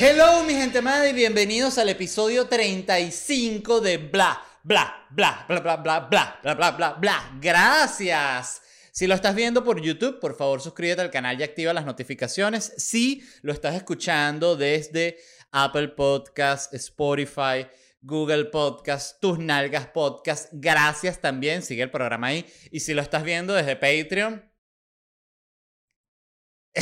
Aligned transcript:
Hello, 0.00 0.44
mi 0.44 0.54
gente 0.54 0.80
madre, 0.80 1.10
y 1.10 1.12
bienvenidos 1.12 1.76
al 1.76 1.88
episodio 1.88 2.46
35 2.46 3.80
de 3.80 3.96
Bla, 3.98 4.40
Bla, 4.62 5.08
Bla, 5.10 5.44
Bla, 5.48 5.58
Bla, 5.58 5.76
Bla, 5.76 6.00
Bla, 6.08 6.38
Bla, 6.40 6.54
Bla, 6.54 6.70
Bla, 6.70 6.92
Bla. 6.92 7.38
Gracias. 7.40 8.62
Si 8.92 9.08
lo 9.08 9.16
estás 9.16 9.34
viendo 9.34 9.64
por 9.64 9.80
YouTube, 9.80 10.20
por 10.20 10.36
favor 10.36 10.60
suscríbete 10.60 11.02
al 11.02 11.10
canal 11.10 11.40
y 11.40 11.42
activa 11.42 11.72
las 11.72 11.84
notificaciones. 11.84 12.74
Si 12.76 13.24
lo 13.42 13.52
estás 13.52 13.74
escuchando 13.74 14.54
desde 14.54 15.18
Apple 15.50 15.88
Podcast, 15.88 16.72
Spotify, 16.74 17.66
Google 18.00 18.44
Podcast, 18.44 19.20
Tus 19.20 19.40
Nalgas 19.40 19.88
Podcast, 19.88 20.50
gracias 20.52 21.20
también. 21.20 21.62
Sigue 21.62 21.82
el 21.82 21.90
programa 21.90 22.28
ahí. 22.28 22.46
Y 22.70 22.78
si 22.78 22.94
lo 22.94 23.02
estás 23.02 23.24
viendo 23.24 23.52
desde 23.52 23.74
Patreon, 23.74 24.47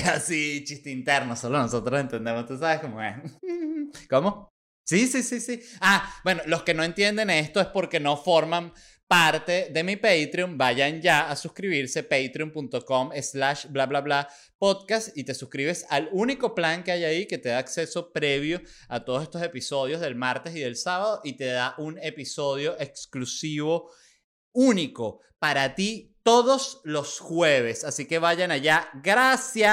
así, 0.05 0.64
chiste 0.64 0.91
interno, 0.91 1.36
solo 1.36 1.59
nosotros 1.59 2.00
entendemos, 2.00 2.46
tú 2.46 2.56
sabes 2.59 2.80
cómo 2.80 3.02
es. 3.02 3.14
¿Cómo? 4.10 4.48
Sí, 4.84 5.06
sí, 5.09 5.23
sí, 5.23 5.41
sí. 5.41 5.60
Ah, 5.80 6.09
bueno, 6.23 6.42
los 6.46 6.62
que 6.62 6.74
no 6.74 6.84
entienden 6.84 7.30
esto 7.30 7.60
es 7.60 7.66
porque 7.66 7.98
no 7.98 8.16
forman 8.16 8.73
parte 9.09 9.68
de 9.70 9.84
mi 9.84 9.96
Patreon, 9.96 10.59
vayan 10.59 11.01
ya 11.01 11.30
a 11.30 11.37
suscribirse, 11.37 12.02
patreon.com 12.02 13.10
slash 13.20 13.66
bla 13.66 13.87
bla 13.87 14.01
bla 14.01 14.28
podcast 14.59 15.16
y 15.16 15.24
te 15.24 15.34
suscribes 15.34 15.87
al 15.90 16.09
único 16.12 16.54
plan 16.54 16.82
que 16.82 16.92
hay 16.92 17.04
ahí 17.04 17.26
que 17.26 17.38
te 17.38 17.51
da 17.51 17.59
acceso 17.59 18.12
previo 18.12 18.60
a 18.88 19.04
todos 19.04 19.23
estos 19.23 19.42
episodios 19.42 20.01
del 20.01 20.16
martes 20.16 20.56
y 20.56 20.60
del 20.60 20.76
sábado 20.76 21.20
y 21.23 21.34
te 21.37 21.46
da 21.46 21.74
un 21.78 21.98
episodio 22.02 22.76
exclusivo 22.80 23.90
único 24.52 25.20
para 25.38 25.74
ti 25.74 26.16
todos 26.27 26.80
los 26.83 27.21
jueves. 27.21 27.85
Así 27.85 28.05
que 28.07 28.19
vayan 28.19 28.51
allá. 28.51 28.91
Gracias. 28.95 29.71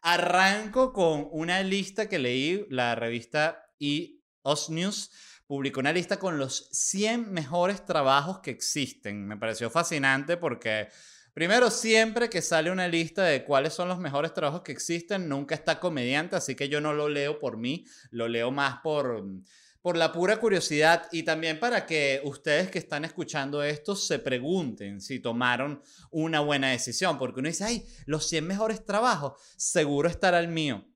Arranco 0.00 0.92
con 0.92 1.26
una 1.32 1.64
lista 1.64 2.08
que 2.08 2.20
leí, 2.20 2.64
la 2.70 2.94
revista 2.94 3.66
EOS 3.80 4.70
News 4.70 5.10
publicó 5.48 5.80
una 5.80 5.92
lista 5.92 6.20
con 6.20 6.38
los 6.38 6.68
100 6.70 7.32
mejores 7.32 7.84
trabajos 7.84 8.38
que 8.38 8.52
existen. 8.52 9.26
Me 9.26 9.36
pareció 9.36 9.70
fascinante 9.70 10.36
porque, 10.36 10.86
primero, 11.34 11.72
siempre 11.72 12.30
que 12.30 12.40
sale 12.40 12.70
una 12.70 12.86
lista 12.86 13.24
de 13.24 13.44
cuáles 13.44 13.72
son 13.72 13.88
los 13.88 13.98
mejores 13.98 14.32
trabajos 14.32 14.62
que 14.62 14.70
existen, 14.70 15.28
nunca 15.28 15.56
está 15.56 15.80
comediante, 15.80 16.36
así 16.36 16.54
que 16.54 16.68
yo 16.68 16.80
no 16.80 16.92
lo 16.92 17.08
leo 17.08 17.40
por 17.40 17.56
mí, 17.56 17.84
lo 18.12 18.28
leo 18.28 18.52
más 18.52 18.78
por 18.84 19.24
por 19.82 19.96
la 19.96 20.12
pura 20.12 20.38
curiosidad 20.38 21.08
y 21.10 21.24
también 21.24 21.58
para 21.58 21.84
que 21.86 22.20
ustedes 22.24 22.70
que 22.70 22.78
están 22.78 23.04
escuchando 23.04 23.62
esto 23.62 23.96
se 23.96 24.20
pregunten 24.20 25.00
si 25.00 25.18
tomaron 25.18 25.82
una 26.10 26.40
buena 26.40 26.70
decisión, 26.70 27.18
porque 27.18 27.40
uno 27.40 27.48
dice, 27.48 27.64
ay, 27.64 27.84
los 28.06 28.28
100 28.28 28.46
mejores 28.46 28.86
trabajos, 28.86 29.34
seguro 29.56 30.08
estará 30.08 30.38
el 30.38 30.48
mío. 30.48 30.86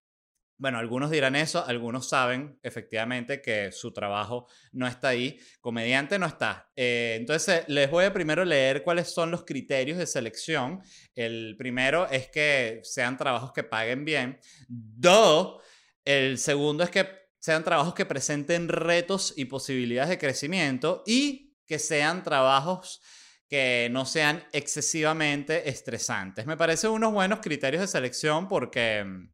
Bueno, 0.59 0.79
algunos 0.79 1.11
dirán 1.11 1.37
eso, 1.37 1.67
algunos 1.67 2.09
saben 2.09 2.59
efectivamente 2.63 3.43
que 3.43 3.73
su 3.73 3.93
trabajo 3.93 4.47
no 4.73 4.87
está 4.87 5.09
ahí, 5.09 5.39
comediante 5.61 6.19
no 6.19 6.25
está. 6.25 6.71
Eh, 6.75 7.17
entonces, 7.21 7.65
les 7.67 7.91
voy 7.91 8.07
a 8.07 8.13
primero 8.15 8.43
leer 8.43 8.83
cuáles 8.83 9.13
son 9.13 9.31
los 9.31 9.45
criterios 9.45 9.99
de 9.99 10.07
selección. 10.07 10.81
El 11.15 11.57
primero 11.59 12.09
es 12.09 12.29
que 12.29 12.81
sean 12.85 13.19
trabajos 13.19 13.53
que 13.53 13.65
paguen 13.65 14.07
bien. 14.07 14.39
Dos, 14.67 15.63
el 16.07 16.39
segundo 16.39 16.85
es 16.85 16.91
que 16.91 17.26
sean 17.47 17.63
trabajos 17.63 17.95
que 17.95 18.05
presenten 18.05 18.69
retos 18.69 19.33
y 19.37 19.45
posibilidades 19.45 20.11
de 20.11 20.19
crecimiento 20.19 21.05
y 21.07 21.55
que 21.65 21.79
sean 21.79 22.25
trabajos 22.25 23.01
que 23.49 23.87
no 23.93 24.05
sean 24.05 24.43
excesivamente 24.51 25.69
estresantes. 25.71 26.45
Me 26.45 26.57
parecen 26.57 26.91
unos 26.91 27.13
buenos 27.13 27.39
criterios 27.39 27.83
de 27.83 27.87
selección 27.87 28.49
porque... 28.49 29.29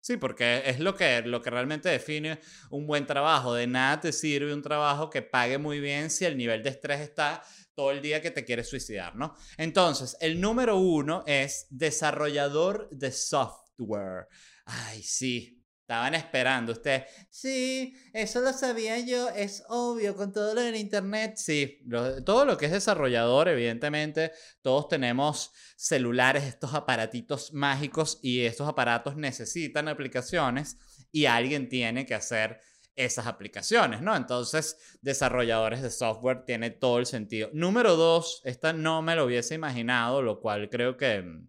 Sí, 0.00 0.16
porque 0.16 0.62
es 0.64 0.80
lo 0.80 0.96
que, 0.96 1.20
lo 1.26 1.42
que 1.42 1.50
realmente 1.50 1.90
define 1.90 2.40
un 2.70 2.86
buen 2.86 3.04
trabajo. 3.04 3.52
De 3.52 3.66
nada 3.66 4.00
te 4.00 4.12
sirve 4.12 4.54
un 4.54 4.62
trabajo 4.62 5.10
que 5.10 5.20
pague 5.20 5.58
muy 5.58 5.78
bien 5.78 6.08
si 6.08 6.24
el 6.24 6.38
nivel 6.38 6.62
de 6.62 6.70
estrés 6.70 7.00
está 7.00 7.42
todo 7.74 7.90
el 7.90 8.00
día 8.00 8.22
que 8.22 8.30
te 8.30 8.46
quieres 8.46 8.70
suicidar, 8.70 9.14
¿no? 9.14 9.34
Entonces, 9.58 10.16
el 10.20 10.40
número 10.40 10.78
uno 10.78 11.22
es 11.26 11.66
desarrollador 11.68 12.88
de 12.92 13.12
software. 13.12 14.28
Ay, 14.64 15.02
sí, 15.02 15.55
Estaban 15.86 16.16
esperando 16.16 16.72
ustedes. 16.72 17.04
Sí, 17.30 17.94
eso 18.12 18.40
lo 18.40 18.52
sabía 18.52 18.98
yo, 18.98 19.28
es 19.28 19.62
obvio, 19.68 20.16
con 20.16 20.32
todo 20.32 20.52
lo 20.52 20.60
del 20.60 20.74
Internet. 20.74 21.36
Sí, 21.36 21.78
todo 22.24 22.44
lo 22.44 22.58
que 22.58 22.66
es 22.66 22.72
desarrollador, 22.72 23.46
evidentemente, 23.46 24.32
todos 24.62 24.88
tenemos 24.88 25.52
celulares, 25.76 26.42
estos 26.42 26.74
aparatitos 26.74 27.52
mágicos 27.52 28.18
y 28.20 28.40
estos 28.40 28.66
aparatos 28.66 29.14
necesitan 29.14 29.86
aplicaciones 29.86 30.76
y 31.12 31.26
alguien 31.26 31.68
tiene 31.68 32.04
que 32.04 32.16
hacer 32.16 32.58
esas 32.96 33.28
aplicaciones, 33.28 34.02
¿no? 34.02 34.16
Entonces, 34.16 34.98
desarrolladores 35.02 35.82
de 35.82 35.90
software 35.92 36.44
tiene 36.44 36.70
todo 36.70 36.98
el 36.98 37.06
sentido. 37.06 37.48
Número 37.52 37.94
dos, 37.94 38.42
esta 38.44 38.72
no 38.72 39.02
me 39.02 39.14
lo 39.14 39.26
hubiese 39.26 39.54
imaginado, 39.54 40.20
lo 40.20 40.40
cual 40.40 40.68
creo 40.68 40.96
que 40.96 41.22
mm, 41.22 41.48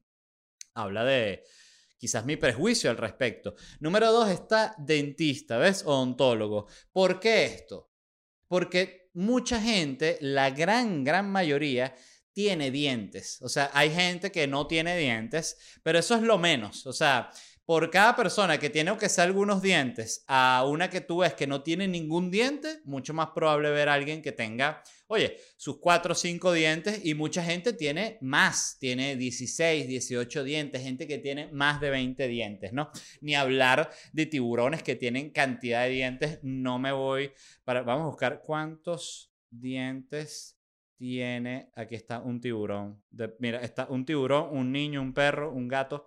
habla 0.75 1.05
de 1.05 1.43
quizás 1.97 2.25
mi 2.25 2.37
prejuicio 2.37 2.89
al 2.89 2.97
respecto. 2.97 3.55
Número 3.79 4.11
dos 4.11 4.29
está 4.29 4.75
dentista, 4.77 5.57
¿ves? 5.57 5.83
Odontólogo. 5.85 6.67
¿Por 6.91 7.19
qué 7.19 7.45
esto? 7.45 7.91
Porque 8.47 9.09
mucha 9.13 9.61
gente, 9.61 10.17
la 10.21 10.51
gran, 10.51 11.03
gran 11.03 11.29
mayoría, 11.29 11.95
tiene 12.33 12.69
dientes. 12.69 13.41
O 13.41 13.49
sea, 13.49 13.71
hay 13.73 13.89
gente 13.89 14.31
que 14.31 14.45
no 14.45 14.67
tiene 14.67 14.95
dientes, 14.95 15.57
pero 15.81 15.97
eso 15.97 16.15
es 16.15 16.21
lo 16.21 16.37
menos. 16.37 16.85
O 16.85 16.93
sea, 16.93 17.31
por 17.67 17.91
cada 17.91 18.16
persona 18.16 18.57
que 18.57 18.69
tiene 18.69 18.97
que 18.97 19.09
sea 19.09 19.25
algunos 19.25 19.61
dientes 19.61 20.23
a 20.25 20.66
una 20.66 20.89
que 20.89 21.01
tú 21.01 21.17
ves 21.17 21.33
que 21.33 21.47
no 21.47 21.63
tiene 21.63 21.85
ningún 21.85 22.31
diente, 22.31 22.79
mucho 22.85 23.13
más 23.13 23.31
probable 23.35 23.72
ver 23.72 23.89
a 23.89 23.94
alguien 23.94 24.22
que 24.22 24.31
tenga, 24.31 24.81
oye, 25.07 25.35
sus 25.57 25.77
cuatro 25.77 26.13
o 26.13 26.16
cinco 26.16 26.53
dientes 26.53 27.01
y 27.03 27.13
mucha 27.13 27.44
gente 27.44 27.73
tiene 27.73 28.19
más, 28.22 28.77
tiene 28.79 29.17
16, 29.17 29.85
18 29.85 30.45
dientes, 30.45 30.81
gente 30.81 31.07
que 31.07 31.17
tiene 31.17 31.51
más 31.51 31.81
de 31.81 31.89
20 31.89 32.25
dientes, 32.29 32.72
¿no? 32.72 32.89
Ni 33.19 33.35
hablar 33.35 33.91
de 34.13 34.25
tiburones 34.27 34.81
que 34.81 34.95
tienen 34.95 35.31
cantidad 35.31 35.83
de 35.83 35.89
dientes, 35.89 36.39
no 36.44 36.79
me 36.79 36.94
voy 36.94 37.33
para, 37.66 37.81
vamos 37.81 38.03
a 38.03 38.07
buscar 38.11 38.44
cuántos 38.45 39.33
dientes 39.50 40.57
tiene, 40.95 41.69
aquí 41.75 41.95
está 41.95 42.22
un 42.22 42.39
tiburón, 42.39 43.03
mira, 43.39 43.59
está 43.59 43.88
un 43.89 44.06
tiburón, 44.06 44.56
un 44.57 44.72
niño, 44.72 45.01
un 45.01 45.13
perro, 45.13 45.51
un 45.51 45.67
gato, 45.67 46.06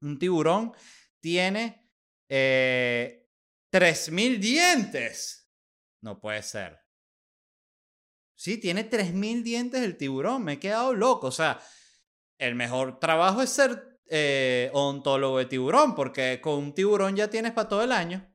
un 0.00 0.18
tiburón 0.18 0.72
tiene 1.20 1.90
eh, 2.28 3.28
3.000 3.72 4.38
dientes. 4.38 5.50
No 6.02 6.20
puede 6.20 6.42
ser. 6.42 6.78
Sí, 8.34 8.58
tiene 8.58 8.88
3.000 8.88 9.42
dientes 9.42 9.82
el 9.82 9.96
tiburón. 9.96 10.44
Me 10.44 10.54
he 10.54 10.58
quedado 10.60 10.94
loco. 10.94 11.26
O 11.26 11.32
sea, 11.32 11.60
el 12.38 12.54
mejor 12.54 13.00
trabajo 13.00 13.42
es 13.42 13.50
ser 13.50 14.00
eh, 14.08 14.70
odontólogo 14.72 15.38
de 15.38 15.46
tiburón, 15.46 15.94
porque 15.94 16.40
con 16.40 16.54
un 16.54 16.72
tiburón 16.72 17.16
ya 17.16 17.28
tienes 17.28 17.52
para 17.52 17.68
todo 17.68 17.82
el 17.82 17.92
año. 17.92 18.32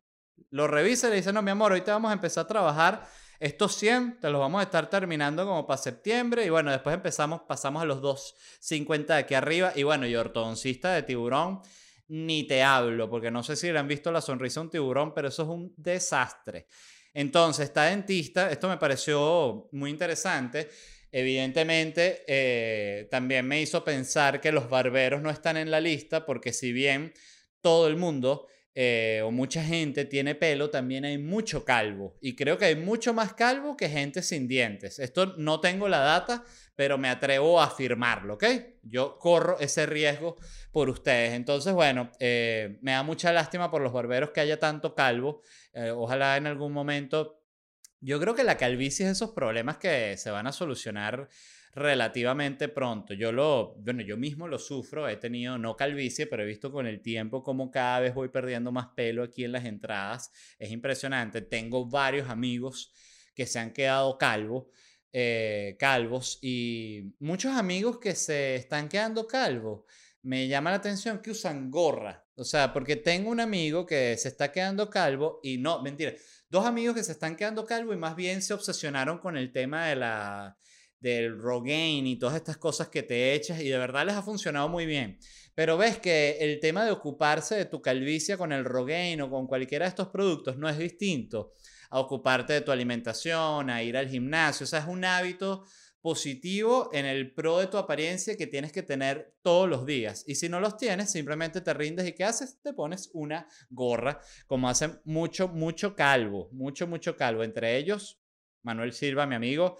Lo 0.49 0.67
revisa 0.67 1.07
y 1.07 1.11
le 1.11 1.15
dice, 1.17 1.33
no, 1.33 1.41
mi 1.41 1.51
amor, 1.51 1.71
ahorita 1.71 1.93
vamos 1.93 2.11
a 2.11 2.13
empezar 2.13 2.45
a 2.45 2.47
trabajar. 2.47 3.09
Estos 3.43 3.75
100 3.75 4.21
te 4.21 4.29
los 4.29 4.39
vamos 4.39 4.61
a 4.61 4.63
estar 4.63 4.89
terminando 4.89 5.45
como 5.45 5.67
para 5.67 5.77
septiembre 5.77 6.45
y 6.45 6.49
bueno, 6.49 6.71
después 6.71 6.95
empezamos, 6.95 7.41
pasamos 7.41 7.83
a 7.83 7.85
los 7.85 7.99
250 8.01 9.15
de 9.15 9.19
aquí 9.19 9.33
arriba 9.33 9.73
y 9.75 9.83
bueno, 9.83 10.07
y 10.07 10.15
ortodoncista 10.15 10.93
de 10.93 11.03
tiburón, 11.03 11.59
ni 12.07 12.47
te 12.47 12.63
hablo, 12.63 13.09
porque 13.09 13.31
no 13.31 13.43
sé 13.43 13.57
si 13.57 13.69
le 13.69 13.79
han 13.79 13.87
visto 13.89 14.13
la 14.13 14.21
sonrisa 14.21 14.61
a 14.61 14.63
un 14.63 14.69
tiburón, 14.69 15.13
pero 15.13 15.27
eso 15.27 15.43
es 15.43 15.49
un 15.49 15.73
desastre. 15.75 16.67
Entonces, 17.13 17.65
está 17.65 17.83
dentista, 17.83 18.49
esto 18.49 18.69
me 18.69 18.77
pareció 18.77 19.67
muy 19.73 19.89
interesante. 19.89 20.69
Evidentemente, 21.11 22.23
eh, 22.25 23.09
también 23.11 23.45
me 23.45 23.61
hizo 23.61 23.83
pensar 23.83 24.39
que 24.39 24.53
los 24.53 24.69
barberos 24.69 25.21
no 25.21 25.29
están 25.29 25.57
en 25.57 25.69
la 25.69 25.81
lista, 25.81 26.25
porque 26.25 26.53
si 26.53 26.71
bien 26.71 27.13
todo 27.59 27.89
el 27.89 27.97
mundo 27.97 28.47
eh, 28.75 29.21
o 29.23 29.29
mucha 29.29 29.63
gente 29.63 30.05
tiene 30.05 30.33
pelo, 30.33 30.69
también 30.69 31.05
hay 31.05 31.17
mucho 31.17 31.63
calvo. 31.63 32.17
Y 32.21 32.35
creo 32.35 32.57
que 32.57 32.65
hay 32.65 32.75
mucho 32.75 33.13
más 33.13 33.33
calvo 33.33 33.77
que 33.77 33.89
gente 33.89 34.21
sin 34.23 34.47
dientes. 34.47 34.97
Esto 34.99 35.35
no 35.37 35.59
tengo 35.59 35.87
la 35.87 35.99
data, 35.99 36.43
pero 36.75 36.97
me 36.97 37.09
atrevo 37.09 37.61
a 37.61 37.65
afirmarlo, 37.65 38.35
¿ok? 38.35 38.45
Yo 38.81 39.19
corro 39.19 39.59
ese 39.59 39.85
riesgo 39.85 40.35
por 40.71 40.89
ustedes. 40.89 41.33
Entonces, 41.33 41.73
bueno, 41.73 42.11
eh, 42.19 42.79
me 42.81 42.93
da 42.93 43.03
mucha 43.03 43.31
lástima 43.31 43.69
por 43.69 43.81
los 43.81 43.93
barberos 43.93 44.31
que 44.31 44.41
haya 44.41 44.59
tanto 44.59 44.95
calvo. 44.95 45.41
Eh, 45.73 45.91
ojalá 45.91 46.37
en 46.37 46.47
algún 46.47 46.73
momento... 46.73 47.39
Yo 48.05 48.19
creo 48.19 48.35
que 48.35 48.43
la 48.43 48.57
calvicie 48.57 49.05
es 49.05 49.13
esos 49.13 49.31
problemas 49.31 49.77
que 49.77 50.17
se 50.17 50.29
van 50.29 50.45
a 50.45 50.51
solucionar 50.51 51.29
relativamente 51.75 52.69
pronto. 52.69 53.13
Yo 53.13 53.31
lo, 53.31 53.75
bueno, 53.75 54.01
yo 54.01 54.17
mismo 54.17 54.47
lo 54.47 54.59
sufro, 54.59 55.07
he 55.07 55.17
tenido 55.17 55.57
no 55.57 55.75
calvicie, 55.75 56.27
pero 56.27 56.43
he 56.43 56.45
visto 56.45 56.71
con 56.71 56.87
el 56.87 57.01
tiempo 57.01 57.43
como 57.43 57.71
cada 57.71 57.99
vez 57.99 58.13
voy 58.13 58.29
perdiendo 58.29 58.71
más 58.71 58.87
pelo 58.95 59.23
aquí 59.23 59.43
en 59.43 59.51
las 59.53 59.65
entradas. 59.65 60.31
Es 60.59 60.71
impresionante. 60.71 61.41
Tengo 61.41 61.85
varios 61.89 62.29
amigos 62.29 62.93
que 63.33 63.45
se 63.45 63.59
han 63.59 63.71
quedado 63.73 64.17
calvos. 64.17 64.67
Eh, 65.15 65.75
calvos 65.77 66.39
y 66.41 67.13
muchos 67.19 67.51
amigos 67.55 67.99
que 67.99 68.15
se 68.15 68.55
están 68.55 68.89
quedando 68.89 69.27
calvos 69.27 69.83
me 70.23 70.47
llama 70.47 70.71
la 70.71 70.77
atención 70.77 71.19
que 71.19 71.29
usan 71.29 71.69
gorra. 71.69 72.25
O 72.35 72.43
sea, 72.43 72.73
porque 72.73 72.95
tengo 72.95 73.29
un 73.29 73.39
amigo 73.39 73.85
que 73.85 74.17
se 74.17 74.29
está 74.29 74.51
quedando 74.51 74.89
calvo 74.89 75.39
y 75.43 75.57
no, 75.59 75.83
mentira, 75.83 76.13
dos 76.49 76.65
amigos 76.65 76.95
que 76.95 77.03
se 77.03 77.11
están 77.11 77.35
quedando 77.35 77.63
calvo 77.63 77.93
y 77.93 77.97
más 77.97 78.15
bien 78.15 78.41
se 78.41 78.55
obsesionaron 78.55 79.19
con 79.19 79.37
el 79.37 79.51
tema 79.51 79.85
de 79.87 79.97
la 79.97 80.57
del 81.03 81.37
Rogaine 81.37 82.07
y 82.07 82.15
todas 82.15 82.37
estas 82.37 82.55
cosas 82.57 82.87
que 82.87 83.03
te 83.03 83.33
echas 83.33 83.59
y 83.59 83.67
de 83.67 83.77
verdad 83.77 84.05
les 84.05 84.15
ha 84.15 84.23
funcionado 84.23 84.69
muy 84.69 84.85
bien. 84.85 85.19
Pero 85.53 85.77
ves 85.77 85.99
que 85.99 86.37
el 86.39 86.61
tema 86.61 86.85
de 86.85 86.91
ocuparse 86.91 87.55
de 87.55 87.65
tu 87.65 87.81
calvicie 87.81 88.37
con 88.37 88.53
el 88.53 88.63
Rogaine 88.63 89.21
o 89.21 89.29
con 89.29 89.45
cualquiera 89.45 89.85
de 89.85 89.89
estos 89.89 90.07
productos 90.07 90.57
no 90.57 90.69
es 90.69 90.77
distinto 90.77 91.51
a 91.89 91.99
ocuparte 91.99 92.53
de 92.53 92.61
tu 92.61 92.71
alimentación, 92.71 93.69
a 93.69 93.83
ir 93.83 93.97
al 93.97 94.07
gimnasio. 94.07 94.63
O 94.63 94.67
sea, 94.67 94.79
es 94.79 94.87
un 94.87 95.03
hábito 95.03 95.65
positivo 96.01 96.89
en 96.93 97.05
el 97.05 97.33
pro 97.33 97.59
de 97.59 97.67
tu 97.67 97.77
apariencia 97.77 98.37
que 98.37 98.47
tienes 98.47 98.71
que 98.71 98.81
tener 98.81 99.35
todos 99.41 99.69
los 99.69 99.85
días. 99.85 100.23
Y 100.25 100.35
si 100.35 100.47
no 100.47 100.61
los 100.61 100.77
tienes, 100.77 101.11
simplemente 101.11 101.59
te 101.59 101.73
rindes 101.73 102.07
y 102.07 102.13
¿qué 102.13 102.23
haces? 102.23 102.61
Te 102.61 102.73
pones 102.73 103.09
una 103.13 103.47
gorra, 103.69 104.21
como 104.47 104.69
hacen 104.69 105.01
mucho, 105.03 105.49
mucho 105.49 105.95
calvo, 105.95 106.49
mucho, 106.53 106.87
mucho 106.87 107.17
calvo. 107.17 107.43
Entre 107.43 107.77
ellos, 107.77 108.21
Manuel 108.63 108.93
Silva, 108.93 109.25
mi 109.27 109.35
amigo, 109.35 109.77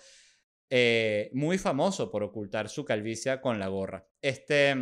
eh, 0.75 1.29
muy 1.33 1.59
famoso 1.59 2.09
por 2.09 2.23
ocultar 2.23 2.67
su 2.67 2.83
calvicie 2.83 3.39
con 3.39 3.59
la 3.59 3.67
gorra. 3.67 4.07
Este, 4.19 4.75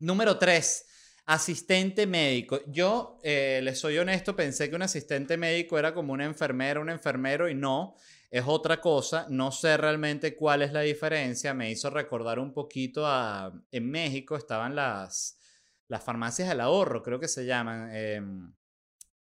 número 0.00 0.36
tres, 0.38 0.86
asistente 1.26 2.04
médico. 2.04 2.58
Yo, 2.66 3.20
eh, 3.22 3.60
les 3.62 3.78
soy 3.78 3.96
honesto, 3.96 4.34
pensé 4.34 4.68
que 4.68 4.74
un 4.74 4.82
asistente 4.82 5.36
médico 5.36 5.78
era 5.78 5.94
como 5.94 6.12
una 6.12 6.24
enfermera, 6.24 6.80
un 6.80 6.90
enfermero 6.90 7.48
y 7.48 7.54
no 7.54 7.94
es 8.28 8.42
otra 8.44 8.80
cosa. 8.80 9.28
No 9.30 9.52
sé 9.52 9.76
realmente 9.76 10.34
cuál 10.34 10.62
es 10.62 10.72
la 10.72 10.80
diferencia. 10.80 11.54
Me 11.54 11.70
hizo 11.70 11.90
recordar 11.90 12.40
un 12.40 12.52
poquito 12.52 13.06
a... 13.06 13.52
En 13.70 13.88
México 13.88 14.36
estaban 14.36 14.74
las, 14.74 15.38
las 15.86 16.02
farmacias 16.02 16.48
del 16.48 16.60
ahorro, 16.60 17.04
creo 17.04 17.20
que 17.20 17.28
se 17.28 17.46
llaman. 17.46 17.88
Em, 17.94 18.52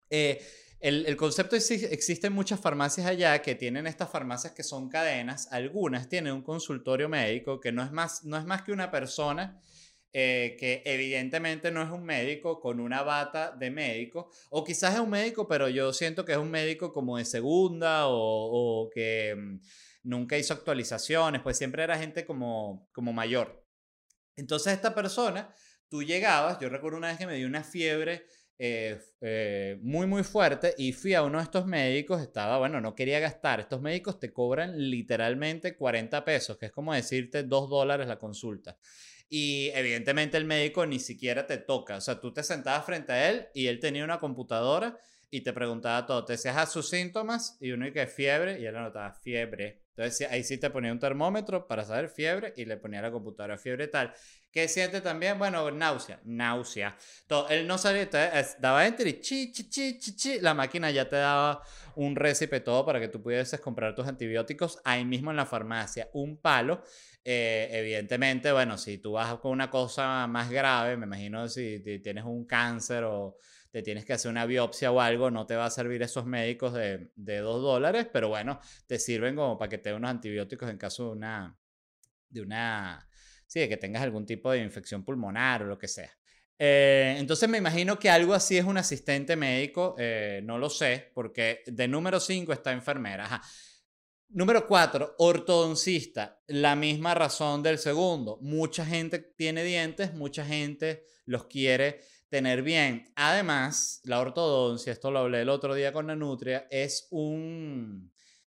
eh, 0.09 0.41
el, 0.81 1.17
concepto 1.17 1.57
es 1.57 1.71
existen 1.71 2.33
muchas 2.33 2.59
farmacias 2.59 3.07
allá 3.07 3.43
que 3.43 3.55
tienen 3.55 3.87
estas 3.87 4.11
farmacias 4.11 4.55
que 4.55 4.63
son 4.63 4.89
cadenas. 4.89 5.53
Algunas 5.53 6.09
tienen 6.09 6.33
un 6.33 6.43
consultorio 6.43 7.09
médico 7.09 7.61
que 7.61 7.71
no 7.71 7.83
es 7.83 7.93
más, 7.93 8.25
no 8.25 8.39
es 8.39 8.45
más 8.47 8.63
que 8.63 8.73
una 8.73 8.91
persona 8.91 9.61
eh, 10.13 10.57
que 10.59 10.83
evidentemente 10.87 11.71
no 11.71 11.83
es 11.83 11.91
un 11.91 12.03
médico 12.03 12.61
con 12.61 12.81
una 12.81 13.03
bata 13.03 13.53
de 13.53 13.71
médico, 13.71 14.29
o 14.51 14.65
quizás 14.65 14.95
es 14.95 15.01
un 15.01 15.11
médico, 15.11 15.47
pero 15.47 15.69
yo 15.69 15.93
siento 15.93 16.25
que 16.25 16.33
es 16.33 16.39
un 16.39 16.51
médico 16.51 16.93
como 16.93 17.17
de 17.17 17.25
segunda 17.25 18.09
o, 18.09 18.91
que 18.93 19.37
mm, 19.37 19.61
nunca 20.05 20.37
hizo 20.37 20.53
actualizaciones, 20.53 21.43
pues 21.43 21.59
siempre 21.59 21.85
era 21.85 21.97
gente 21.97 22.27
como, 22.27 22.89
como 22.93 23.13
mayor. 23.13 23.65
Entonces 24.35 24.73
esta 24.73 24.97
persona, 24.97 25.55
tú 25.89 26.03
llegabas, 26.03 26.59
yo 26.59 26.69
recuerdo 26.69 26.99
una 26.99 27.09
vez 27.09 27.19
que 27.19 27.27
me 27.27 27.37
dio 27.37 27.47
una 27.47 27.63
fiebre 27.63 28.27
eh, 28.63 29.01
eh, 29.23 29.79
muy, 29.81 30.07
muy 30.07 30.23
fuerte 30.23 30.75
y 30.77 30.93
fui 30.93 31.15
a 31.15 31.23
uno 31.23 31.39
de 31.39 31.45
estos 31.45 31.65
médicos, 31.65 32.21
estaba, 32.21 32.59
bueno, 32.59 32.79
no 32.83 32.95
quería 32.95 33.19
gastar. 33.19 33.59
Estos 33.59 33.81
médicos 33.81 34.21
te 34.21 34.35
cobran 34.35 34.79
literalmente 34.91 35.77
40 35.77 36.23
pesos, 36.27 36.59
que 36.59 36.67
es 36.67 36.73
como 36.73 36.93
decirte 36.93 37.43
2 37.43 37.71
dólares 37.71 38.07
la 38.07 38.19
consulta. 38.19 38.77
Y 39.31 39.71
evidentemente 39.71 40.37
el 40.37 40.45
médico 40.45 40.85
ni 40.85 40.99
siquiera 40.99 41.47
te 41.47 41.57
toca. 41.57 41.97
O 41.97 42.01
sea, 42.03 42.21
tú 42.21 42.35
te 42.35 42.43
sentabas 42.43 42.85
frente 42.85 43.13
a 43.13 43.31
él 43.31 43.47
y 43.55 43.69
él 43.69 43.81
tenía 43.81 44.05
una 44.05 44.21
computadora 44.21 44.99
y 45.31 45.43
te 45.43 45.53
preguntaba 45.53 46.07
todo. 46.07 46.25
Te 46.25 46.35
decías 46.35 46.57
a 46.57 46.67
sus 46.67 46.89
síntomas 46.89 47.57
y 47.61 47.71
uno 47.71 47.87
y 47.87 47.93
que 47.93 48.07
fiebre 48.07 48.61
y 48.61 48.67
él 48.67 48.77
anotaba 48.77 49.13
fiebre. 49.13 49.83
Entonces 49.97 50.29
ahí 50.31 50.43
sí 50.43 50.59
te 50.59 50.71
ponía 50.71 50.93
un 50.93 50.99
termómetro 50.99 51.67
para 51.67 51.85
saber 51.85 52.09
fiebre 52.09 52.55
y 52.57 52.65
le 52.65 52.77
ponía 52.77 53.03
la 53.03 53.11
computadora 53.11 53.59
fiebre 53.59 53.87
tal. 53.89 54.13
¿Qué 54.51 54.67
siente 54.67 55.01
también? 55.01 55.39
Bueno, 55.39 55.71
náusea, 55.71 56.21
náusea. 56.25 56.97
Todo, 57.27 57.49
él 57.51 57.67
no 57.67 57.79
sabía, 57.79 58.09
daba 58.59 58.87
enter 58.87 59.07
y 59.07 59.21
chi, 59.21 59.53
chi, 59.53 59.69
chi, 59.69 59.99
chi, 59.99 60.17
chi, 60.17 60.41
la 60.41 60.55
máquina 60.55 60.91
ya 60.91 61.09
te 61.09 61.17
daba 61.17 61.63
un 61.97 62.17
récipe 62.17 62.61
todo 62.61 62.85
para 62.85 62.99
que 62.99 63.09
tú 63.09 63.23
pudieses 63.23 63.61
comprar 63.61 63.95
tus 63.95 64.07
antibióticos 64.07 64.81
ahí 64.85 65.05
mismo 65.05 65.31
en 65.31 65.37
la 65.37 65.47
farmacia. 65.47 66.09
Un 66.15 66.39
palo. 66.39 66.83
Eh, 67.23 67.69
evidentemente, 67.71 68.51
bueno, 68.51 68.79
si 68.79 68.99
tú 68.99 69.13
vas 69.13 69.39
con 69.39 69.53
una 69.53 69.71
cosa 69.71 70.27
más 70.27 70.51
grave, 70.51 70.97
me 70.97 71.05
imagino 71.07 71.49
si 71.49 71.81
tienes 72.03 72.25
un 72.25 72.47
cáncer 72.47 73.05
o 73.05 73.37
te 73.71 73.83
tienes 73.83 74.05
que 74.05 74.13
hacer 74.13 74.31
una 74.31 74.47
biopsia 74.47 74.91
o 74.91 75.01
algo, 75.01 75.31
no 75.31 75.47
te 75.47 75.57
va 75.57 75.67
a 75.67 75.71
servir 75.71 76.03
esos 76.03 76.27
médicos 76.27 76.73
de, 76.75 77.13
de 77.15 77.39
2 77.39 77.63
dólares, 77.63 78.09
pero 78.13 78.29
bueno, 78.29 78.61
te 78.87 78.99
sirven 78.99 79.37
como 79.37 79.57
para 79.59 79.69
que 79.69 79.79
te 79.79 79.91
den 79.91 79.99
unos 79.99 80.11
antibióticos 80.11 80.69
en 80.69 80.79
caso 80.79 81.05
de 81.07 81.11
una, 81.11 81.59
de 82.29 82.41
una, 82.41 83.09
sí, 83.47 83.61
de 83.61 83.69
que 83.69 83.77
tengas 83.77 84.03
algún 84.03 84.27
tipo 84.27 84.51
de 84.51 84.59
infección 84.59 85.05
pulmonar 85.05 85.63
o 85.63 85.67
lo 85.67 85.79
que 85.79 85.89
sea. 85.89 86.11
Eh, 86.63 87.17
entonces 87.19 87.49
me 87.49 87.57
imagino 87.57 87.99
que 87.99 88.11
algo 88.11 88.35
así 88.35 88.59
es 88.59 88.65
un 88.65 88.77
asistente 88.77 89.35
médico, 89.35 89.95
eh, 89.99 90.43
no 90.45 90.59
lo 90.59 90.69
sé, 90.69 91.11
porque 91.15 91.63
de 91.67 91.89
número 91.89 92.21
5 92.21 92.53
está 92.53 92.73
enfermera. 92.73 93.41
Número 94.33 94.67
4, 94.67 95.17
ortodoncista. 95.19 96.41
La 96.47 96.77
misma 96.77 97.15
razón 97.15 97.63
del 97.63 97.79
segundo. 97.79 98.39
Mucha 98.43 98.87
gente 98.87 99.19
tiene 99.19 99.65
dientes, 99.65 100.15
mucha 100.15 100.45
gente 100.45 101.05
los 101.25 101.47
quiere 101.47 102.01
tener 102.31 102.63
bien. 102.63 103.13
Además, 103.17 104.01
la 104.05 104.21
ortodoncia, 104.21 104.93
esto 104.93 105.11
lo 105.11 105.19
hablé 105.21 105.43
el 105.43 105.51
otro 105.51 105.75
día 105.75 105.93
con 105.93 106.07
la 106.07 106.17
nutria, 106.17 106.67
es 106.71 107.09
un 107.11 108.11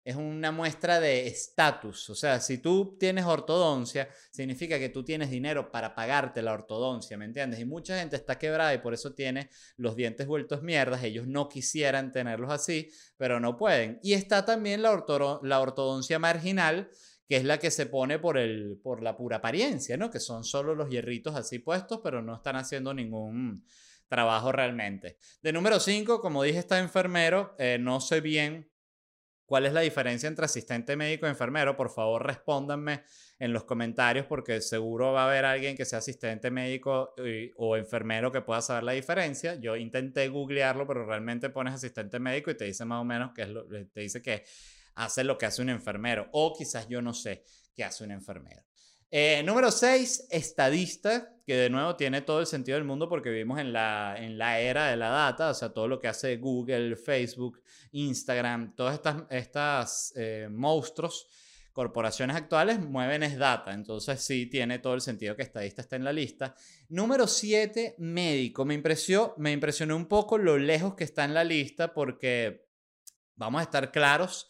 es 0.04 0.16
una 0.16 0.52
muestra 0.52 1.00
de 1.00 1.26
estatus. 1.26 2.10
O 2.10 2.14
sea, 2.14 2.38
si 2.38 2.58
tú 2.58 2.96
tienes 3.00 3.24
ortodoncia, 3.24 4.08
significa 4.30 4.78
que 4.78 4.90
tú 4.90 5.02
tienes 5.02 5.30
dinero 5.30 5.70
para 5.70 5.94
pagarte 5.94 6.42
la 6.42 6.52
ortodoncia, 6.52 7.16
¿me 7.16 7.24
entiendes? 7.24 7.58
Y 7.60 7.64
mucha 7.64 7.98
gente 7.98 8.16
está 8.16 8.38
quebrada 8.38 8.74
y 8.74 8.78
por 8.78 8.92
eso 8.92 9.14
tiene 9.14 9.48
los 9.78 9.96
dientes 9.96 10.26
vueltos 10.26 10.62
mierdas. 10.62 11.02
Ellos 11.02 11.26
no 11.26 11.48
quisieran 11.48 12.12
tenerlos 12.12 12.52
así, 12.52 12.90
pero 13.16 13.40
no 13.40 13.56
pueden. 13.56 13.98
Y 14.02 14.12
está 14.12 14.44
también 14.44 14.82
la, 14.82 14.92
ortodoncia 14.92 16.18
marginal, 16.18 16.90
que 17.28 17.36
es 17.36 17.44
la 17.44 17.58
que 17.58 17.70
se 17.70 17.86
pone 17.86 18.18
por, 18.18 18.36
el, 18.36 18.78
por 18.82 19.02
la 19.02 19.16
pura 19.16 19.36
apariencia, 19.36 19.96
¿no? 19.96 20.10
Que 20.10 20.20
son 20.20 20.44
solo 20.44 20.74
los 20.74 20.90
hierritos 20.90 21.34
así 21.34 21.58
puestos, 21.58 22.00
pero 22.02 22.22
no 22.22 22.36
están 22.36 22.56
haciendo 22.56 22.92
ningún 22.92 23.64
trabajo 24.08 24.52
realmente. 24.52 25.16
De 25.42 25.52
número 25.52 25.80
5, 25.80 26.20
como 26.20 26.42
dije, 26.42 26.58
está 26.58 26.78
enfermero. 26.78 27.54
Eh, 27.58 27.78
no 27.80 28.00
sé 28.00 28.20
bien 28.20 28.70
cuál 29.46 29.66
es 29.66 29.72
la 29.72 29.80
diferencia 29.80 30.28
entre 30.28 30.44
asistente 30.44 30.96
médico 30.96 31.26
y 31.26 31.30
enfermero. 31.30 31.76
Por 31.76 31.90
favor, 31.90 32.26
respóndanme 32.26 33.04
en 33.38 33.52
los 33.52 33.64
comentarios 33.64 34.26
porque 34.26 34.60
seguro 34.60 35.12
va 35.12 35.24
a 35.24 35.26
haber 35.28 35.44
alguien 35.44 35.76
que 35.76 35.84
sea 35.84 35.98
asistente 35.98 36.50
médico 36.50 37.14
o 37.56 37.76
enfermero 37.76 38.30
que 38.32 38.40
pueda 38.40 38.60
saber 38.60 38.84
la 38.84 38.92
diferencia. 38.92 39.54
Yo 39.56 39.76
intenté 39.76 40.28
googlearlo, 40.28 40.86
pero 40.86 41.06
realmente 41.06 41.50
pones 41.50 41.74
asistente 41.74 42.18
médico 42.18 42.50
y 42.50 42.56
te 42.56 42.64
dice 42.64 42.84
más 42.84 43.00
o 43.00 43.04
menos 43.04 43.32
que 43.34 43.42
es 43.42 43.48
lo, 43.48 43.66
te 43.66 44.00
dice 44.00 44.22
que 44.22 44.44
hace 44.94 45.24
lo 45.24 45.38
que 45.38 45.46
hace 45.46 45.62
un 45.62 45.70
enfermero. 45.70 46.28
O 46.32 46.54
quizás 46.56 46.88
yo 46.88 47.02
no 47.02 47.14
sé 47.14 47.44
qué 47.74 47.84
hace 47.84 48.04
un 48.04 48.10
enfermero. 48.10 48.64
Eh, 49.16 49.44
número 49.44 49.70
6, 49.70 50.26
estadista, 50.30 51.36
que 51.46 51.54
de 51.54 51.70
nuevo 51.70 51.94
tiene 51.94 52.22
todo 52.22 52.40
el 52.40 52.46
sentido 52.46 52.76
del 52.76 52.84
mundo 52.84 53.08
porque 53.08 53.30
vivimos 53.30 53.60
en 53.60 53.72
la, 53.72 54.16
en 54.18 54.38
la 54.38 54.58
era 54.58 54.90
de 54.90 54.96
la 54.96 55.08
data, 55.08 55.50
o 55.50 55.54
sea, 55.54 55.68
todo 55.68 55.86
lo 55.86 56.00
que 56.00 56.08
hace 56.08 56.36
Google, 56.38 56.96
Facebook, 56.96 57.62
Instagram, 57.92 58.74
todas 58.74 58.94
estas, 58.94 59.22
estas 59.30 60.12
eh, 60.16 60.48
monstruos, 60.50 61.28
corporaciones 61.72 62.34
actuales 62.34 62.80
mueven 62.80 63.22
es 63.22 63.38
data, 63.38 63.72
entonces 63.72 64.20
sí 64.20 64.46
tiene 64.46 64.80
todo 64.80 64.94
el 64.94 65.00
sentido 65.00 65.36
que 65.36 65.42
estadista 65.42 65.82
esté 65.82 65.94
en 65.94 66.04
la 66.04 66.12
lista. 66.12 66.56
Número 66.88 67.28
7, 67.28 67.94
médico. 67.98 68.64
Me 68.64 68.74
impresionó, 68.74 69.34
me 69.38 69.52
impresionó 69.52 69.94
un 69.94 70.06
poco 70.06 70.38
lo 70.38 70.58
lejos 70.58 70.96
que 70.96 71.04
está 71.04 71.24
en 71.24 71.34
la 71.34 71.44
lista 71.44 71.94
porque 71.94 72.66
vamos 73.36 73.60
a 73.60 73.62
estar 73.62 73.92
claros 73.92 74.48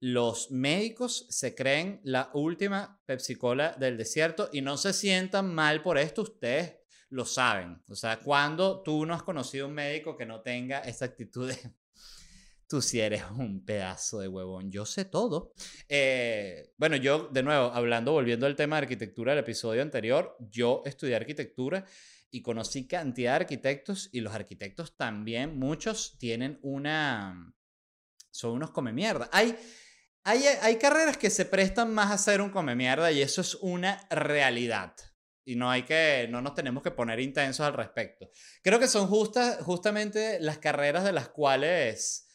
los 0.00 0.50
médicos 0.50 1.26
se 1.30 1.54
creen 1.54 2.00
la 2.04 2.30
última 2.34 3.00
Pepsi 3.06 3.36
Cola 3.36 3.74
del 3.78 3.96
desierto 3.96 4.50
y 4.52 4.60
no 4.60 4.76
se 4.76 4.92
sientan 4.92 5.54
mal 5.54 5.82
por 5.82 5.98
esto, 5.98 6.22
ustedes 6.22 6.76
lo 7.10 7.24
saben. 7.24 7.82
O 7.88 7.94
sea, 7.94 8.18
cuando 8.18 8.82
tú 8.82 9.06
no 9.06 9.14
has 9.14 9.22
conocido 9.22 9.66
un 9.66 9.74
médico 9.74 10.16
que 10.16 10.26
no 10.26 10.42
tenga 10.42 10.80
esa 10.80 11.06
actitud 11.06 11.48
de 11.48 11.56
tú 12.68 12.82
si 12.82 13.00
eres 13.00 13.22
un 13.30 13.64
pedazo 13.64 14.18
de 14.18 14.28
huevón, 14.28 14.70
yo 14.70 14.84
sé 14.84 15.04
todo. 15.04 15.52
Eh, 15.88 16.72
bueno, 16.76 16.96
yo 16.96 17.28
de 17.32 17.42
nuevo, 17.42 17.66
hablando, 17.72 18.12
volviendo 18.12 18.46
al 18.46 18.56
tema 18.56 18.76
de 18.76 18.82
arquitectura 18.82 19.32
del 19.32 19.44
episodio 19.44 19.82
anterior, 19.82 20.36
yo 20.50 20.82
estudié 20.84 21.16
arquitectura 21.16 21.84
y 22.30 22.42
conocí 22.42 22.86
cantidad 22.86 23.32
de 23.32 23.36
arquitectos 23.36 24.10
y 24.12 24.20
los 24.20 24.34
arquitectos 24.34 24.96
también, 24.96 25.58
muchos 25.58 26.18
tienen 26.18 26.58
una... 26.62 27.54
Son 28.30 28.50
unos 28.52 28.70
come 28.72 28.92
mierda. 28.92 29.30
Hay 29.32 29.56
hay, 30.26 30.76
carreras 30.76 31.16
que 31.16 31.30
se 31.30 31.44
prestan 31.44 31.94
más 31.94 32.10
a 32.10 32.18
ser 32.18 32.40
un 32.40 32.50
come 32.50 32.74
mierda 32.74 33.12
y 33.12 33.22
eso 33.22 33.40
es 33.40 33.54
una 33.54 34.06
realidad. 34.10 34.92
Y 35.44 35.54
no 35.54 35.70
hay 35.70 35.84
que, 35.84 36.26
no 36.28 36.42
nos 36.42 36.54
tenemos 36.54 36.82
que 36.82 36.90
poner 36.90 37.20
intensos 37.20 37.64
al 37.64 37.74
respecto. 37.74 38.28
Creo 38.62 38.80
que 38.80 38.88
son 38.88 39.06
justas, 39.06 39.62
justamente 39.62 40.40
las 40.40 40.58
carreras 40.58 41.04
de 41.04 41.12
las 41.12 41.28
cuales 41.28 42.26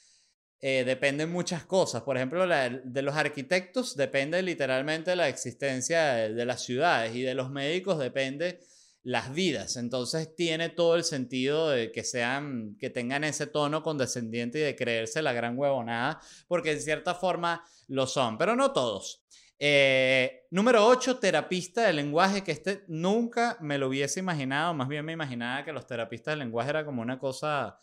eh, 0.61 0.85
dependen 0.85 1.29
muchas 1.29 1.65
cosas. 1.65 2.03
Por 2.03 2.15
ejemplo, 2.15 2.47
de 2.47 3.01
los 3.01 3.15
arquitectos 3.15 3.97
depende 3.97 4.41
literalmente 4.41 5.13
la 5.17 5.27
existencia 5.27 6.13
de, 6.13 6.45
las 6.45 6.63
ciudades 6.63 7.13
y 7.13 7.23
de 7.23 7.33
los 7.33 7.49
médicos 7.49 7.99
depende 7.99 8.61
las 9.03 9.33
vidas. 9.33 9.77
Entonces 9.77 10.35
tiene 10.35 10.69
todo 10.69 10.95
el 10.95 11.03
sentido 11.03 11.69
de 11.69 11.91
que 11.91 12.03
sean, 12.03 12.75
que 12.79 12.89
tengan 12.89 13.23
ese 13.23 13.47
tono 13.47 13.83
condescendiente 13.83 14.59
y 14.59 14.61
de 14.61 14.75
creerse 14.75 15.21
la 15.21 15.33
gran 15.33 15.57
huevonada, 15.57 16.19
porque 16.47 16.71
en 16.71 16.81
cierta 16.81 17.15
forma 17.15 17.63
lo 17.87 18.07
son, 18.07 18.37
pero 18.37 18.55
no 18.55 18.71
todos. 18.71 19.23
Eh, 19.63 20.47
número 20.49 20.85
8, 20.87 21.19
terapista 21.19 21.83
de 21.83 21.93
lenguaje, 21.93 22.43
que 22.43 22.51
este 22.51 22.83
nunca 22.87 23.57
me 23.61 23.77
lo 23.77 23.89
hubiese 23.89 24.19
imaginado, 24.19 24.73
más 24.73 24.87
bien 24.87 25.05
me 25.05 25.13
imaginaba 25.13 25.63
que 25.63 25.71
los 25.71 25.85
terapistas 25.85 26.33
de 26.33 26.43
lenguaje 26.43 26.71
era 26.71 26.83
como 26.83 27.01
una 27.01 27.19
cosa 27.19 27.77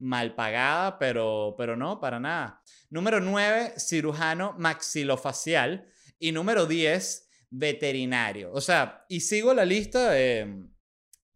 mal 0.00 0.34
pagada, 0.34 0.98
pero, 0.98 1.54
pero 1.56 1.76
no, 1.76 2.00
para 2.00 2.18
nada. 2.18 2.62
Número 2.88 3.20
9, 3.20 3.74
cirujano 3.78 4.54
maxilofacial. 4.58 5.86
Y 6.18 6.32
número 6.32 6.66
10, 6.66 7.29
veterinario. 7.50 8.52
O 8.52 8.60
sea, 8.60 9.04
y 9.08 9.20
sigo 9.20 9.52
la 9.54 9.64
lista. 9.64 10.14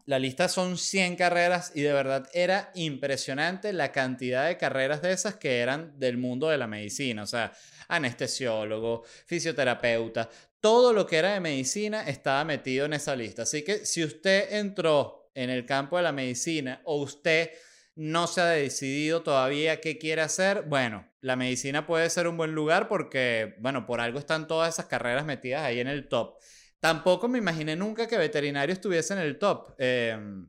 la 0.06 0.18
lista 0.18 0.48
son 0.48 0.78
100 0.78 1.16
carreras 1.16 1.72
y 1.74 1.82
de 1.82 1.92
verdad 1.92 2.28
era 2.32 2.70
impresionante 2.74 3.72
la 3.72 3.90
cantidad 3.92 4.46
de 4.46 4.56
carreras 4.56 5.02
de 5.02 5.12
esas 5.12 5.36
que 5.36 5.58
eran 5.60 5.98
del 5.98 6.16
mundo 6.18 6.48
de 6.48 6.58
la 6.58 6.66
medicina. 6.66 7.22
O 7.22 7.26
sea, 7.26 7.52
anestesiólogo, 7.88 9.04
fisioterapeuta, 9.26 10.28
todo 10.60 10.92
lo 10.92 11.06
que 11.06 11.18
era 11.18 11.34
de 11.34 11.40
medicina 11.40 12.08
estaba 12.08 12.44
metido 12.44 12.86
en 12.86 12.94
esa 12.94 13.14
lista. 13.14 13.42
Así 13.42 13.62
que 13.62 13.84
si 13.84 14.02
usted 14.02 14.54
entró 14.54 15.30
en 15.34 15.50
el 15.50 15.66
campo 15.66 15.96
de 15.96 16.04
la 16.04 16.12
medicina 16.12 16.80
o 16.84 17.02
usted 17.02 17.50
no 17.96 18.26
se 18.26 18.40
ha 18.40 18.46
decidido 18.46 19.22
todavía 19.22 19.80
qué 19.80 19.98
quiere 19.98 20.22
hacer, 20.22 20.62
bueno, 20.62 21.06
la 21.20 21.36
medicina 21.36 21.86
puede 21.86 22.10
ser 22.10 22.26
un 22.28 22.36
buen 22.36 22.54
lugar 22.54 22.88
porque, 22.88 23.56
bueno, 23.60 23.86
por 23.86 24.00
algo 24.00 24.18
están 24.18 24.46
todas 24.46 24.74
esas 24.74 24.86
carreras 24.86 25.24
metidas 25.24 25.62
ahí 25.62 25.80
en 25.80 25.88
el 25.88 26.08
top. 26.08 26.36
Tampoco 26.80 27.28
me 27.28 27.38
imaginé 27.38 27.76
nunca 27.76 28.06
que 28.06 28.18
veterinario 28.18 28.72
estuviese 28.72 29.14
en 29.14 29.20
el 29.20 29.38
top. 29.38 29.74
Em, 29.78 30.48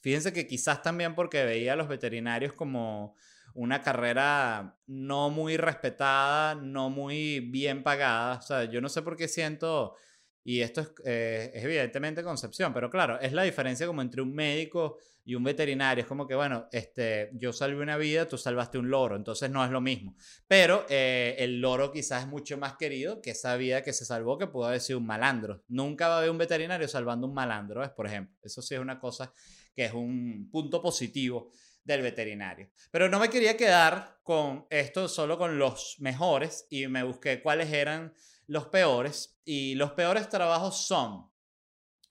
fíjense 0.00 0.32
que 0.32 0.46
quizás 0.46 0.82
también 0.82 1.14
porque 1.14 1.44
veía 1.44 1.72
a 1.74 1.76
los 1.76 1.88
veterinarios 1.88 2.52
como 2.52 3.16
una 3.54 3.80
carrera 3.80 4.78
no 4.86 5.30
muy 5.30 5.56
respetada, 5.56 6.54
no 6.56 6.90
muy 6.90 7.40
bien 7.40 7.82
pagada. 7.82 8.38
O 8.38 8.42
sea, 8.42 8.64
yo 8.64 8.80
no 8.80 8.88
sé 8.88 9.02
por 9.02 9.16
qué 9.16 9.28
siento 9.28 9.96
y 10.42 10.60
esto 10.60 10.80
es, 10.80 10.92
eh, 11.04 11.50
es, 11.54 11.64
evidentemente 11.64 12.22
concepción, 12.22 12.72
pero 12.72 12.90
claro, 12.90 13.20
es 13.20 13.32
la 13.32 13.42
diferencia 13.42 13.86
como 13.86 14.02
entre 14.02 14.22
un 14.22 14.34
médico 14.34 14.98
y 15.24 15.34
un 15.34 15.44
veterinario. 15.44 16.02
Es 16.02 16.08
como 16.08 16.26
que, 16.26 16.34
bueno, 16.34 16.66
este, 16.72 17.30
yo 17.34 17.52
salvé 17.52 17.82
una 17.82 17.96
vida, 17.96 18.26
tú 18.26 18.38
salvaste 18.38 18.78
un 18.78 18.90
loro, 18.90 19.16
entonces 19.16 19.50
no 19.50 19.64
es 19.64 19.70
lo 19.70 19.80
mismo. 19.80 20.16
Pero 20.48 20.86
eh, 20.88 21.36
el 21.38 21.60
loro 21.60 21.92
quizás 21.92 22.22
es 22.22 22.28
mucho 22.28 22.56
más 22.58 22.76
querido 22.76 23.20
que 23.20 23.30
esa 23.30 23.56
vida 23.56 23.82
que 23.82 23.92
se 23.92 24.04
salvó, 24.04 24.38
que 24.38 24.46
pudo 24.46 24.66
haber 24.66 24.80
sido 24.80 24.98
un 24.98 25.06
malandro. 25.06 25.62
Nunca 25.68 26.08
va 26.08 26.14
a 26.14 26.18
haber 26.18 26.30
un 26.30 26.38
veterinario 26.38 26.88
salvando 26.88 27.26
un 27.26 27.34
malandro, 27.34 27.80
¿ves? 27.80 27.90
Por 27.90 28.06
ejemplo, 28.06 28.36
eso 28.42 28.62
sí 28.62 28.74
es 28.74 28.80
una 28.80 28.98
cosa 28.98 29.32
que 29.74 29.84
es 29.84 29.92
un 29.92 30.48
punto 30.50 30.82
positivo 30.82 31.50
del 31.84 32.02
veterinario. 32.02 32.70
Pero 32.90 33.08
no 33.08 33.18
me 33.18 33.30
quería 33.30 33.56
quedar 33.56 34.18
con 34.22 34.66
esto 34.70 35.08
solo 35.08 35.38
con 35.38 35.58
los 35.58 35.96
mejores 36.00 36.66
y 36.70 36.86
me 36.88 37.02
busqué 37.02 37.42
cuáles 37.42 37.72
eran 37.72 38.12
los 38.50 38.66
peores. 38.66 39.40
Y 39.44 39.76
los 39.76 39.92
peores 39.92 40.28
trabajos 40.28 40.86
son 40.86 41.30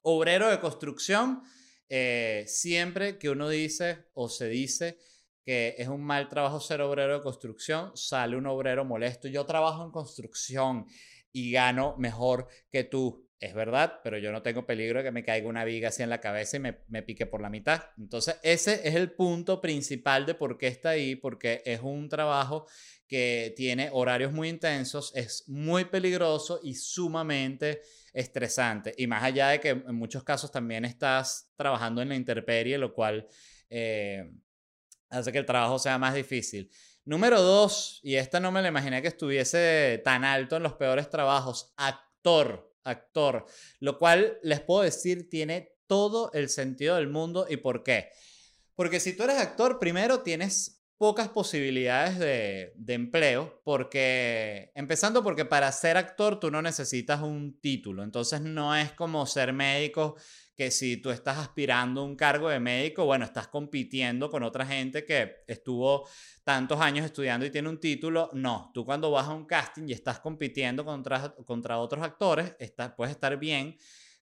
obrero 0.02 0.50
de 0.50 0.60
construcción. 0.60 1.44
Eh, 1.90 2.46
siempre 2.48 3.18
que 3.18 3.30
uno 3.30 3.50
dice 3.50 4.06
o 4.14 4.30
se 4.30 4.48
dice 4.48 4.98
que 5.44 5.76
es 5.78 5.88
un 5.88 6.02
mal 6.02 6.30
trabajo 6.30 6.60
ser 6.60 6.82
obrero 6.82 7.16
de 7.16 7.24
construcción, 7.24 7.92
sale 7.96 8.38
un 8.38 8.48
obrero 8.48 8.86
molesto. 8.86 9.28
Yo 9.28 9.46
trabajo 9.46 9.84
en 9.84 9.92
construcción 9.92 10.86
y 11.32 11.52
gano 11.52 11.96
mejor 11.98 12.48
que 12.72 12.86
tú. 12.86 13.28
Es 13.42 13.54
verdad, 13.54 14.02
pero 14.04 14.18
yo 14.18 14.34
no 14.34 14.42
tengo 14.42 14.66
peligro 14.66 15.00
de 15.00 15.06
que 15.06 15.12
me 15.12 15.24
caiga 15.24 15.48
una 15.48 15.64
viga 15.64 15.90
así 15.90 16.04
en 16.04 16.10
la 16.10 16.20
cabeza 16.20 16.58
y 16.58 16.60
me, 16.60 16.80
me, 16.90 17.04
pique 17.04 17.26
por 17.26 17.42
la 17.42 17.50
mitad. 17.50 17.84
Entonces, 17.98 18.38
ese 18.44 18.86
es 18.88 18.96
el 18.96 19.14
punto 19.14 19.62
principal 19.62 20.26
de 20.26 20.36
por 20.36 20.58
qué 20.58 20.68
está 20.68 20.90
ahí, 20.90 21.16
porque 21.16 21.62
es 21.66 21.80
un 21.82 22.10
trabajo 22.10 22.66
que 23.10 23.54
tiene 23.58 23.90
horarios 23.92 24.32
muy 24.32 24.50
intensos, 24.50 25.12
es 25.16 25.44
muy 25.48 25.86
peligroso 25.86 26.60
y 26.62 26.76
sumamente 26.76 27.82
estresante. 28.14 28.94
Y 28.98 29.08
más 29.08 29.24
allá 29.24 29.50
de 29.50 29.60
que 29.60 29.70
en 29.70 29.96
muchos 29.96 30.24
casos 30.24 30.52
también 30.52 30.86
estás 30.86 31.52
trabajando 31.58 32.04
en 32.04 32.10
la 32.10 32.16
intemperie, 32.16 32.78
lo 32.78 32.94
cual 32.94 33.28
eh, 33.70 34.32
hace 35.10 35.32
que 35.32 35.40
el 35.40 35.46
trabajo 35.46 35.80
sea 35.80 35.98
más 35.98 36.14
difícil. 36.14 36.70
Número 37.04 37.42
dos, 37.42 38.00
y 38.04 38.16
esta 38.16 38.40
no 38.40 38.52
me 38.52 38.62
la 38.62 38.68
imaginé 38.68 39.02
que 39.02 39.08
estuviese 39.08 40.00
tan 40.04 40.24
alto 40.24 40.58
en 40.58 40.64
los 40.64 40.74
peores 40.74 41.10
trabajos, 41.10 41.74
actor, 41.78 42.76
actor, 42.84 43.48
lo 43.80 43.98
cual 43.98 44.38
les 44.44 44.62
puedo 44.62 44.84
decir 44.84 45.28
tiene 45.30 45.74
todo 45.88 46.32
el 46.34 46.50
sentido 46.50 46.98
del 46.98 47.08
mundo 47.08 47.48
y 47.50 47.58
por 47.58 47.82
qué. 47.84 48.12
Porque 48.76 49.00
si 49.00 49.14
tú 49.14 49.24
eres 49.24 49.40
actor, 49.40 49.80
primero 49.80 50.22
tienes 50.22 50.79
pocas 51.00 51.30
posibilidades 51.30 52.20
de, 52.20 52.94
empleo, 52.94 53.62
porque, 53.64 54.70
empezando 54.76 55.24
porque 55.24 55.46
para 55.46 55.72
ser 55.72 55.96
actor 55.96 56.42
tú 56.42 56.52
no 56.52 56.62
necesitas 56.62 57.22
un 57.22 57.58
título, 57.62 58.04
entonces 58.04 58.42
no 58.42 58.76
es 58.76 58.92
como 58.92 59.26
ser 59.26 59.54
médico, 59.54 60.18
que 60.58 60.72
si 60.72 60.98
tú 60.98 61.10
estás 61.10 61.38
aspirando 61.38 62.02
a 62.02 62.04
un 62.04 62.18
cargo 62.18 62.50
de 62.50 62.60
médico, 62.60 63.06
bueno, 63.06 63.24
estás 63.24 63.48
compitiendo 63.48 64.30
con 64.30 64.44
otra 64.44 64.66
gente 64.66 65.06
que 65.06 65.38
estuvo 65.48 66.06
tantos 66.44 66.82
años 66.82 67.06
estudiando 67.06 67.46
y 67.46 67.50
tiene 67.50 67.70
un 67.70 67.80
título, 67.80 68.30
no, 68.34 68.70
tú 68.74 68.84
cuando 68.84 69.10
vas 69.10 69.30
a 69.30 69.34
un 69.34 69.46
casting 69.46 69.88
y 69.88 69.94
estás 69.94 70.20
compitiendo 70.20 70.84
contra, 70.84 71.34
contra 71.46 71.80
otros 71.80 72.04
actores, 72.04 72.58
estás, 72.60 72.92
puedes 72.92 73.12
estar 73.12 73.40
bien 73.40 73.78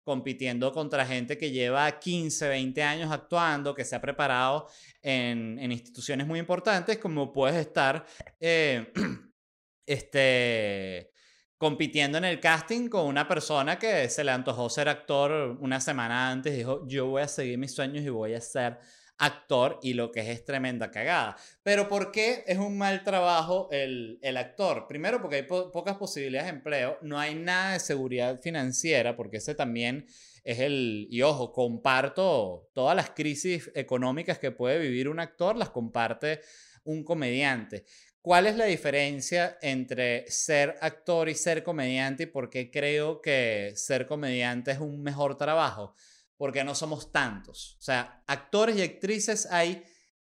compitiendo 0.08 0.72
contra 0.72 1.06
gente 1.06 1.38
que 1.38 1.52
lleva 1.52 2.00
15, 2.00 2.48
20 2.48 2.82
años 2.82 3.12
actuando, 3.12 3.76
que 3.76 3.84
se 3.84 3.94
ha 3.94 4.00
preparado 4.00 4.70
en, 5.02 5.60
instituciones 5.70 6.26
muy 6.26 6.40
importantes, 6.40 6.98
como 6.98 7.34
puedes 7.34 7.58
estar 7.58 8.06
eh, 8.40 8.94
este, 9.86 11.12
compitiendo 11.58 12.18
en 12.20 12.24
el 12.24 12.40
casting 12.40 12.88
con 12.88 13.06
una 13.06 13.28
persona 13.28 13.78
que 13.78 14.08
se 14.08 14.24
le 14.24 14.32
antojó 14.32 14.70
ser 14.70 14.88
actor 14.88 15.58
una 15.60 15.82
semana 15.82 16.32
antes, 16.32 16.56
dijo, 16.56 16.88
yo 16.88 17.08
voy 17.08 17.24
a 17.24 17.28
seguir 17.28 17.58
mis 17.58 17.76
sueños 17.76 18.06
y 18.06 18.10
voy 18.10 18.34
a 18.34 18.40
ser 18.40 18.80
actor 19.18 19.80
y 19.82 19.94
lo 19.94 20.12
que 20.12 20.32
es 20.32 20.46
tremenda 20.46 20.92
cagada. 20.92 21.38
Pero 21.64 21.88
¿por 21.88 22.12
qué 22.12 22.44
es 22.48 22.58
un 22.58 22.78
mal 22.78 23.04
trabajo 23.04 23.68
el, 23.72 24.20
actor? 24.38 24.88
Primero 24.88 25.22
porque 25.22 25.38
hay 25.38 25.44
pocas 25.44 25.98
posibilidades 25.98 26.52
de 26.52 26.58
empleo, 26.58 26.98
no 27.02 27.20
hay 27.20 27.36
nada 27.36 27.74
de 27.74 27.80
seguridad 27.80 28.40
financiera, 28.42 29.16
porque 29.16 29.38
ese 29.38 29.56
también 29.56 30.06
es 30.44 30.60
el, 30.60 31.08
y 31.10 31.22
ojo, 31.24 31.52
comparto 31.52 32.70
todas 32.74 32.96
las 32.96 33.10
crisis 33.10 33.72
económicas 33.76 34.40
que 34.40 34.52
puede 34.52 34.80
vivir 34.80 35.10
un 35.10 35.20
actor, 35.20 35.56
las 35.58 35.70
comparte 35.70 36.42
un 36.84 37.04
comediante. 37.04 37.84
¿Cuál 38.22 38.48
es 38.48 38.58
la 38.58 38.66
diferencia 38.66 39.58
entre 39.62 40.30
ser 40.30 40.76
actor 40.82 41.30
y 41.30 41.36
ser 41.36 41.64
comediante 41.64 42.24
y 42.24 42.26
por 42.26 42.50
qué 42.50 42.70
creo 42.70 43.22
que 43.22 43.72
ser 43.76 44.06
comediante 44.06 44.72
es 44.72 44.80
un 44.80 45.02
mejor 45.02 45.38
trabajo? 45.38 45.96
Porque 46.38 46.64
no 46.64 46.76
somos 46.76 47.12
tantos. 47.12 47.76
O 47.80 47.82
sea, 47.82 48.24
actores 48.28 48.78
y 48.78 48.82
actrices 48.82 49.48
hay 49.52 49.84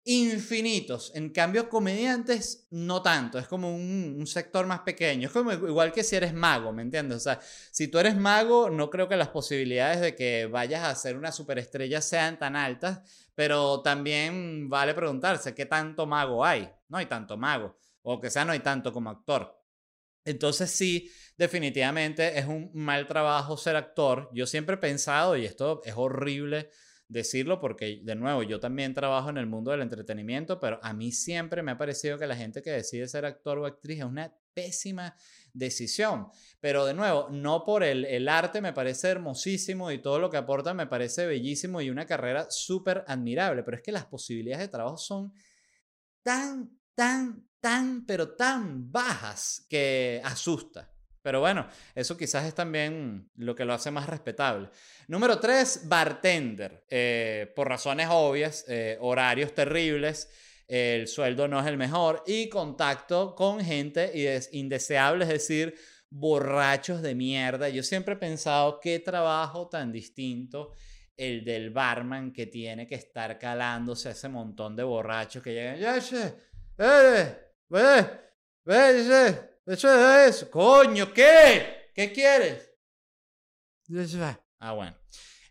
infinitos. 0.08 1.12
En 1.16 1.30
cambio, 1.32 1.68
comediantes 1.68 2.66
no 2.72 3.02
tanto. 3.02 3.38
Es 3.40 3.48
como 3.48 3.76
un, 3.76 4.26
sector 4.26 4.66
más 4.66 4.80
pequeño. 4.80 5.28
Es 5.28 5.34
como 5.34 5.52
igual 5.52 5.92
que 5.92 6.04
si 6.04 6.16
eres 6.16 6.34
mago, 6.34 6.72
¿me 6.72 6.82
entiendes? 6.82 7.18
O 7.18 7.20
sea, 7.20 7.40
si 7.72 7.90
tú 7.90 8.00
eres 8.00 8.16
mago, 8.16 8.70
no 8.70 8.90
creo 8.90 9.10
que 9.10 9.18
las 9.18 9.28
posibilidades 9.28 10.00
de 10.00 10.16
que 10.16 10.46
vayas 10.46 10.86
a 10.86 10.96
ser 10.96 11.18
una 11.18 11.34
superestrella 11.34 12.02
sean 12.02 12.40
tan 12.40 12.56
altas, 12.56 13.30
pero 13.36 13.82
también 13.82 14.70
vale 14.70 14.94
preguntarse 14.94 15.54
qué 15.54 15.66
tanto 15.66 16.06
mago 16.06 16.46
hay. 16.46 16.70
No 16.88 16.98
hay 16.98 17.08
tanto 17.08 17.36
mago. 17.36 17.78
O 18.02 18.22
que 18.22 18.30
sea, 18.30 18.46
no 18.46 18.54
hay 18.54 18.60
tanto 18.60 18.94
como 18.94 19.10
actor. 19.10 19.57
Entonces 20.28 20.70
sí, 20.72 21.10
definitivamente 21.38 22.38
es 22.38 22.46
un 22.46 22.70
mal 22.74 23.08
trabajo 23.08 23.56
ser 23.56 23.78
actor. 23.78 24.30
Yo 24.34 24.46
siempre 24.46 24.76
he 24.76 24.80
pensado, 24.80 25.38
y 25.38 25.46
esto 25.46 25.82
es 25.86 25.94
horrible 25.96 26.70
decirlo 27.08 27.62
porque, 27.62 28.02
de 28.04 28.16
nuevo, 28.16 28.44
yo 28.44 28.60
también 28.60 28.94
trabajo 28.94 29.30
en 29.30 29.38
el 29.38 29.46
mundo 29.46 29.72
del 29.72 29.82
entretenimiento, 29.82 30.60
pero 30.60 30.80
a 30.84 30.92
mí 30.92 31.14
siempre 31.14 31.64
me 31.64 31.72
ha 31.72 31.78
parecido 31.78 32.18
que 32.18 32.28
la 32.28 32.36
gente 32.36 32.62
que 32.62 32.72
decide 32.72 33.08
ser 33.08 33.26
actor 33.26 33.58
o 33.60 33.66
actriz 33.66 34.00
es 34.00 34.04
una 34.04 34.36
pésima 34.54 35.16
decisión. 35.54 36.28
Pero 36.60 36.86
de 36.86 36.94
nuevo, 36.94 37.30
no 37.32 37.64
por 37.64 37.84
el, 37.84 38.04
el 38.04 38.28
arte 38.28 38.60
me 38.60 38.74
parece 38.74 39.08
hermosísimo 39.08 39.92
y 39.92 40.02
todo 40.02 40.20
lo 40.20 40.30
que 40.30 40.36
aporta 40.36 40.74
me 40.74 40.88
parece 40.88 41.26
bellísimo 41.26 41.80
y 41.80 41.90
una 41.90 42.06
carrera 42.06 42.48
súper 42.50 43.06
admirable, 43.08 43.64
pero 43.64 43.78
es 43.78 43.84
que 43.84 43.94
las 43.94 44.06
posibilidades 44.06 44.66
de 44.66 44.72
trabajo 44.72 44.98
son 44.98 45.32
tan, 46.22 46.78
tan, 46.96 47.47
tan, 47.60 48.06
pero 48.06 48.36
tan 48.36 48.92
bajas 48.92 49.66
que 49.70 50.22
asusta. 50.24 50.92
Pero 51.22 51.42
bueno, 51.42 51.68
eso 51.94 52.16
quizás 52.16 52.46
es 52.46 52.56
también 52.56 53.30
lo 53.36 53.54
que 53.54 53.66
lo 53.66 53.74
hace 53.74 53.92
más 53.92 54.08
respetable. 54.08 54.70
Número 55.10 55.40
tres, 55.40 55.82
bartender. 55.84 56.86
Eh, 56.90 57.52
por 57.54 57.68
razones 57.68 58.08
obvias, 58.10 58.64
eh, 58.70 58.98
horarios 59.02 59.54
terribles, 59.54 60.30
el 60.68 61.08
sueldo 61.08 61.48
no 61.48 61.60
es 61.60 61.68
el 61.68 61.78
mejor 61.78 62.24
y 62.28 62.48
contacto 62.50 63.36
con 63.36 63.60
gente 63.60 64.40
indeseable, 64.52 65.26
es 65.26 65.30
decir, 65.30 65.76
borrachos 66.10 67.02
de 67.02 67.16
mierda. 67.16 67.70
Yo 67.70 67.84
siempre 67.84 68.14
he 68.14 68.18
pensado 68.18 68.80
qué 68.80 69.00
trabajo 69.00 69.68
tan 69.68 69.92
distinto 69.92 70.74
el 71.16 71.44
del 71.44 71.72
barman 71.72 72.32
que 72.32 72.46
tiene 72.46 72.88
que 72.88 72.96
estar 72.96 73.40
calándose 73.40 74.10
a 74.10 74.12
ese 74.12 74.30
montón 74.30 74.76
de 74.76 74.84
borrachos 74.84 75.42
que 75.42 75.54
llegan. 75.54 75.80
Ya, 75.80 76.00
eh, 77.72 78.06
eh, 78.66 79.08
eh, 79.12 79.50
eso 79.66 80.20
es, 80.20 80.46
coño, 80.46 81.14
¿qué? 81.14 81.92
¿Qué 81.94 82.12
quieres? 82.12 82.72
Ah, 84.60 84.74
bueno. 84.74 84.96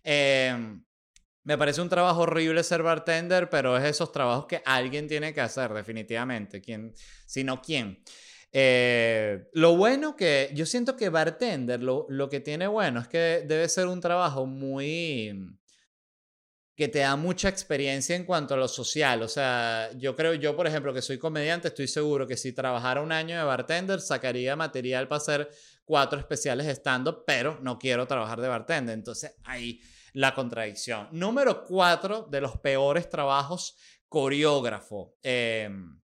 Em, 0.02 0.84
me 1.44 1.58
parece 1.58 1.80
un 1.80 1.88
trabajo 1.88 2.22
horrible 2.22 2.62
ser 2.62 2.82
bartender, 2.82 3.48
pero 3.50 3.76
es 3.76 3.84
esos 3.84 4.12
trabajos 4.12 4.46
que 4.46 4.62
alguien 4.64 5.08
tiene 5.08 5.32
que 5.32 5.40
hacer, 5.40 5.72
definitivamente. 5.72 6.60
¿Quién? 6.60 6.92
Si 7.26 7.44
no, 7.44 7.60
¿quién? 7.62 8.02
Eh, 8.52 9.48
lo 9.52 9.76
bueno 9.76 10.16
que 10.16 10.50
yo 10.54 10.66
siento 10.66 10.96
que 10.96 11.08
bartender, 11.08 11.82
lo, 11.82 12.06
lo 12.08 12.28
que 12.28 12.40
tiene 12.40 12.66
bueno 12.66 13.00
es 13.00 13.08
que 13.08 13.44
debe 13.46 13.68
ser 13.68 13.86
un 13.86 14.00
trabajo 14.00 14.46
muy 14.46 15.58
que 16.76 16.88
te 16.88 16.98
da 16.98 17.16
mucha 17.16 17.48
experiencia 17.48 18.14
en 18.14 18.24
cuanto 18.24 18.52
a 18.52 18.58
lo 18.58 18.68
social. 18.68 19.22
O 19.22 19.28
sea, 19.28 19.90
yo 19.96 20.14
creo, 20.14 20.34
yo 20.34 20.54
por 20.54 20.66
ejemplo, 20.66 20.92
que 20.92 21.00
soy 21.00 21.18
comediante, 21.18 21.68
estoy 21.68 21.88
seguro 21.88 22.26
que 22.26 22.36
si 22.36 22.52
trabajara 22.52 23.00
un 23.00 23.12
año 23.12 23.36
de 23.38 23.44
bartender, 23.44 24.00
sacaría 24.02 24.54
material 24.56 25.08
para 25.08 25.16
hacer 25.16 25.50
cuatro 25.86 26.18
especiales 26.18 26.66
de 26.66 26.72
stand-up, 26.72 27.24
pero 27.26 27.58
no 27.62 27.78
quiero 27.78 28.06
trabajar 28.06 28.42
de 28.42 28.48
bartender. 28.48 28.94
Entonces, 28.94 29.34
ahí 29.44 29.80
la 30.12 30.34
contradicción. 30.34 31.08
Número 31.12 31.64
cuatro 31.64 32.28
de 32.30 32.42
los 32.42 32.58
peores 32.58 33.08
trabajos, 33.08 33.78
coreógrafo. 34.08 35.16
Em, 35.22 35.98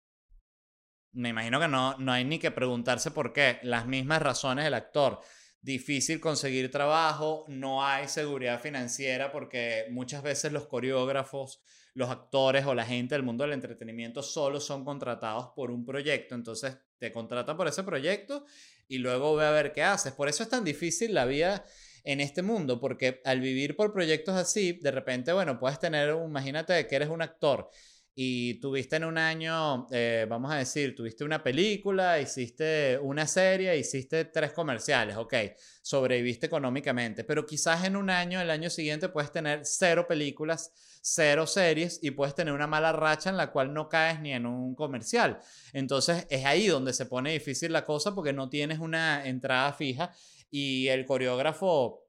me 1.14 1.30
imagino 1.30 1.60
que 1.60 1.68
no, 1.68 1.98
no 1.98 2.14
hay 2.14 2.24
ni 2.24 2.40
que 2.40 2.52
preguntarse 2.52 3.12
por 3.12 3.34
qué. 3.34 3.60
Las 3.64 3.88
mismas 3.88 4.22
razones 4.22 4.64
del 4.64 4.76
actor 4.76 5.20
difícil 5.62 6.20
conseguir 6.20 6.72
trabajo, 6.72 7.46
no 7.48 7.86
hay 7.86 8.08
seguridad 8.08 8.60
financiera 8.60 9.32
porque 9.32 9.86
muchas 9.92 10.24
veces 10.24 10.52
los 10.52 10.68
coreógrafos, 10.68 11.62
los 11.94 12.10
actores 12.10 12.66
o 12.66 12.74
la 12.74 12.86
gente 12.86 13.16
del 13.16 13.24
mundo 13.24 13.44
del 13.44 13.54
entretenimiento 13.54 14.24
solo 14.24 14.60
son 14.60 14.84
contratados 14.84 15.50
por 15.56 15.72
un 15.72 15.86
proyecto, 15.86 16.36
entonces 16.36 16.78
te 16.98 17.12
contratan 17.12 17.58
por 17.58 17.68
ese 17.68 17.84
proyecto 17.84 18.46
y 18.88 18.98
luego 18.98 19.36
ve 19.36 19.46
a 19.46 19.52
ver 19.52 19.72
qué 19.72 19.84
haces. 19.84 20.14
Por 20.14 20.30
eso 20.30 20.44
es 20.44 20.50
tan 20.50 20.64
difícil 20.64 21.14
la 21.14 21.26
vida 21.26 21.66
en 22.04 22.20
este 22.20 22.42
mundo, 22.42 22.80
porque 22.80 23.22
al 23.26 23.40
vivir 23.40 23.76
por 23.76 23.94
proyectos 23.94 24.36
así, 24.36 24.74
de 24.82 24.92
repente, 24.92 25.32
bueno, 25.34 25.60
puedes 25.60 25.80
tener, 25.80 26.16
imagínate 26.16 26.88
que 26.88 26.96
eres 26.96 27.10
un 27.10 27.22
actor 27.22 27.70
y 28.14 28.56
tuviste 28.56 28.98
en 28.98 29.06
un 29.06 29.18
año, 29.18 29.88
eh, 29.92 30.26
vamos 30.28 30.52
a 30.52 30.58
decir, 30.58 30.94
tuviste 30.96 31.24
una 31.24 31.42
película, 31.42 32.20
hiciste 32.20 33.00
una 33.02 33.26
serie, 33.26 33.78
hiciste 33.78 34.26
tres 34.26 34.52
comerciales, 34.52 35.16
ok, 35.16 35.34
sobreviviste 35.82 36.48
económicamente, 36.48 37.24
pero 37.24 37.46
quizás 37.46 37.86
en 37.86 37.96
un 37.96 38.10
año, 38.10 38.42
el 38.42 38.50
año 38.50 38.70
siguiente 38.70 39.08
puedes 39.08 39.32
tener 39.32 39.62
cero 39.64 40.08
películas, 40.10 40.74
cero 41.02 41.48
series 41.48 42.00
y 42.04 42.12
puedes 42.12 42.36
tener 42.36 42.54
una 42.54 42.68
mala 42.68 42.92
racha 42.92 43.30
en 43.30 43.38
la 43.38 43.52
cual 43.52 43.74
no 43.74 43.88
caes 43.88 44.20
ni 44.20 44.34
en 44.34 44.46
un 44.46 44.76
comercial. 44.76 45.40
Entonces 45.72 46.28
es 46.30 46.46
ahí 46.46 46.68
donde 46.68 46.94
se 46.94 47.06
pone 47.06 47.32
difícil 47.32 47.72
la 47.72 47.86
cosa 47.86 48.14
porque 48.14 48.34
no 48.34 48.50
tienes 48.50 48.80
una 48.80 49.26
entrada 49.26 49.72
fija 49.74 50.14
y 50.50 50.88
el 50.90 51.06
coreógrafo... 51.06 52.08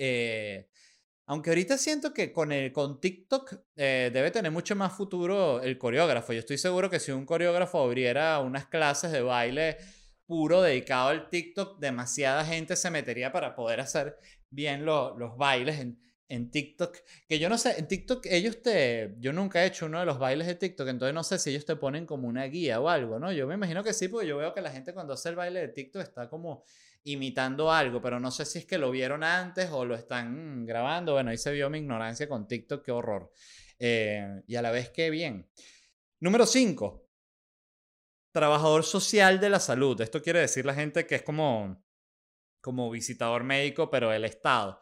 Eh, 0.00 0.68
aunque 1.28 1.50
ahorita 1.50 1.76
siento 1.76 2.14
que 2.14 2.32
con, 2.32 2.52
el, 2.52 2.72
con 2.72 3.02
TikTok 3.02 3.54
eh, 3.76 4.10
debe 4.10 4.30
tener 4.30 4.50
mucho 4.50 4.74
más 4.74 4.94
futuro 4.94 5.60
el 5.60 5.76
coreógrafo. 5.76 6.32
Yo 6.32 6.38
estoy 6.38 6.56
seguro 6.56 6.88
que 6.88 6.98
si 6.98 7.12
un 7.12 7.26
coreógrafo 7.26 7.82
abriera 7.82 8.38
unas 8.40 8.66
clases 8.66 9.12
de 9.12 9.20
baile 9.20 9.76
puro 10.24 10.62
dedicado 10.62 11.08
al 11.08 11.28
TikTok, 11.28 11.80
demasiada 11.80 12.46
gente 12.46 12.76
se 12.76 12.90
metería 12.90 13.30
para 13.30 13.54
poder 13.54 13.80
hacer 13.80 14.16
bien 14.48 14.86
los 14.86 15.36
bailes 15.36 15.80
en, 15.80 16.00
en 16.28 16.50
TikTok. 16.50 16.96
Que 17.28 17.38
yo 17.38 17.50
no 17.50 17.58
sé, 17.58 17.78
en 17.78 17.86
TikTok 17.86 18.24
ellos 18.24 18.62
te... 18.62 19.14
Yo 19.18 19.34
nunca 19.34 19.62
he 19.62 19.66
hecho 19.66 19.84
uno 19.84 20.00
de 20.00 20.06
los 20.06 20.18
bailes 20.18 20.46
de 20.46 20.54
TikTok, 20.54 20.88
entonces 20.88 21.12
no 21.12 21.24
sé 21.24 21.38
si 21.38 21.50
ellos 21.50 21.66
te 21.66 21.76
ponen 21.76 22.06
como 22.06 22.26
una 22.26 22.44
guía 22.44 22.80
o 22.80 22.88
algo, 22.88 23.18
¿no? 23.18 23.32
Yo 23.32 23.46
me 23.46 23.52
imagino 23.54 23.84
que 23.84 23.92
sí, 23.92 24.08
porque 24.08 24.26
yo 24.26 24.38
veo 24.38 24.54
que 24.54 24.62
la 24.62 24.70
gente 24.70 24.94
cuando 24.94 25.12
hace 25.12 25.28
el 25.28 25.36
baile 25.36 25.60
de 25.60 25.68
TikTok 25.68 26.00
está 26.00 26.30
como 26.30 26.64
imitando 27.12 27.70
algo, 27.72 28.00
pero 28.00 28.20
no 28.20 28.30
sé 28.30 28.44
si 28.44 28.58
es 28.58 28.66
que 28.66 28.78
lo 28.78 28.90
vieron 28.90 29.24
antes 29.24 29.70
o 29.70 29.84
lo 29.84 29.94
están 29.94 30.64
grabando. 30.66 31.12
Bueno, 31.12 31.30
ahí 31.30 31.38
se 31.38 31.52
vio 31.52 31.70
mi 31.70 31.78
ignorancia 31.78 32.28
con 32.28 32.46
TikTok, 32.46 32.84
qué 32.84 32.92
horror. 32.92 33.32
Eh, 33.78 34.42
y 34.46 34.56
a 34.56 34.62
la 34.62 34.70
vez 34.70 34.90
qué 34.90 35.10
bien. 35.10 35.48
Número 36.20 36.46
5. 36.46 37.08
Trabajador 38.32 38.84
social 38.84 39.40
de 39.40 39.50
la 39.50 39.60
salud. 39.60 40.00
Esto 40.00 40.22
quiere 40.22 40.40
decir 40.40 40.64
la 40.64 40.74
gente 40.74 41.06
que 41.06 41.16
es 41.16 41.22
como, 41.22 41.84
como 42.60 42.90
visitador 42.90 43.44
médico, 43.44 43.90
pero 43.90 44.10
del 44.10 44.24
Estado. 44.24 44.80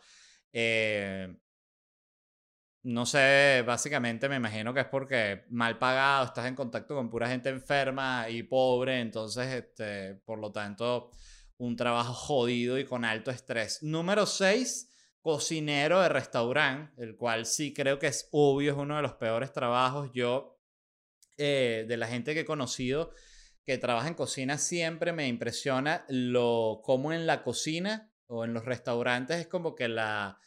Eh, 0.52 1.36
no 2.86 3.04
sé, 3.04 3.64
básicamente 3.66 4.28
me 4.28 4.36
imagino 4.36 4.72
que 4.72 4.80
es 4.80 4.86
porque 4.86 5.44
mal 5.50 5.76
pagado, 5.76 6.26
estás 6.26 6.46
en 6.46 6.54
contacto 6.54 6.94
con 6.94 7.10
pura 7.10 7.28
gente 7.28 7.48
enferma 7.48 8.28
y 8.28 8.44
pobre, 8.44 9.00
entonces, 9.00 9.52
este, 9.52 10.14
por 10.24 10.38
lo 10.38 10.52
tanto, 10.52 11.10
un 11.58 11.76
trabajo 11.76 12.12
jodido 12.12 12.78
y 12.78 12.84
con 12.84 13.04
alto 13.04 13.30
estrés. 13.30 13.82
Número 13.82 14.26
6, 14.26 14.90
cocinero 15.20 16.00
de 16.00 16.08
restaurante, 16.08 17.02
el 17.02 17.16
cual 17.16 17.46
sí 17.46 17.72
creo 17.72 17.98
que 17.98 18.08
es 18.08 18.28
obvio, 18.32 18.72
es 18.72 18.78
uno 18.78 18.96
de 18.96 19.02
los 19.02 19.14
peores 19.14 19.52
trabajos. 19.52 20.10
Yo, 20.12 20.60
eh, 21.36 21.84
de 21.88 21.96
la 21.96 22.06
gente 22.06 22.34
que 22.34 22.40
he 22.40 22.44
conocido 22.44 23.12
que 23.64 23.78
trabaja 23.78 24.08
en 24.08 24.14
cocina, 24.14 24.58
siempre 24.58 25.12
me 25.12 25.26
impresiona 25.26 26.04
lo 26.08 26.80
como 26.84 27.12
en 27.12 27.26
la 27.26 27.42
cocina 27.42 28.12
o 28.28 28.44
en 28.44 28.54
los 28.54 28.64
restaurantes 28.64 29.38
es 29.38 29.48
como 29.48 29.74
que 29.74 29.88
la 29.88 30.38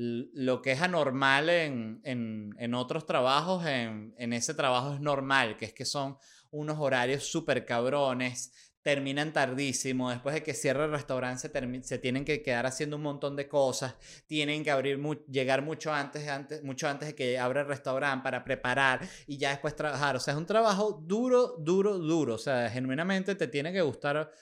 lo 0.00 0.62
que 0.62 0.72
es 0.72 0.80
anormal 0.80 1.48
en, 1.48 2.00
en, 2.04 2.54
en 2.58 2.74
otros 2.74 3.04
trabajos, 3.04 3.66
en, 3.66 4.14
en, 4.16 4.32
ese 4.32 4.54
trabajo 4.54 4.94
es 4.94 5.00
normal, 5.00 5.56
que 5.56 5.64
es 5.64 5.72
que 5.72 5.84
son 5.84 6.16
unos 6.52 6.78
horarios 6.78 7.24
súper 7.24 7.66
cabrones, 7.66 8.67
terminan 8.88 9.34
tardísimo, 9.34 10.08
después 10.08 10.34
de 10.34 10.42
que 10.42 10.54
cierre 10.54 10.86
el 10.86 10.90
restaurante 10.90 11.46
se, 11.46 11.82
se, 11.82 11.98
tienen 11.98 12.24
que 12.24 12.40
quedar 12.40 12.64
haciendo 12.64 12.96
un 12.96 13.02
montón 13.02 13.36
de 13.36 13.46
cosas, 13.46 13.96
tienen 14.26 14.64
que 14.64 14.70
abrir 14.70 14.98
llegar 15.30 15.60
mucho 15.60 15.92
antes, 15.92 16.26
antes, 16.26 16.62
mucho 16.64 16.88
antes 16.88 17.08
de 17.08 17.14
que 17.14 17.38
abra 17.38 17.60
el 17.60 17.66
restaurante 17.66 18.24
para 18.24 18.42
preparar 18.44 19.06
y 19.26 19.36
ya 19.36 19.50
después 19.50 19.76
trabajar. 19.76 20.16
O 20.16 20.20
sea, 20.20 20.32
es 20.32 20.38
un 20.38 20.46
trabajo 20.46 21.02
duro, 21.04 21.56
duro, 21.58 21.98
duro. 21.98 22.36
O 22.36 22.38
sea, 22.38 22.70
genuinamente 22.70 23.34
te 23.34 23.48
tiene 23.48 23.74
que 23.74 23.82
gustar 23.82 24.32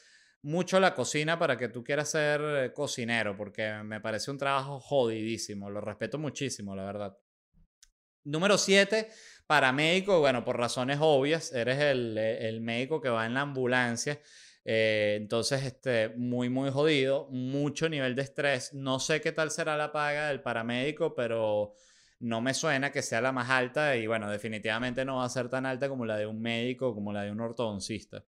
mucho 0.43 0.79
la 0.79 0.95
cocina 0.95 1.37
para 1.37 1.57
que 1.57 1.69
tú 1.69 1.83
quieras 1.83 2.09
ser 2.09 2.41
eh, 2.41 2.73
cocinero, 2.73 3.37
porque 3.37 3.81
me 3.83 4.01
parece 4.01 4.31
un 4.31 4.39
trabajo 4.39 4.79
jodidísimo. 4.79 5.71
Lo 5.71 5.81
respeto 5.81 6.19
muchísimo, 6.21 6.77
la 6.77 6.85
verdad. 6.85 7.19
Número 8.23 8.57
7 8.57 9.09
Paramédico, 9.47 10.21
bueno, 10.21 10.45
por 10.45 10.59
razones 10.59 10.99
obvias, 11.01 11.53
eres 11.53 11.79
el, 11.81 12.19
el 12.19 12.61
médico 12.61 13.01
que 13.01 13.09
va 13.09 13.27
en 13.27 13.35
la 13.35 13.43
ambulancia. 13.43 14.21
Eh, 14.69 15.15
entonces, 15.21 15.63
este, 15.63 16.09
muy, 16.17 16.49
muy 16.49 16.71
jodido, 16.71 17.29
mucho 17.31 17.89
nivel 17.89 18.17
de 18.17 18.23
estrés. 18.23 18.75
No 18.75 18.99
sé 18.99 19.21
qué 19.21 19.31
tal 19.31 19.53
será 19.53 19.77
la 19.77 19.93
paga 19.93 20.27
del 20.29 20.43
paramédico, 20.43 21.15
pero 21.15 21.75
no 22.19 22.41
me 22.41 22.53
suena 22.53 22.91
que 22.91 23.03
sea 23.03 23.21
la 23.21 23.31
más 23.31 23.49
alta 23.49 23.97
y 23.97 24.09
bueno, 24.09 24.29
definitivamente 24.29 25.05
no 25.05 25.17
va 25.19 25.25
a 25.25 25.29
ser 25.29 25.49
tan 25.49 25.67
alta 25.67 25.89
como 25.89 26.05
la 26.05 26.17
de 26.17 26.27
un 26.27 26.41
médico, 26.41 26.93
como 26.95 27.13
la 27.13 27.23
de 27.23 27.31
un 27.31 27.41
ortodoncista. 27.41 28.25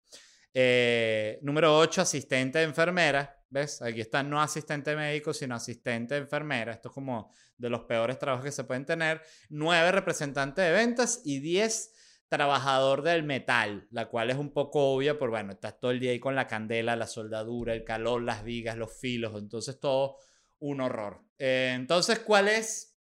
Eh, 0.54 1.38
número 1.42 1.76
8, 1.78 2.02
asistente 2.02 2.58
de 2.58 2.64
enfermera. 2.64 3.34
¿Ves? 3.50 3.80
Aquí 3.80 4.00
está 4.00 4.22
no 4.22 4.42
asistente 4.42 4.94
médico, 4.94 5.32
sino 5.32 5.54
asistente 5.54 6.14
de 6.14 6.20
enfermera. 6.20 6.72
Esto 6.72 6.88
es 6.88 6.94
como 6.94 7.32
de 7.56 7.70
los 7.70 7.82
peores 7.84 8.18
trabajos 8.18 8.44
que 8.44 8.52
se 8.52 8.64
pueden 8.64 8.84
tener. 8.84 9.22
9, 9.48 9.92
representante 9.92 10.60
de 10.60 10.72
ventas. 10.72 11.22
Y 11.24 11.40
10, 11.40 11.92
trabajador 12.28 13.02
del 13.02 13.22
metal, 13.22 13.88
la 13.90 14.08
cual 14.08 14.30
es 14.30 14.36
un 14.36 14.52
poco 14.52 14.92
obvia, 14.92 15.18
por 15.18 15.30
bueno, 15.30 15.52
estás 15.52 15.80
todo 15.80 15.90
el 15.90 16.00
día 16.00 16.10
ahí 16.10 16.20
con 16.20 16.34
la 16.34 16.46
candela, 16.46 16.94
la 16.94 17.06
soldadura, 17.06 17.72
el 17.72 17.84
calor, 17.84 18.22
las 18.22 18.44
vigas, 18.44 18.76
los 18.76 18.92
filos. 18.92 19.34
Entonces, 19.36 19.80
todo 19.80 20.18
un 20.58 20.80
horror. 20.80 21.24
Eh, 21.38 21.72
entonces, 21.74 22.18
¿cuál 22.18 22.48
es 22.48 22.98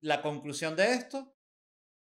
la 0.00 0.20
conclusión 0.20 0.76
de 0.76 0.92
esto? 0.92 1.34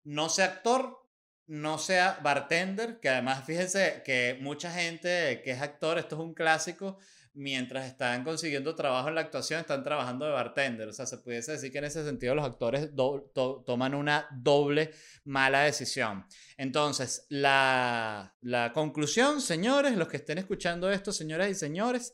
No 0.04 0.28
sé 0.30 0.44
actor, 0.44 1.05
no 1.48 1.78
sea 1.78 2.20
bartender, 2.24 3.00
que 3.00 3.10
además 3.10 3.46
fíjense 3.46 4.02
que 4.06 4.38
mucha 4.42 4.72
gente 4.72 5.42
que 5.44 5.52
es 5.52 5.62
actor, 5.62 5.98
esto 5.98 6.16
es 6.16 6.22
un 6.22 6.34
clásico, 6.34 6.98
mientras 7.36 7.86
están 7.86 8.24
consiguiendo 8.24 8.76
trabajo 8.76 9.10
en 9.10 9.16
la 9.16 9.22
actuación, 9.22 9.60
están 9.60 9.84
trabajando 9.84 10.26
de 10.26 10.32
bartender. 10.32 10.88
O 10.88 10.94
sea, 10.94 11.06
se 11.06 11.18
pudiese 11.18 11.52
decir 11.52 11.72
que 11.72 11.78
en 11.78 11.84
ese 11.84 12.04
sentido 12.04 12.34
los 12.34 12.46
actores 12.46 12.90
toman 12.96 13.94
una 13.94 14.28
doble 14.32 14.92
mala 15.26 15.64
decisión. 15.64 16.26
Entonces, 16.58 17.26
la, 17.30 18.36
la 18.42 18.72
conclusión, 18.74 19.42
señores, 19.42 19.98
los 19.98 20.08
que 20.08 20.18
estén 20.18 20.38
escuchando 20.38 20.90
esto, 20.90 21.12
señoras 21.12 21.50
y 21.50 21.56
señores, 21.56 22.14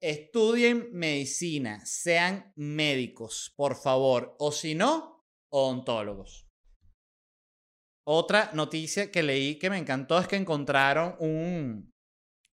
estudien 0.00 0.88
medicina, 0.92 1.80
sean 1.86 2.52
médicos, 2.56 3.52
por 3.56 3.76
favor, 3.76 4.34
o 4.38 4.50
si 4.52 4.74
no, 4.74 5.24
odontólogos. 5.50 6.47
Otra 8.10 8.48
noticia 8.54 9.10
que 9.10 9.22
leí 9.22 9.56
que 9.56 9.68
me 9.68 9.76
encantó 9.76 10.18
es 10.18 10.26
que 10.26 10.36
encontraron 10.36 11.14
un 11.18 11.92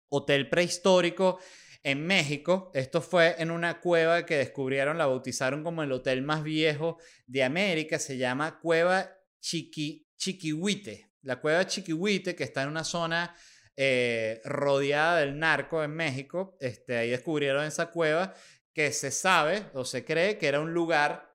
hotel 0.09 0.49
prehistórico 0.49 1.41
En 1.83 2.07
México, 2.07 2.71
esto 2.73 3.01
fue 3.01 3.35
en 3.37 3.51
una 3.51 3.81
cueva 3.81 4.25
que 4.25 4.37
descubrieron, 4.37 4.97
la 4.97 5.07
bautizaron 5.07 5.65
como 5.65 5.83
el 5.83 5.91
hotel 5.91 6.23
más 6.23 6.45
viejo 6.45 6.99
de 7.27 7.43
América, 7.43 7.99
se 7.99 8.17
llama 8.17 8.61
Cueva 8.61 9.11
Chiqui, 9.41 10.07
Chiquihuite. 10.17 11.11
La 11.23 11.41
cueva 11.41 11.67
Chiquihuite, 11.67 12.37
que 12.37 12.45
está 12.45 12.63
en 12.63 12.69
una 12.69 12.85
zona 12.85 13.35
eh, 13.75 14.41
rodeada 14.45 15.19
del 15.19 15.37
narco 15.37 15.83
en 15.83 15.91
México, 15.97 16.57
este, 16.61 16.97
ahí 16.97 17.11
descubrieron 17.11 17.65
esa 17.65 17.91
cueva 17.91 18.35
que 18.73 18.93
se 18.93 19.11
sabe 19.11 19.65
o 19.75 19.85
se 19.85 20.05
cree 20.05 20.39
que 20.39 20.47
era 20.47 20.61
un 20.61 20.73
lugar 20.73 21.30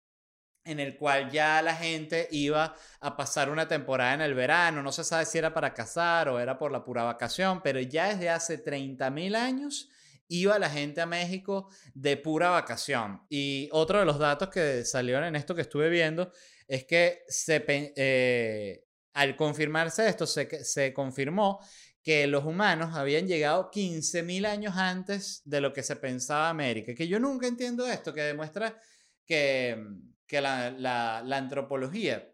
en 0.65 0.79
el 0.79 0.97
cual 0.97 1.29
ya 1.31 1.61
la 1.61 1.75
gente 1.75 2.27
iba 2.31 2.75
a 2.99 3.15
pasar 3.15 3.49
una 3.49 3.67
temporada 3.67 4.15
en 4.15 4.21
el 4.21 4.33
verano, 4.33 4.81
no 4.81 4.91
se 4.91 5.03
sabe 5.03 5.25
si 5.25 5.37
era 5.37 5.53
para 5.53 5.73
cazar 5.73 6.27
o 6.27 6.39
era 6.39 6.57
por 6.57 6.71
la 6.71 6.83
pura 6.83 7.03
vacación, 7.03 7.61
pero 7.61 7.79
ya 7.79 8.09
desde 8.09 8.29
hace 8.29 8.57
30 8.57 9.09
mil 9.11 9.35
años 9.35 9.89
iba 10.27 10.57
la 10.57 10.69
gente 10.69 11.01
a 11.01 11.05
México 11.05 11.69
de 11.93 12.17
pura 12.17 12.49
vacación. 12.49 13.21
Y 13.29 13.69
otro 13.71 13.99
de 13.99 14.05
los 14.05 14.17
datos 14.17 14.49
que 14.49 14.83
salieron 14.83 15.23
en 15.23 15.35
esto 15.35 15.53
que 15.53 15.61
estuve 15.61 15.87
viendo 15.89 16.31
es 16.67 16.85
que 16.85 17.23
se, 17.27 17.63
eh, 17.67 18.85
al 19.13 19.35
confirmarse 19.35 20.07
esto, 20.07 20.25
se, 20.25 20.63
se 20.63 20.93
confirmó 20.93 21.59
que 22.01 22.25
los 22.27 22.43
humanos 22.43 22.95
habían 22.95 23.27
llegado 23.27 23.69
15.000 23.71 24.45
años 24.47 24.75
antes 24.77 25.41
de 25.45 25.61
lo 25.61 25.73
que 25.73 25.83
se 25.83 25.95
pensaba 25.95 26.49
América. 26.49 26.95
Que 26.95 27.07
yo 27.07 27.19
nunca 27.19 27.47
entiendo 27.47 27.87
esto, 27.87 28.13
que 28.13 28.21
demuestra 28.21 28.79
que, 29.25 29.77
que 30.27 30.41
la, 30.41 30.71
la, 30.71 31.21
la 31.25 31.37
antropología, 31.37 32.31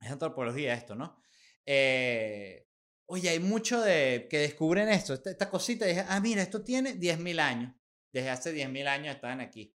es 0.00 0.10
antropología 0.10 0.74
esto, 0.74 0.94
¿no? 0.94 1.20
Eh, 1.64 2.66
oye, 3.06 3.28
hay 3.28 3.40
mucho 3.40 3.80
de 3.80 4.26
que 4.30 4.38
descubren 4.38 4.88
esto, 4.88 5.14
esta, 5.14 5.50
cosita, 5.50 5.86
y 5.86 5.90
dije, 5.90 6.04
ah, 6.08 6.20
mira, 6.20 6.42
esto 6.42 6.62
tiene 6.62 6.94
10.000 6.94 7.40
años. 7.40 7.74
Desde 8.12 8.30
hace 8.30 8.54
10.000 8.54 8.86
años 8.86 9.14
están 9.16 9.40
aquí. 9.40 9.74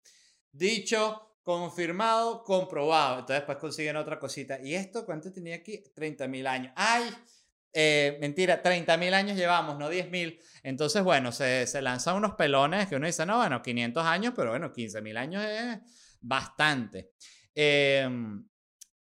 Dicho, 0.52 1.38
confirmado, 1.44 2.44
comprobado. 2.44 3.20
Entonces 3.20 3.38
después 3.38 3.58
consiguen 3.58 3.96
otra 3.96 4.20
cosita. 4.20 4.60
¿Y 4.62 4.76
esto 4.76 5.06
cuánto 5.06 5.32
tenía 5.32 5.56
aquí? 5.56 5.84
30.000 5.96 6.48
años. 6.48 6.74
¡Ay! 6.76 7.10
Eh, 7.74 8.18
mentira, 8.20 8.62
30.000 8.64 9.14
años 9.14 9.38
llevamos, 9.38 9.78
no 9.78 9.90
10.000. 9.90 10.40
Entonces, 10.64 11.04
bueno, 11.04 11.32
se, 11.32 11.68
se 11.68 11.82
lanzan 11.82 12.16
unos 12.16 12.36
pelones 12.36 12.88
que 12.88 12.96
uno 12.96 13.06
dice, 13.06 13.26
no, 13.26 13.38
bueno, 13.38 13.62
500 13.62 14.06
años, 14.06 14.34
pero 14.36 14.52
bueno, 14.52 14.74
15.000 14.74 15.18
años 15.18 15.44
es 15.46 15.80
bastante. 16.28 17.12
Em, 17.56 18.48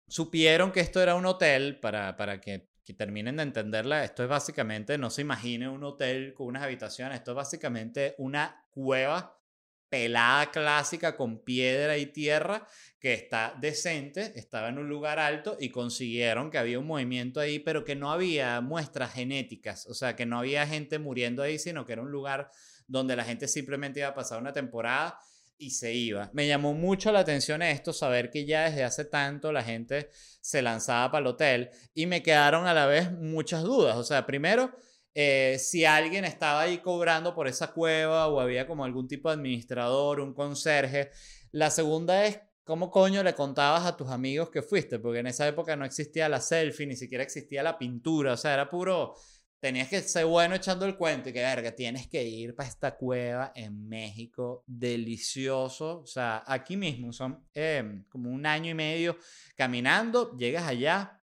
supieron 0.09 0.73
que 0.73 0.81
esto 0.81 1.01
era 1.01 1.15
un 1.15 1.27
hotel, 1.27 1.79
para, 1.79 2.17
para 2.17 2.41
que, 2.41 2.71
que, 2.85 2.95
terminen 2.95 3.37
de 3.37 3.45
entenderla, 3.45 4.05
esto 4.05 4.23
es 4.23 4.29
básicamente, 4.29 4.99
no 4.99 5.11
se 5.11 5.23
imagine 5.23 5.69
un 5.69 5.85
hotel 5.85 6.35
con 6.35 6.49
unas 6.49 6.65
habitaciones, 6.65 7.19
esto 7.19 7.33
es 7.33 7.37
básicamente 7.37 8.15
una 8.19 8.67
cueva 8.71 9.41
pelada 9.89 10.51
clásica 10.53 11.17
con 11.17 11.45
piedra 11.45 11.99
y 11.99 12.07
tierra 12.07 12.67
que 13.01 13.13
está 13.13 13.57
decente, 13.61 14.33
estaba 14.37 14.69
en 14.69 14.79
un 14.79 14.89
lugar 14.89 15.19
alto 15.19 15.57
y 15.61 15.71
consiguieron 15.71 16.51
que 16.51 16.59
había 16.59 16.79
un 16.79 16.87
movimiento 16.87 17.41
ahí, 17.41 17.59
pero 17.59 17.85
que 17.85 17.97
no 17.97 18.13
había 18.13 18.61
muestras 18.61 19.13
genéticas, 19.13 19.87
o 19.87 19.95
sea, 19.95 20.15
que 20.15 20.27
no 20.27 20.39
había 20.39 20.67
gente 20.67 20.99
muriendo 20.99 21.43
ahí, 21.43 21.59
sino 21.59 21.85
que 21.85 21.93
era 21.93 22.03
un 22.03 22.11
lugar 22.11 22.51
donde 22.87 23.17
la 23.17 23.25
gente 23.25 23.49
simplemente 23.49 24.01
iba 24.01 24.09
a 24.09 24.15
pasar 24.15 24.41
una 24.41 24.53
temporada 24.53 25.19
y 25.61 25.71
se 25.71 25.93
iba. 25.95 26.31
Me 26.33 26.49
llamó 26.49 26.75
mucho 26.75 27.13
la 27.13 27.21
atención 27.21 27.63
esto, 27.63 27.93
saber 27.93 28.31
que 28.31 28.47
ya 28.47 28.65
desde 28.65 28.83
hace 28.83 29.05
tanto 29.05 29.53
la 29.53 29.63
gente 29.63 30.11
se 30.41 30.63
lanzaba 30.63 31.13
para 31.13 31.21
el 31.21 31.27
hotel 31.29 31.71
y 31.95 32.07
me 32.07 32.23
quedaron 32.23 32.67
a 32.67 32.75
la 32.75 32.87
vez 32.87 33.13
muchas 33.13 33.63
dudas, 33.63 33.97
o 33.97 34.03
sea, 34.03 34.27
primero 34.27 34.73
eh, 35.15 35.59
si 35.59 35.85
alguien 35.85 36.25
estaba 36.25 36.63
ahí 36.63 36.79
cobrando 36.79 37.35
por 37.35 37.49
esa 37.49 37.73
cueva 37.73 38.29
o 38.29 38.41
había 38.41 38.67
como 38.67 38.85
algún 38.85 39.09
tipo 39.09 39.29
de 39.29 39.35
administrador, 39.35 40.21
un 40.21 40.35
conserje. 40.35 41.11
La 41.51 41.71
segunda 41.71 42.25
es, 42.27 42.41
¿cómo 42.65 42.91
coño 42.91 43.23
le 43.23 43.35
contabas 43.35 43.87
a 43.87 43.97
tus 43.97 44.09
amigos 44.09 44.51
que 44.51 44.63
fuiste? 44.63 44.99
Porque 44.99 45.19
en 45.19 45.27
esa 45.27 45.49
época 45.49 45.77
no 45.77 45.85
existía 45.85 46.29
la 46.29 46.41
selfie, 46.41 46.87
ni 46.87 46.97
siquiera 46.97 47.25
existía 47.25 47.63
la 47.63 47.79
pintura, 47.79 48.35
o 48.35 48.37
sea, 48.37 48.55
era 48.55 48.69
puro... 48.71 49.15
Tenías 49.61 49.89
que 49.89 50.01
ser 50.01 50.25
bueno 50.25 50.55
echando 50.55 50.87
el 50.87 50.97
cuento 50.97 51.29
y 51.29 51.35
que, 51.35 51.41
verga, 51.41 51.73
tienes 51.73 52.09
que 52.09 52.25
ir 52.25 52.55
para 52.55 52.69
esta 52.69 52.97
cueva 52.97 53.53
en 53.55 53.87
México, 53.87 54.65
delicioso. 54.67 56.01
O 56.01 56.07
sea, 56.07 56.43
aquí 56.47 56.79
mismo 56.79 57.13
son 57.13 57.47
em, 57.53 58.05
como 58.09 58.31
un 58.31 58.47
año 58.47 58.71
y 58.71 58.75
medio 58.75 59.19
caminando, 59.55 60.35
llegas 60.39 60.67
allá, 60.67 61.23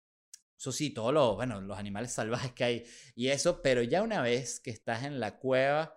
eso 0.59 0.73
sí, 0.73 0.91
todos 0.91 1.13
los, 1.13 1.35
bueno, 1.35 1.61
los 1.61 1.79
animales 1.79 2.13
salvajes 2.15 2.53
que 2.53 2.65
hay 2.65 2.85
y 3.15 3.29
eso, 3.29 3.61
pero 3.61 3.83
ya 3.83 4.01
una 4.01 4.23
vez 4.23 4.61
que 4.61 4.71
estás 4.71 5.05
en 5.05 5.21
la 5.21 5.39
cueva, 5.39 5.95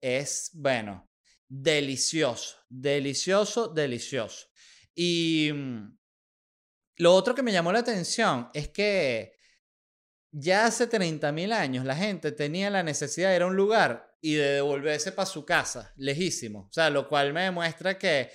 es, 0.00 0.50
bueno, 0.52 1.08
delicioso, 1.48 2.58
delicioso, 2.68 3.68
delicioso. 3.68 4.48
Y 4.94 5.50
mm, 5.54 5.98
lo 6.96 7.14
otro 7.14 7.34
que 7.34 7.42
me 7.42 7.52
llamó 7.52 7.72
la 7.72 7.78
atención 7.78 8.50
es 8.52 8.68
que 8.68 9.37
ya 10.40 10.66
hace 10.66 10.88
30.000 10.88 11.52
años 11.52 11.84
la 11.84 11.96
gente 11.96 12.32
tenía 12.32 12.70
la 12.70 12.82
necesidad 12.82 13.30
de 13.30 13.36
ir 13.36 13.42
a 13.42 13.46
un 13.46 13.56
lugar 13.56 14.16
y 14.20 14.34
de 14.34 14.54
devolverse 14.54 15.12
para 15.12 15.26
su 15.26 15.44
casa, 15.44 15.92
lejísimo. 15.96 16.66
O 16.70 16.72
sea, 16.72 16.90
lo 16.90 17.08
cual 17.08 17.32
me 17.32 17.42
demuestra 17.42 17.98
que 17.98 18.30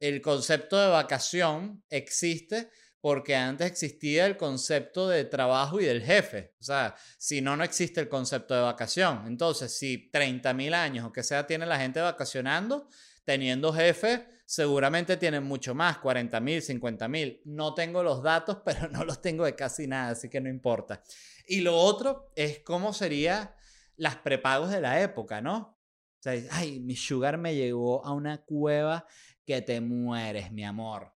el 0.00 0.20
concepto 0.20 0.80
de 0.80 0.88
vacación 0.88 1.82
existe 1.90 2.70
porque 3.00 3.36
antes 3.36 3.66
existía 3.66 4.26
el 4.26 4.36
concepto 4.36 5.08
de 5.08 5.26
trabajo 5.26 5.80
y 5.80 5.84
del 5.84 6.02
jefe. 6.02 6.54
O 6.60 6.64
sea, 6.64 6.94
si 7.18 7.40
no, 7.40 7.56
no 7.56 7.62
existe 7.62 8.00
el 8.00 8.08
concepto 8.08 8.54
de 8.54 8.62
vacación. 8.62 9.24
Entonces, 9.26 9.76
si 9.76 10.10
30.000 10.10 10.74
años 10.74 11.06
o 11.06 11.12
que 11.12 11.22
sea 11.22 11.46
tiene 11.46 11.66
la 11.66 11.78
gente 11.78 12.00
vacacionando, 12.00 12.88
teniendo 13.24 13.72
jefe, 13.72 14.26
seguramente 14.46 15.16
tienen 15.16 15.44
mucho 15.44 15.74
más, 15.74 15.98
40.000, 15.98 16.80
50.000. 16.80 17.42
No 17.44 17.74
tengo 17.74 18.02
los 18.02 18.22
datos, 18.22 18.58
pero 18.64 18.88
no 18.88 19.04
los 19.04 19.20
tengo 19.20 19.44
de 19.44 19.54
casi 19.54 19.86
nada, 19.86 20.12
así 20.12 20.28
que 20.28 20.40
no 20.40 20.48
importa. 20.48 21.02
Y 21.46 21.60
lo 21.60 21.76
otro 21.76 22.32
es 22.36 22.60
cómo 22.60 22.92
serían 22.92 23.50
las 23.96 24.16
prepagos 24.16 24.70
de 24.70 24.80
la 24.80 25.02
época, 25.02 25.40
¿no? 25.40 25.78
O 26.18 26.22
sea, 26.22 26.40
ay, 26.52 26.80
mi 26.80 26.96
sugar 26.96 27.38
me 27.38 27.54
llegó 27.54 28.04
a 28.04 28.12
una 28.12 28.42
cueva 28.42 29.06
que 29.44 29.60
te 29.62 29.80
mueres, 29.80 30.50
mi 30.52 30.64
amor. 30.64 31.12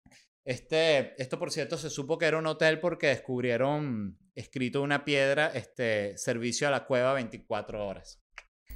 Este, 0.44 1.20
esto, 1.22 1.40
por 1.40 1.52
cierto, 1.52 1.78
se 1.78 1.90
supo 1.90 2.18
que 2.18 2.26
era 2.26 2.38
un 2.38 2.48
hotel 2.48 2.80
porque 2.80 3.08
descubrieron 3.08 4.18
escrito 4.36 4.82
una 4.82 5.06
piedra, 5.06 5.48
este, 5.48 6.18
servicio 6.18 6.68
a 6.68 6.72
la 6.72 6.86
cueva 6.86 7.14
24 7.14 7.86
horas. 7.86 8.25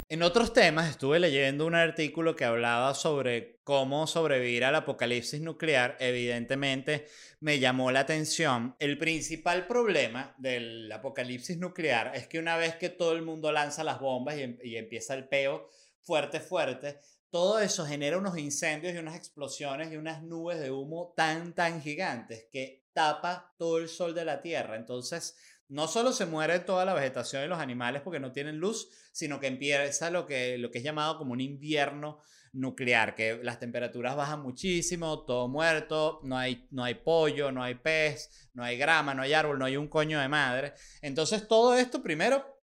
En 0.07 0.23
otros 0.23 0.53
temas, 0.53 0.89
estuve 0.89 1.19
leyendo 1.19 1.65
un 1.65 1.75
artículo 1.75 2.35
que 2.35 2.45
hablaba 2.45 2.93
sobre 2.95 3.59
cómo 3.63 4.07
sobrevivir 4.07 4.63
al 4.63 4.75
apocalipsis 4.75 5.41
nuclear. 5.41 5.97
Evidentemente, 5.99 7.07
me 7.39 7.59
llamó 7.59 7.91
la 7.91 7.99
atención. 8.01 8.75
El 8.79 8.97
principal 8.97 9.67
problema 9.67 10.33
del 10.38 10.91
apocalipsis 10.91 11.57
nuclear 11.57 12.15
es 12.15 12.27
que 12.27 12.39
una 12.39 12.57
vez 12.57 12.75
que 12.75 12.89
todo 12.89 13.13
el 13.13 13.21
mundo 13.21 13.51
lanza 13.51 13.83
las 13.83 13.99
bombas 13.99 14.38
y, 14.38 14.43
em, 14.43 14.57
empieza 14.62 15.13
el 15.13 15.27
peo 15.27 15.69
fuerte, 16.01 16.39
fuerte, 16.39 16.99
todo 17.29 17.59
eso 17.59 17.85
genera 17.85 18.17
unos 18.17 18.38
incendios 18.38 18.95
y 18.95 18.97
unas 18.97 19.15
explosiones 19.15 19.91
y 19.91 19.97
unas 19.97 20.23
nubes 20.23 20.59
de 20.59 20.71
humo 20.71 21.13
tan, 21.15 21.53
tan 21.53 21.81
gigantes 21.81 22.47
que 22.51 22.88
tapa 22.93 23.53
todo 23.57 23.77
el 23.77 23.88
sol 23.88 24.15
de 24.15 24.25
la 24.25 24.41
Tierra. 24.41 24.75
Entonces, 24.75 25.38
no 25.69 25.88
solo 25.88 26.12
se 26.12 26.25
muere 26.25 26.60
toda 26.60 26.84
la 26.84 26.93
vegetación 26.93 27.43
y 27.43 27.47
los 27.47 27.60
animales 27.60 28.01
porque 28.01 28.19
no 28.19 28.32
tienen 28.32 28.58
luz, 28.58 28.89
sino 29.12 29.39
que 29.39 29.47
empieza 29.47 30.10
lo 30.10 30.25
que, 30.25 30.58
lo 30.58 30.71
que 30.71 30.79
es 30.79 30.84
llamado 30.84 31.17
como 31.17 31.34
un 31.34 31.41
invierno 31.41 32.19
nuclear, 32.53 33.13
que 33.15 33.39
las 33.43 33.60
temperaturas 33.60 34.15
bajan 34.15 34.41
muchísimo, 34.41 35.23
todo 35.25 35.47
muerto, 35.47 36.19
no 36.23 36.38
hay, 36.38 36.67
no 36.71 36.84
hay 36.84 36.95
pollo, 36.95 37.51
no 37.51 37.63
hay 37.63 37.75
pez, 37.75 38.49
no 38.53 38.63
hay 38.63 38.77
grama, 38.77 39.13
no 39.13 39.21
hay 39.21 39.34
árbol, 39.34 39.60
no 39.60 39.65
hay 39.65 39.77
un 39.77 39.88
coño 39.88 40.19
de 40.19 40.27
madre. 40.27 40.73
Entonces, 41.03 41.47
todo 41.47 41.75
esto 41.75 42.01
primero 42.01 42.60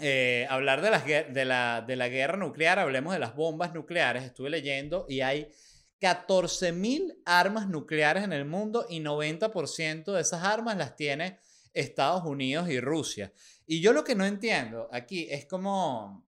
eh, 0.00 0.46
hablar 0.50 0.82
de, 0.82 0.90
las, 0.90 1.06
de, 1.06 1.44
la, 1.44 1.84
de 1.86 1.94
la 1.94 2.08
guerra 2.08 2.36
nuclear, 2.36 2.80
hablemos 2.80 3.12
de 3.12 3.20
las 3.20 3.36
bombas 3.36 3.72
nucleares. 3.72 4.24
Estuve 4.24 4.50
leyendo 4.50 5.06
y 5.08 5.20
hay 5.20 5.52
14.000 6.00 7.22
armas 7.24 7.68
nucleares 7.68 8.24
en 8.24 8.32
el 8.32 8.44
mundo 8.44 8.86
y 8.88 8.98
90% 8.98 10.12
de 10.12 10.20
esas 10.20 10.42
armas 10.42 10.76
las 10.76 10.96
tiene 10.96 11.38
Estados 11.72 12.24
Unidos 12.24 12.68
y 12.68 12.80
Rusia. 12.80 13.32
Y 13.66 13.80
yo 13.80 13.92
lo 13.92 14.04
que 14.04 14.14
no 14.14 14.24
entiendo 14.24 14.88
aquí 14.92 15.26
es 15.30 15.46
como... 15.46 16.26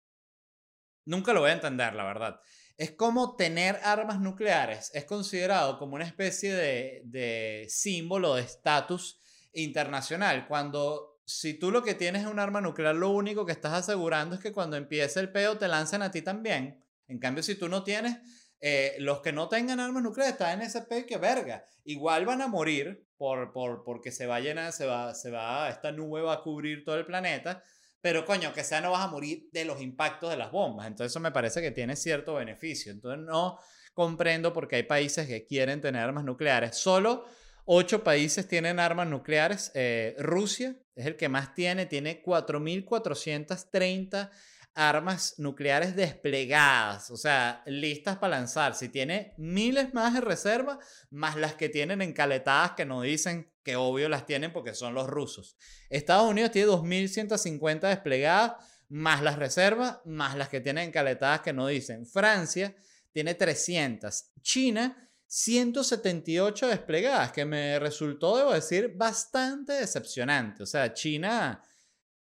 Nunca 1.07 1.33
lo 1.33 1.41
voy 1.41 1.51
a 1.51 1.55
entender, 1.55 1.95
la 1.95 2.05
verdad. 2.05 2.41
Es 2.77 2.93
como 2.93 3.37
tener 3.37 3.79
armas 3.85 4.21
nucleares 4.21 4.91
es 4.95 5.05
considerado 5.05 5.79
como 5.79 5.95
una 5.95 6.07
especie 6.07 6.55
de, 6.55 7.03
de 7.05 7.67
símbolo 7.69 8.35
de 8.35 8.43
estatus 8.43 9.21
internacional, 9.53 10.49
cuando 10.49 11.15
si 11.27 11.55
tú 11.55 11.71
lo 11.71 11.83
que 11.83 11.95
tienes 11.95 12.23
es 12.23 12.29
un 12.29 12.39
arma 12.39 12.61
nuclear, 12.61 12.95
lo 12.95 13.11
único 13.11 13.47
que 13.47 13.53
estás 13.53 13.73
asegurando 13.73 14.35
es 14.35 14.41
que 14.41 14.53
cuando 14.53 14.77
empiece 14.77 15.21
el 15.21 15.33
peo 15.33 15.57
te 15.57 15.69
lancen 15.69 16.03
a 16.03 16.11
ti 16.11 16.23
también. 16.23 16.83
En 17.07 17.19
cambio, 17.19 17.43
si 17.43 17.55
tú 17.55 17.69
no 17.69 17.83
tienes, 17.83 18.19
eh, 18.61 18.97
los 18.99 19.21
que 19.21 19.33
no 19.33 19.49
tengan 19.49 19.81
armas 19.81 20.03
nucleares 20.03 20.35
están 20.35 20.61
en 20.61 20.67
ese 20.67 20.83
peo 20.83 21.07
que 21.07 21.17
verga. 21.17 21.65
Igual 21.85 22.27
van 22.27 22.43
a 22.43 22.49
morir 22.49 23.07
por, 23.17 23.53
por, 23.53 23.85
porque 23.85 24.11
se 24.11 24.27
va 24.27 24.37
a 24.37 24.41
llenar, 24.41 24.73
se 24.73 24.87
va, 24.87 25.15
se 25.15 25.31
va, 25.31 25.69
esta 25.69 25.93
nube 25.93 26.23
va 26.23 26.35
a 26.35 26.43
cubrir 26.43 26.85
todo 26.85 26.97
el 26.97 27.07
planeta. 27.07 27.63
pero 28.01 28.25
coño, 28.25 28.53
que 28.53 28.65
sea 28.65 28.81
no 28.81 28.91
vas 28.91 29.03
a 29.03 29.09
morir 29.09 29.49
de 29.53 29.65
los 29.65 29.81
impactos 29.81 30.31
de 30.31 30.37
las 30.37 30.51
bombas. 30.53 30.87
Entonces 30.87 31.13
eso 31.13 31.21
me 31.21 31.33
parece 31.33 31.63
que 31.63 31.71
tiene 31.71 31.97
cierto 31.97 32.35
beneficio. 32.35 32.93
Entonces 32.93 33.25
no 33.25 33.59
comprendo 33.95 34.53
por 34.53 34.69
qué 34.69 34.77
hay 34.77 34.83
países 34.83 35.27
que 35.27 35.47
quieren 35.47 35.81
tener 35.81 36.03
armas 36.03 36.25
nucleares. 36.25 36.77
Solo 36.77 37.25
ocho 37.65 38.05
países 38.05 38.47
tienen 38.47 38.79
armas 38.79 39.09
nucleares. 39.09 39.71
Eh, 39.75 40.15
Rusia 40.19 40.77
es 40.95 41.07
el 41.07 41.17
que 41.17 41.29
más 41.29 41.55
tiene, 41.55 41.87
tiene 41.87 42.23
4.430 42.23 44.31
armas 44.75 45.35
nucleares 45.39 45.95
desplegadas, 45.95 47.11
o 47.11 47.17
sea, 47.17 47.63
listas 47.67 48.19
para 48.19 48.39
lanzar. 48.39 48.75
Si 48.75 48.89
tiene 48.89 49.35
miles 49.39 49.95
más 49.95 50.15
de 50.15 50.21
reserva, 50.21 50.79
más 51.11 51.37
las 51.37 51.55
que 51.55 51.69
tienen 51.69 52.03
encaletadas 52.03 52.73
que 52.73 52.85
no 52.85 53.03
dicen 53.03 53.53
que 53.63 53.77
obvio 53.77 54.09
las 54.09 54.27
tienen 54.27 54.53
porque 54.53 54.75
son 54.75 54.95
los 54.95 55.07
rusos. 55.07 55.57
Estados 55.91 56.29
Unidos 56.29 56.51
tiene 56.51 56.69
2.150 56.69 57.89
desplegadas, 57.89 58.53
más 58.89 59.23
las 59.23 59.39
reservas, 59.39 60.01
más 60.05 60.37
las 60.37 60.49
que 60.49 60.61
tienen 60.61 60.89
encaletadas 60.89 61.41
que 61.41 61.53
no 61.53 61.67
dicen. 61.69 62.07
Francia 62.07 62.77
tiene 63.13 63.35
300. 63.35 64.33
China, 64.43 65.11
178 65.27 66.69
desplegadas, 66.69 67.33
que 67.33 67.45
me 67.45 67.79
resultó, 67.79 68.37
debo 68.37 68.53
decir, 68.53 68.93
bastante 68.95 69.73
decepcionante. 69.75 70.63
O 70.63 70.67
sea, 70.67 70.93
China, 70.93 71.63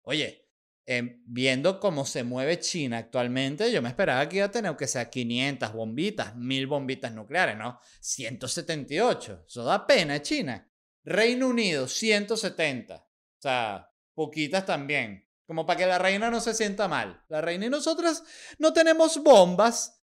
oye, 0.02 0.47
Em, 0.90 1.22
viendo 1.26 1.80
cómo 1.80 2.06
se 2.06 2.24
mueve 2.24 2.60
China 2.60 2.96
actualmente, 2.96 3.70
yo 3.70 3.82
me 3.82 3.90
esperaba 3.90 4.26
que 4.26 4.38
iba 4.38 4.46
a 4.46 4.50
tener, 4.50 4.68
aunque 4.70 4.86
sea 4.86 5.10
500 5.10 5.74
bombitas, 5.74 6.34
1000 6.34 6.66
bombitas 6.66 7.12
nucleares, 7.12 7.58
¿no? 7.58 7.78
178. 8.00 9.44
Eso 9.46 9.64
da 9.64 9.86
pena, 9.86 10.22
China. 10.22 10.66
Reino 11.04 11.48
Unido, 11.48 11.86
170. 11.86 12.94
O 12.96 13.06
sea, 13.38 13.92
poquitas 14.14 14.64
también. 14.64 15.28
Como 15.46 15.66
para 15.66 15.78
que 15.78 15.84
la 15.84 15.98
reina 15.98 16.30
no 16.30 16.40
se 16.40 16.54
sienta 16.54 16.88
mal. 16.88 17.22
La 17.28 17.42
reina 17.42 17.66
y 17.66 17.70
nosotras 17.70 18.24
no 18.58 18.72
tenemos 18.72 19.22
bombas. 19.22 20.02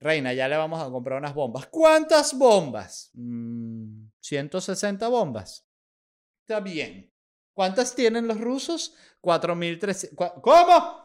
Reina, 0.00 0.32
ya 0.32 0.48
le 0.48 0.56
vamos 0.56 0.82
a 0.82 0.90
comprar 0.90 1.18
unas 1.18 1.34
bombas. 1.34 1.66
¿Cuántas 1.66 2.32
bombas? 2.32 3.10
160 3.12 5.06
mm, 5.06 5.12
bombas. 5.12 5.68
Está 6.40 6.60
bien. 6.60 7.13
¿Cuántas 7.54 7.94
tienen 7.94 8.26
los 8.26 8.40
rusos? 8.40 8.94
4.300. 9.22 10.40
¿Cómo? 10.42 11.04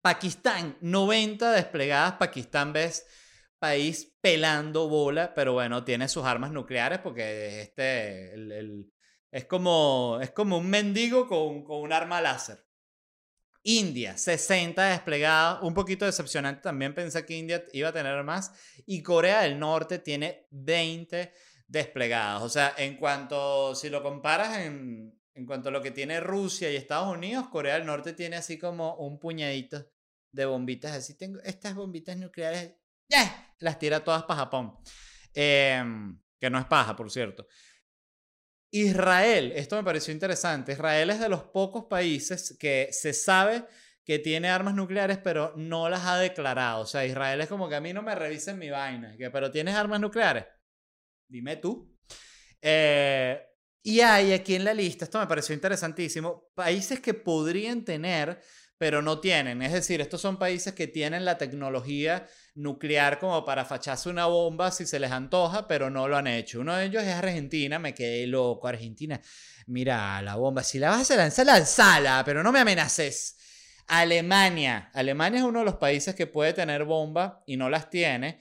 Pakistán, 0.00 0.76
90 0.80 1.52
desplegadas. 1.52 2.14
Pakistán, 2.14 2.72
ves, 2.72 3.06
país 3.58 4.16
pelando 4.20 4.88
bola, 4.88 5.34
pero 5.34 5.52
bueno, 5.52 5.84
tiene 5.84 6.08
sus 6.08 6.24
armas 6.24 6.50
nucleares 6.50 7.00
porque 7.00 7.60
este, 7.60 8.34
es, 9.30 9.44
como, 9.44 10.18
es 10.22 10.30
como 10.30 10.58
un 10.58 10.70
mendigo 10.70 11.28
con, 11.28 11.62
con 11.62 11.82
un 11.82 11.92
arma 11.92 12.20
láser. 12.20 12.64
India, 13.64 14.16
60 14.16 14.82
desplegadas, 14.90 15.62
un 15.62 15.74
poquito 15.74 16.06
decepcionante 16.06 16.62
también 16.62 16.94
pensé 16.94 17.26
que 17.26 17.36
India 17.36 17.64
iba 17.72 17.90
a 17.90 17.92
tener 17.92 18.22
más. 18.24 18.52
Y 18.86 19.02
Corea 19.02 19.42
del 19.42 19.58
Norte 19.58 19.98
tiene 19.98 20.46
20 20.50 21.34
desplegadas. 21.66 22.42
O 22.42 22.48
sea, 22.48 22.74
en 22.78 22.96
cuanto, 22.96 23.74
si 23.74 23.90
lo 23.90 24.02
comparas 24.02 24.58
en, 24.58 25.17
en 25.38 25.46
cuanto 25.46 25.68
a 25.68 25.72
lo 25.72 25.80
que 25.80 25.92
tiene 25.92 26.18
Rusia 26.18 26.68
y 26.68 26.74
Estados 26.74 27.16
Unidos, 27.16 27.48
Corea 27.48 27.74
del 27.74 27.86
Norte 27.86 28.12
tiene 28.12 28.34
así 28.34 28.58
como 28.58 28.96
un 28.96 29.20
puñadito 29.20 29.88
de 30.32 30.44
bombitas. 30.44 30.96
Así 30.96 31.16
tengo 31.16 31.38
estas 31.44 31.76
bombitas 31.76 32.16
nucleares, 32.16 32.72
¡ya! 33.08 33.54
Las 33.60 33.78
tira 33.78 34.02
todas 34.02 34.24
para 34.24 34.40
Japón. 34.40 34.76
Em, 35.32 36.20
que 36.40 36.50
no 36.50 36.58
es 36.58 36.64
paja, 36.64 36.96
por 36.96 37.08
cierto. 37.12 37.46
Israel, 38.72 39.52
esto 39.54 39.76
me 39.76 39.84
pareció 39.84 40.12
interesante. 40.12 40.72
Israel 40.72 41.10
es 41.10 41.20
de 41.20 41.28
los 41.28 41.44
pocos 41.44 41.84
países 41.84 42.56
que 42.58 42.88
se 42.90 43.12
sabe 43.12 43.64
que 44.04 44.18
tiene 44.18 44.48
armas 44.48 44.74
nucleares, 44.74 45.18
pero 45.18 45.52
no 45.56 45.88
las 45.88 46.04
ha 46.04 46.18
declarado. 46.18 46.80
O 46.82 46.86
sea, 46.86 47.06
Israel 47.06 47.40
es 47.42 47.48
como 47.48 47.68
que 47.68 47.76
a 47.76 47.80
mí 47.80 47.92
no 47.92 48.02
me 48.02 48.16
revisen 48.16 48.58
mi 48.58 48.70
vaina. 48.70 49.14
pero 49.32 49.52
tienes 49.52 49.76
armas 49.76 50.00
nucleares. 50.00 50.46
Dime 51.28 51.56
tú. 51.58 51.96
Eh, 52.60 53.40
y 53.88 54.02
hay 54.02 54.34
aquí 54.34 54.54
en 54.54 54.64
la 54.64 54.74
lista, 54.74 55.06
esto 55.06 55.18
me 55.18 55.26
pareció 55.26 55.54
interesantísimo, 55.54 56.50
países 56.54 57.00
que 57.00 57.14
podrían 57.14 57.86
tener, 57.86 58.38
pero 58.76 59.00
no 59.00 59.18
tienen. 59.18 59.62
Es 59.62 59.72
decir, 59.72 60.02
estos 60.02 60.20
son 60.20 60.38
países 60.38 60.74
que 60.74 60.88
tienen 60.88 61.24
la 61.24 61.38
tecnología 61.38 62.26
nuclear 62.54 63.18
como 63.18 63.46
para 63.46 63.64
facharse 63.64 64.10
una 64.10 64.26
bomba 64.26 64.70
si 64.72 64.84
se 64.84 65.00
les 65.00 65.10
antoja, 65.10 65.66
pero 65.66 65.88
no 65.88 66.06
lo 66.06 66.18
han 66.18 66.26
hecho. 66.26 66.60
Uno 66.60 66.76
de 66.76 66.84
ellos 66.84 67.02
es 67.02 67.14
Argentina, 67.14 67.78
me 67.78 67.94
quedé 67.94 68.26
loco. 68.26 68.68
Argentina, 68.68 69.18
mira 69.68 70.20
la 70.20 70.36
bomba, 70.36 70.62
si 70.62 70.78
la 70.78 70.90
vas 70.90 71.10
a 71.10 71.16
lanzar, 71.16 71.46
lanzala, 71.46 72.22
pero 72.26 72.42
no 72.42 72.52
me 72.52 72.60
amenaces. 72.60 73.38
Alemania, 73.86 74.90
Alemania 74.92 75.38
es 75.38 75.46
uno 75.46 75.60
de 75.60 75.64
los 75.64 75.76
países 75.76 76.14
que 76.14 76.26
puede 76.26 76.52
tener 76.52 76.84
bomba 76.84 77.42
y 77.46 77.56
no 77.56 77.70
las 77.70 77.88
tiene 77.88 78.38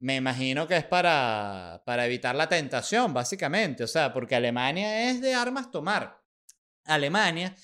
me 0.00 0.16
imagino 0.16 0.66
que 0.66 0.76
es 0.78 0.84
para, 0.84 1.82
para 1.84 2.06
evitar 2.06 2.34
la 2.34 2.48
tentación, 2.48 3.12
básicamente. 3.12 3.84
O 3.84 3.86
sea, 3.86 4.12
porque 4.12 4.34
Alemania 4.34 5.10
es 5.10 5.20
de 5.20 5.34
armas 5.34 5.70
tomar. 5.70 6.20
Alemania 6.86 7.54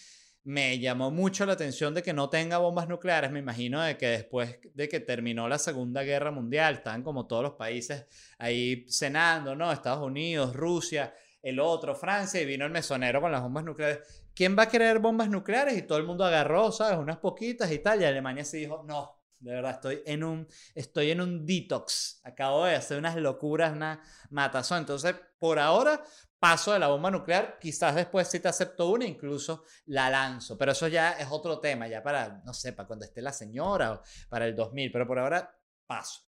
me 0.44 0.79
llamó 0.79 1.11
mucho 1.11 1.46
la 1.46 1.55
atención 1.55 1.94
de 1.94 2.03
que 2.03 2.12
no 2.12 2.29
tenga 2.29 2.59
bombas 2.59 2.88
nucleares. 2.88 3.33
Me 3.33 3.38
imagino 3.38 3.81
de 3.83 3.96
que 3.96 4.09
después 4.09 4.61
de 4.75 4.88
que 4.88 5.01
terminó 5.01 5.49
la 5.49 5.59
Segunda 5.59 6.03
Guerra 6.03 6.31
Mundial, 6.31 6.75
están 6.75 7.03
como 7.03 7.27
todos 7.27 7.42
los 7.42 7.53
países 7.55 8.07
ahí 8.38 8.87
cenando, 8.88 9.57
¿no? 9.57 9.72
Estados 9.72 10.07
Unidos, 10.07 10.55
Rusia, 10.55 11.14
el 11.42 11.59
otro, 11.59 11.94
Francia, 11.94 12.40
y 12.40 12.44
vino 12.44 12.66
el 12.66 12.70
mesonero 12.70 13.20
con 13.22 13.33
las 13.33 13.42
bombas 13.42 13.64
nucleares. 13.64 14.01
¿Quién 14.35 14.57
va 14.59 14.64
a 14.64 14.68
querer 14.68 14.99
bombas 14.99 15.31
nucleares? 15.31 15.77
Y 15.79 15.83
todo 15.83 15.96
el 15.96 16.05
mundo 16.05 16.25
agarró, 16.25 16.70
¿sabes? 16.70 16.99
Unas 16.99 17.16
poquitas 17.16 17.72
y 17.72 17.79
tal. 17.79 18.03
Y 18.03 18.05
Alemania 18.05 18.44
se 18.44 18.59
dijo, 18.59 18.85
no, 18.87 19.16
de 19.38 19.53
verdad, 19.53 19.72
estoy 19.72 20.03
en 20.07 20.25
un, 20.25 20.49
estoy 20.75 21.11
en 21.11 21.20
un 21.20 21.46
detox. 21.46 22.20
Acabo 22.25 22.64
de 22.64 22.75
hacer 22.75 22.99
unas 22.99 23.16
locuras, 23.16 23.72
una 23.72 24.03
matazón. 24.31 24.79
Entonces, 24.79 25.14
por 25.38 25.59
ahora, 25.59 26.03
paso 26.38 26.72
de 26.72 26.79
la 26.79 26.88
bomba 26.88 27.11
nuclear. 27.11 27.59
Quizás 27.61 27.94
después, 27.94 28.29
si 28.29 28.40
te 28.40 28.49
acepto 28.49 28.88
una, 28.88 29.05
incluso 29.05 29.64
la 29.87 30.11
lanzo. 30.11 30.57
Pero 30.57 30.72
eso 30.72 30.88
ya 30.88 31.12
es 31.12 31.29
otro 31.31 31.61
tema, 31.61 31.87
ya 31.87 32.03
para, 32.03 32.42
no 32.44 32.55
sé, 32.55 32.72
para 32.72 32.87
cuando 32.87 33.05
esté 33.05 33.22
la 33.22 33.33
señora 33.33 33.92
o 33.92 34.03
para 34.29 34.46
el 34.46 34.57
2000. 34.57 34.90
Pero 34.90 35.07
por 35.07 35.18
ahora, 35.18 35.55
paso. 35.87 36.22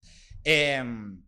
Em, 0.43 1.23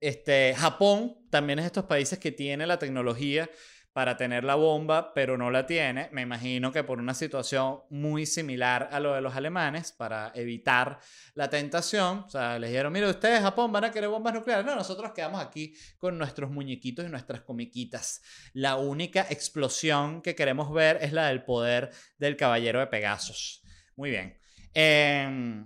este, 0.00 0.54
Japón 0.54 1.26
también 1.30 1.58
es 1.58 1.66
estos 1.66 1.84
países 1.84 2.18
que 2.18 2.32
tienen 2.32 2.68
la 2.68 2.78
tecnología 2.78 3.50
para 3.94 4.16
tener 4.16 4.42
la 4.42 4.56
bomba, 4.56 5.14
pero 5.14 5.38
no 5.38 5.52
la 5.52 5.66
tiene. 5.66 6.08
Me 6.10 6.22
imagino 6.22 6.72
que 6.72 6.82
por 6.82 6.98
una 6.98 7.14
situación 7.14 7.78
muy 7.90 8.26
similar 8.26 8.88
a 8.90 8.98
lo 8.98 9.14
de 9.14 9.20
los 9.20 9.36
alemanes, 9.36 9.92
para 9.92 10.32
evitar 10.34 10.98
la 11.34 11.48
tentación. 11.48 12.24
O 12.26 12.28
sea, 12.28 12.58
les 12.58 12.70
dijeron, 12.70 12.92
mire, 12.92 13.08
ustedes 13.08 13.40
Japón 13.40 13.70
van 13.70 13.84
a 13.84 13.92
querer 13.92 14.10
bombas 14.10 14.34
nucleares. 14.34 14.66
No, 14.66 14.74
nosotros 14.74 15.12
quedamos 15.12 15.40
aquí 15.40 15.76
con 15.96 16.18
nuestros 16.18 16.50
muñequitos 16.50 17.06
y 17.06 17.08
nuestras 17.08 17.42
comiquitas. 17.42 18.20
La 18.52 18.74
única 18.76 19.28
explosión 19.30 20.22
que 20.22 20.34
queremos 20.34 20.72
ver 20.72 20.98
es 21.00 21.12
la 21.12 21.28
del 21.28 21.44
poder 21.44 21.92
del 22.18 22.36
caballero 22.36 22.80
de 22.80 22.88
Pegasos. 22.88 23.62
Muy 23.94 24.10
bien. 24.10 24.36
Eh, 24.74 25.64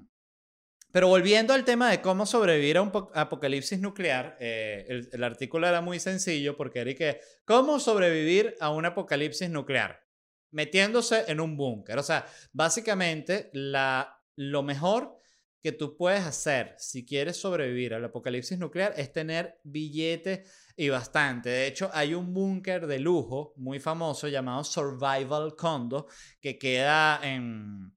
pero 0.90 1.09
volviendo 1.09 1.53
al 1.53 1.64
tema 1.64 1.90
de 1.90 2.01
cómo 2.01 2.24
sobrevivir 2.24 2.79
a 2.79 2.83
un 2.83 2.92
apocalipsis 3.14 3.79
nuclear, 3.79 4.37
eh, 4.40 5.03
el, 5.12 5.22
artículo 5.22 5.68
era 5.68 5.83
muy 5.83 6.01
sencillo 6.01 6.57
porque 6.57 6.81
era 6.81 6.94
que, 6.94 7.20
¿cómo 7.44 7.79
sobrevivir 7.79 8.55
a 8.61 8.70
un 8.70 8.87
apocalipsis 8.87 9.51
nuclear? 9.51 10.03
Metiéndose 10.51 11.24
en 11.29 11.40
un 11.40 11.59
búnker. 11.59 11.98
O 11.98 12.03
sea, 12.03 12.27
básicamente 12.53 13.51
la, 13.53 14.22
lo 14.37 14.62
mejor 14.62 15.18
que 15.62 15.72
tú 15.72 15.94
puedes 15.94 16.24
hacer 16.24 16.74
si 16.79 17.05
quieres 17.05 17.37
sobrevivir 17.37 17.92
al 17.92 18.05
apocalipsis 18.05 18.59
nuclear 18.59 18.94
es 18.96 19.12
tener 19.12 19.61
billete 19.64 20.44
y 20.74 20.88
bastante. 20.88 21.51
De 21.51 21.66
hecho, 21.66 21.90
hay 21.92 22.14
un 22.14 22.33
búnker 22.33 22.87
de 22.87 22.98
lujo 22.98 23.53
muy 23.57 23.79
famoso 23.79 24.29
llamado 24.29 24.64
Survival 24.64 25.55
Condo 25.55 26.07
que 26.40 26.59
queda 26.59 27.20
en, 27.22 27.94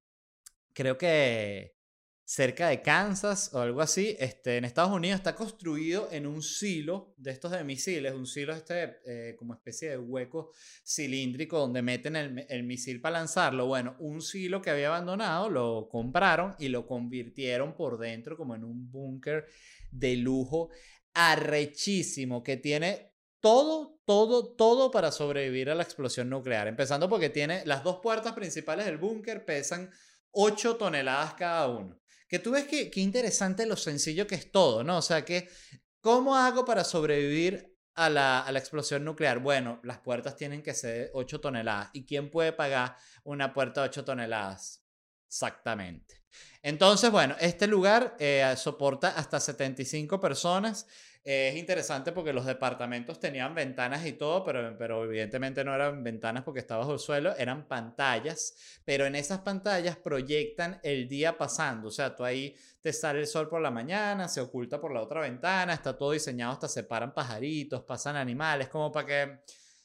creo 0.74 0.98
que 0.98 1.76
cerca 2.32 2.70
de 2.70 2.82
Kansas 2.82 3.54
o 3.54 3.60
algo 3.60 3.82
así, 3.82 4.16
este, 4.18 4.56
en 4.56 4.64
Estados 4.64 4.94
Unidos 4.94 5.18
está 5.18 5.36
construido 5.36 6.08
en 6.14 6.26
un 6.26 6.42
silo 6.42 7.14
de 7.18 7.32
estos 7.32 7.52
de 7.52 7.62
misiles, 7.66 8.14
un 8.14 8.26
silo 8.26 8.54
este 8.54 9.00
eh, 9.06 9.36
como 9.36 9.54
especie 9.54 9.90
de 9.90 9.98
hueco 9.98 10.54
cilíndrico 10.82 11.60
donde 11.60 11.82
meten 11.82 12.16
el, 12.16 12.46
el 12.48 12.64
misil 12.64 13.02
para 13.02 13.20
lanzarlo. 13.20 13.66
Bueno, 13.66 13.98
un 14.00 14.22
silo 14.22 14.62
que 14.62 14.70
había 14.70 14.88
abandonado 14.88 15.50
lo 15.50 15.90
compraron 15.92 16.56
y 16.58 16.70
lo 16.70 16.88
convirtieron 16.88 17.76
por 17.76 17.98
dentro 17.98 18.38
como 18.38 18.56
en 18.56 18.64
un 18.64 18.90
búnker 18.90 19.48
de 19.92 20.16
lujo 20.16 20.70
arrechísimo 21.14 22.44
que 22.44 22.56
tiene 22.56 23.12
todo, 23.42 24.00
todo, 24.06 24.56
todo 24.56 24.90
para 24.90 25.12
sobrevivir 25.12 25.70
a 25.70 25.76
la 25.76 25.84
explosión 25.84 26.30
nuclear. 26.30 26.70
Empezando 26.70 27.10
porque 27.10 27.30
tiene 27.30 27.66
las 27.66 27.84
dos 27.84 28.00
puertas 28.02 28.32
principales 28.32 28.86
del 28.86 28.98
búnker 28.98 29.44
pesan 29.44 29.92
8 30.32 30.78
toneladas 30.78 31.34
cada 31.34 31.68
uno. 31.68 32.01
Que 32.32 32.40
tú 32.40 32.52
ves 32.52 32.64
que, 32.64 32.90
interesante 32.96 33.66
lo 33.66 33.76
sencillo 33.76 34.26
que 34.26 34.36
es 34.36 34.54
todo, 34.54 34.86
¿no? 34.86 35.00
O 35.00 35.02
sea, 35.02 35.26
que, 35.26 35.50
¿cómo 36.00 36.38
hago 36.38 36.64
para 36.64 36.86
sobrevivir 36.86 37.78
a 37.94 38.10
la, 38.10 38.40
a 38.40 38.52
la, 38.54 38.58
explosión 38.58 39.04
nuclear? 39.04 39.40
Bueno, 39.40 39.82
las 39.84 40.00
puertas 40.00 40.38
tienen 40.38 40.64
que 40.64 40.74
ser 40.74 41.12
8 41.14 41.42
toneladas. 41.42 41.90
¿Y 41.92 42.06
quién 42.06 42.32
puede 42.32 42.54
pagar 42.54 42.96
una 43.26 43.54
puerta 43.54 43.82
de 43.82 43.90
8 43.90 44.06
toneladas? 44.06 44.82
Exactamente. 45.28 46.24
Entonces, 46.62 47.12
bueno, 47.12 47.36
este 47.42 47.68
lugar 47.68 48.16
eh, 48.18 48.54
soporta 48.56 49.10
hasta 49.10 49.42
75 49.42 50.22
personas 50.22 50.88
es 51.24 51.56
interesante 51.56 52.12
porque 52.12 52.34
los 52.34 52.46
departamentos 52.46 53.20
tenían 53.20 53.54
ventanas 53.54 54.06
y 54.06 54.14
todo, 54.14 54.44
pero, 54.44 54.76
pero 54.78 55.04
evidentemente 55.04 55.64
no 55.64 55.76
eran 55.76 56.04
ventanas 56.04 56.44
porque 56.44 56.60
estaba 56.60 56.80
bajo 56.80 56.94
el 56.94 57.00
suelo, 57.00 57.36
eran 57.38 57.68
pantallas, 57.68 58.82
pero 58.84 59.06
en 59.06 59.16
esas 59.16 59.40
pantallas 59.40 59.98
proyectan 59.98 60.80
el 60.82 61.08
día 61.08 61.38
pasando, 61.38 61.90
o 61.90 61.92
sea, 61.92 62.16
tú 62.16 62.24
ahí 62.24 62.56
te 62.82 62.92
sale 62.92 63.20
el 63.20 63.28
sol 63.28 63.48
por 63.50 63.62
la 63.62 63.70
mañana, 63.70 64.28
se 64.28 64.42
oculta 64.42 64.82
por 64.82 64.92
la 64.92 65.02
otra 65.02 65.22
ventana, 65.22 65.74
está 65.74 65.96
todo 65.96 66.12
diseñado, 66.12 66.54
hasta 66.54 66.68
se 66.68 66.84
paran 66.84 67.14
pajaritos, 67.14 67.84
pasan 67.84 68.16
animales, 68.16 68.68
como 68.70 68.92
para 68.92 69.06
que 69.06 69.40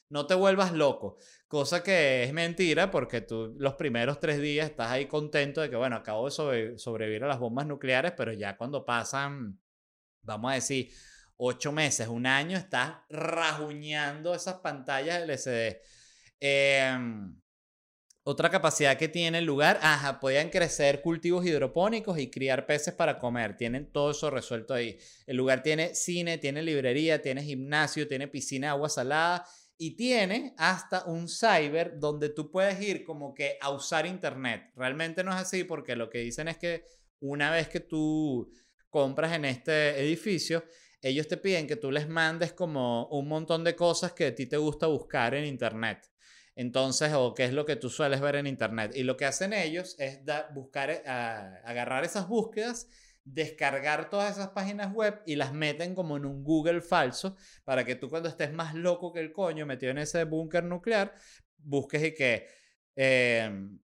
no 0.09 0.25
te 0.25 0.33
vuelvas 0.33 0.71
loco. 0.71 1.17
Cosa 1.47 1.83
que 1.83 2.23
es 2.23 2.33
mentira 2.33 2.89
porque 2.89 3.21
tú 3.21 3.55
los 3.59 3.75
primeros 3.75 4.19
tres 4.19 4.41
días 4.41 4.69
estás 4.69 4.89
ahí 4.89 5.05
contento 5.05 5.61
de 5.61 5.69
que, 5.69 5.75
bueno, 5.75 5.97
acabo 5.97 6.29
de 6.29 6.77
sobrevivir 6.79 7.23
a 7.23 7.27
las 7.27 7.39
bombas 7.39 7.67
nucleares, 7.67 8.13
pero 8.17 8.33
ya 8.33 8.57
cuando 8.57 8.85
pasan, 8.85 9.59
vamos 10.23 10.51
a 10.51 10.55
decir, 10.55 10.91
ocho 11.37 11.71
meses, 11.71 12.07
un 12.07 12.25
año, 12.25 12.57
estás 12.57 12.97
rajuñando 13.09 14.33
esas 14.33 14.55
pantallas 14.55 15.21
LCD. 15.21 15.81
Em, 16.39 17.39
otra 18.23 18.49
capacidad 18.49 18.97
que 18.97 19.07
tiene 19.07 19.37
el 19.37 19.45
lugar, 19.45 19.79
ajá, 19.81 20.19
podían 20.19 20.49
crecer 20.49 21.01
cultivos 21.01 21.45
hidropónicos 21.45 22.19
y 22.19 22.29
criar 22.29 22.65
peces 22.65 22.93
para 22.93 23.19
comer. 23.19 23.55
Tienen 23.55 23.89
todo 23.91 24.11
eso 24.11 24.29
resuelto 24.29 24.73
ahí. 24.73 24.97
El 25.25 25.37
lugar 25.37 25.63
tiene 25.63 25.95
cine, 25.95 26.37
tiene 26.37 26.61
librería, 26.61 27.21
tiene 27.21 27.41
gimnasio, 27.41 28.07
tiene 28.07 28.27
piscina 28.27 28.67
de 28.67 28.71
agua 28.71 28.89
salada 28.89 29.45
y 29.77 29.95
tiene 29.95 30.53
hasta 30.57 31.05
un 31.05 31.29
cyber 31.29 31.99
donde 31.99 32.29
tú 32.29 32.51
puedes 32.51 32.81
ir 32.81 33.05
como 33.05 33.33
que 33.33 33.57
a 33.61 33.69
usar 33.69 34.05
internet. 34.05 34.71
Realmente 34.75 35.23
no 35.23 35.31
es 35.31 35.37
así 35.37 35.63
porque 35.63 35.95
lo 35.95 36.09
que 36.09 36.19
dicen 36.19 36.47
es 36.47 36.57
que 36.57 36.83
una 37.19 37.51
vez 37.51 37.69
que 37.69 37.79
tú 37.79 38.51
compras 38.89 39.33
en 39.33 39.45
este 39.45 40.01
edificio, 40.01 40.65
ellos 41.01 41.27
te 41.27 41.37
piden 41.37 41.67
que 41.67 41.75
tú 41.75 41.91
les 41.91 42.07
mandes 42.09 42.53
como 42.53 43.07
un 43.07 43.27
montón 43.27 43.63
de 43.63 43.75
cosas 43.75 44.13
que 44.13 44.27
a 44.27 44.35
ti 44.35 44.45
te 44.47 44.57
gusta 44.57 44.87
buscar 44.87 45.35
en 45.35 45.45
Internet. 45.45 46.11
Entonces, 46.55 47.13
o 47.13 47.35
qué 47.35 47.45
es 47.45 47.53
lo 47.53 47.65
que 47.65 47.75
tú 47.75 47.89
sueles 47.89 48.19
ver 48.19 48.35
en 48.35 48.47
Internet. 48.47 48.93
Y 48.95 49.03
lo 49.03 49.15
que 49.15 49.25
hacen 49.25 49.53
ellos 49.53 49.95
es 49.99 50.21
buscar, 50.53 50.89
eh, 50.89 51.03
agarrar 51.05 52.03
esas 52.03 52.27
búsquedas, 52.27 52.87
descargar 53.23 54.09
todas 54.09 54.37
esas 54.37 54.49
páginas 54.49 54.91
web 54.93 55.21
y 55.25 55.35
las 55.35 55.53
meten 55.53 55.93
como 55.93 56.17
en 56.17 56.25
un 56.25 56.43
Google 56.43 56.81
falso 56.81 57.35
para 57.63 57.83
que 57.83 57.95
tú 57.95 58.09
cuando 58.09 58.29
estés 58.29 58.53
más 58.53 58.73
loco 58.73 59.13
que 59.13 59.19
el 59.19 59.31
coño 59.31 59.65
metido 59.65 59.91
en 59.91 59.99
ese 59.99 60.23
búnker 60.23 60.63
nuclear, 60.63 61.13
busques 61.57 62.03
y 62.03 62.13
que 62.13 62.47
em, 62.95 63.79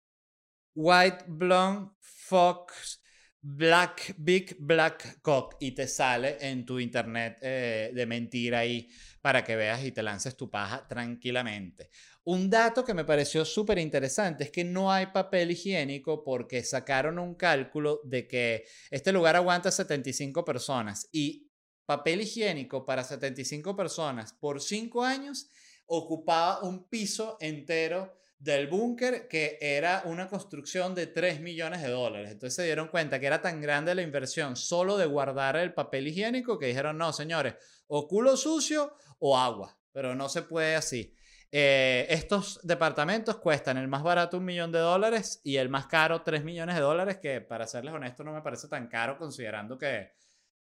White 0.75 1.25
Blonde 1.27 1.91
Fox 1.99 3.00
Black 3.43 4.15
Big 4.19 4.57
Black 4.59 5.21
Cock 5.23 5.57
y 5.61 5.73
te 5.73 5.89
sale 5.89 6.37
en 6.41 6.67
tu 6.67 6.79
internet 6.79 7.39
eh, 7.41 7.91
de 7.95 8.07
mentira 8.07 8.61
ahí 8.61 8.89
para 9.23 9.43
que 9.43 9.57
veas 9.57 9.83
y 9.85 9.93
te 9.93 10.03
lances 10.03 10.37
tu 10.37 10.51
paja 10.51 10.87
tranquilamente. 10.87 11.91
Un 12.25 12.51
dato 12.51 12.85
que 12.85 12.93
me 12.93 13.05
pareció 13.05 13.45
súper 13.47 13.79
interesante 13.79 14.45
es 14.45 14.51
que 14.51 14.63
no 14.63 14.93
hay 14.93 15.07
papel 15.07 15.53
higiénico 15.53 16.23
porque 16.23 16.63
sacaron 16.63 17.19
un 17.19 17.35
cálculo 17.35 18.01
de 18.05 18.29
que 18.29 18.65
este 18.91 19.11
lugar 19.11 19.37
aguanta 19.37 19.71
75 19.71 20.45
personas 20.45 21.09
y 21.11 21.51
papel 21.87 22.21
higiénico 22.21 22.85
para 22.85 23.03
75 23.03 23.75
personas 23.75 24.35
por 24.35 24.61
5 24.61 25.03
años 25.03 25.49
ocupaba 25.87 26.63
un 26.63 26.89
piso 26.89 27.37
entero 27.41 28.20
del 28.41 28.69
búnker 28.69 29.29
que 29.29 29.59
era 29.61 30.03
una 30.07 30.27
construcción 30.27 30.95
de 30.95 31.07
3 31.07 31.43
millones 31.43 31.83
de 31.83 31.91
dólares. 31.91 32.31
Entonces 32.31 32.57
se 32.57 32.65
dieron 32.65 32.89
cuenta 32.89 33.21
que 33.21 33.27
era 33.27 33.43
tan 33.43 33.61
grande 33.61 33.95
la 33.95 34.01
inversión 34.01 34.57
solo 34.57 34.97
de 34.97 35.05
guardar 35.05 35.57
el 35.57 35.75
papel 35.75 36.09
higiénico 36.09 36.59
que 36.59 36.67
dijeron, 36.67 36.97
no, 36.97 37.13
señores, 37.13 37.55
o 37.87 38.09
culo 38.09 38.39
sucio 38.39 38.97
o 39.19 39.37
agua, 39.37 39.79
pero 39.93 40.15
no 40.15 40.31
se 40.31 40.43
puede 40.43 40.75
así. 40.75 41.15
Eh, 41.53 42.07
estos 42.09 42.61
departamentos 42.63 43.37
cuestan 43.37 43.77
el 43.77 43.89
más 43.89 44.03
barato 44.03 44.39
un 44.39 44.47
millón 44.47 44.73
de 44.73 44.79
dólares 44.79 45.43
y 45.45 45.57
el 45.57 45.69
más 45.69 45.87
caro 45.87 46.23
3 46.23 46.43
millones 46.43 46.77
de 46.77 46.81
dólares, 46.81 47.19
que 47.19 47.43
para 47.43 47.67
serles 47.67 47.93
honesto 47.93 48.25
no 48.25 48.33
me 48.33 48.41
parece 48.41 48.69
tan 48.69 48.89
caro 48.89 49.19
considerando 49.19 49.77
que, 49.77 50.13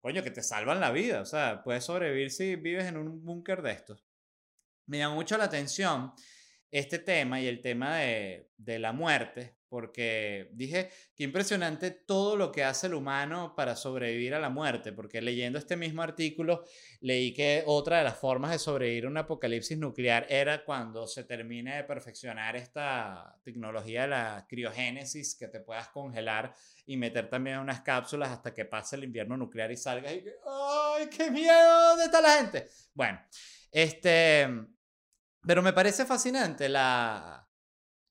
coño, 0.01 0.21
que 0.21 0.31
te 0.31 0.43
salvan 0.43 0.79
la 0.79 0.91
vida. 0.91 1.21
O 1.21 1.25
sea, 1.25 1.63
puedes 1.63 1.83
sobrevivir 1.83 2.29
si 2.29 2.57
vives 2.57 2.85
en 2.85 2.97
un 2.97 3.23
búnker 3.23 3.63
de 3.63 3.71
estos. 3.71 4.05
Me 4.85 4.99
llamó 4.99 5.15
mucho 5.15 5.35
la 5.37 5.45
atención 5.45 6.13
este 6.79 6.99
tema 6.99 7.39
y 7.39 7.47
el 7.47 7.61
tema 7.61 7.95
de, 7.95 8.49
de, 8.57 8.79
la 8.79 8.91
muerte, 8.91 9.55
porque 9.69 10.49
dije, 10.51 10.89
qué 11.15 11.23
impresionante 11.23 11.89
todo 11.89 12.35
lo 12.35 12.51
que 12.51 12.65
hace 12.65 12.87
el 12.87 12.95
humano 12.95 13.53
para 13.55 13.77
sobrevivir 13.77 14.33
a 14.33 14.39
la 14.39 14.49
muerte, 14.49 14.91
porque 14.91 15.21
leyendo 15.21 15.57
este 15.57 15.77
mismo 15.77 16.01
artículo 16.01 16.65
leí 16.99 17.33
que 17.33 17.63
otra 17.65 17.99
de 17.99 18.03
las 18.03 18.17
formas 18.17 18.51
de 18.51 18.59
sobrevivir 18.59 19.05
a 19.05 19.07
un 19.07 19.17
apocalipsis 19.17 19.77
nuclear 19.77 20.27
era 20.29 20.65
cuando 20.65 21.07
se 21.07 21.23
termine 21.23 21.77
de 21.77 21.85
perfeccionar 21.85 22.57
esta 22.57 23.39
tecnología 23.45 24.01
de 24.01 24.07
la 24.09 24.45
criogénesis, 24.49 25.35
que 25.35 25.47
te 25.47 25.61
puedas 25.61 25.87
congelar 25.87 26.53
y 26.85 26.97
meter 26.97 27.29
también 27.29 27.59
unas 27.59 27.81
cápsulas 27.81 28.31
hasta 28.31 28.53
que 28.53 28.65
pase 28.65 28.97
el 28.97 29.05
invierno 29.05 29.37
nuclear 29.37 29.71
y 29.71 29.77
salgas 29.77 30.13
y 30.13 30.23
que, 30.23 30.33
¡ay, 30.45 31.07
qué 31.07 31.31
miedo! 31.31 31.89
¿Dónde 31.89 32.03
está 32.03 32.19
la 32.19 32.37
gente? 32.37 32.67
Bueno, 32.93 33.21
este 33.71 34.74
pero 35.45 35.61
me 35.61 35.73
parece 35.73 36.05
fascinante 36.05 36.69
la, 36.69 37.45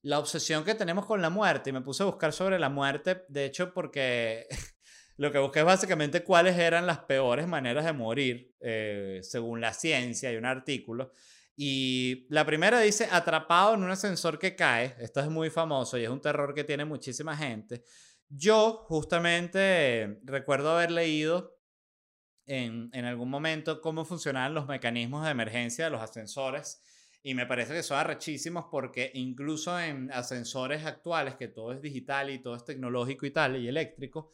la 0.05 0.19
obsesión 0.19 0.63
que 0.63 0.75
tenemos 0.75 1.05
con 1.07 1.19
la 1.19 1.31
muerte. 1.31 1.71
Y 1.71 1.73
me 1.73 1.81
puse 1.81 2.03
a 2.03 2.05
buscar 2.05 2.31
sobre 2.31 2.59
la 2.59 2.69
muerte, 2.69 3.25
de 3.27 3.45
hecho, 3.45 3.73
porque 3.73 4.45
lo 5.17 5.31
que 5.31 5.39
busqué 5.39 5.59
es 5.59 5.65
básicamente 5.65 6.23
cuáles 6.23 6.57
eran 6.59 6.85
las 6.85 6.99
peores 6.99 7.47
maneras 7.47 7.85
de 7.85 7.93
morir, 7.93 8.55
eh, 8.59 9.19
según 9.23 9.61
la 9.61 9.73
ciencia. 9.73 10.29
Hay 10.29 10.35
un 10.35 10.45
artículo. 10.45 11.11
Y 11.57 12.27
la 12.29 12.45
primera 12.45 12.79
dice, 12.81 13.07
atrapado 13.11 13.73
en 13.73 13.81
un 13.81 13.89
ascensor 13.89 14.37
que 14.37 14.55
cae. 14.55 14.95
Esto 14.99 15.21
es 15.21 15.29
muy 15.29 15.49
famoso 15.49 15.97
y 15.97 16.03
es 16.03 16.09
un 16.09 16.21
terror 16.21 16.53
que 16.53 16.63
tiene 16.63 16.85
muchísima 16.85 17.35
gente. 17.35 17.83
Yo 18.29 18.85
justamente 18.87 20.19
recuerdo 20.23 20.71
haber 20.71 20.91
leído 20.91 21.57
en, 22.45 22.91
en 22.93 23.05
algún 23.05 23.31
momento 23.31 23.81
cómo 23.81 24.05
funcionaban 24.05 24.53
los 24.53 24.67
mecanismos 24.67 25.25
de 25.25 25.31
emergencia 25.31 25.85
de 25.85 25.91
los 25.91 26.01
ascensores 26.01 26.79
y 27.25 27.33
me 27.33 27.47
parece 27.47 27.73
que 27.73 27.81
son 27.81 27.97
arrechísimos 27.97 28.65
porque 28.69 29.09
incluso 29.15 29.79
en 29.79 30.11
ascensores 30.11 30.85
actuales, 30.85 31.33
que 31.33 31.47
todo 31.47 31.73
es 31.73 31.81
digital 31.81 32.29
y 32.29 32.37
todo 32.37 32.55
es 32.55 32.63
tecnológico 32.63 33.25
y 33.25 33.31
tal, 33.31 33.55
y 33.57 33.67
eléctrico, 33.67 34.29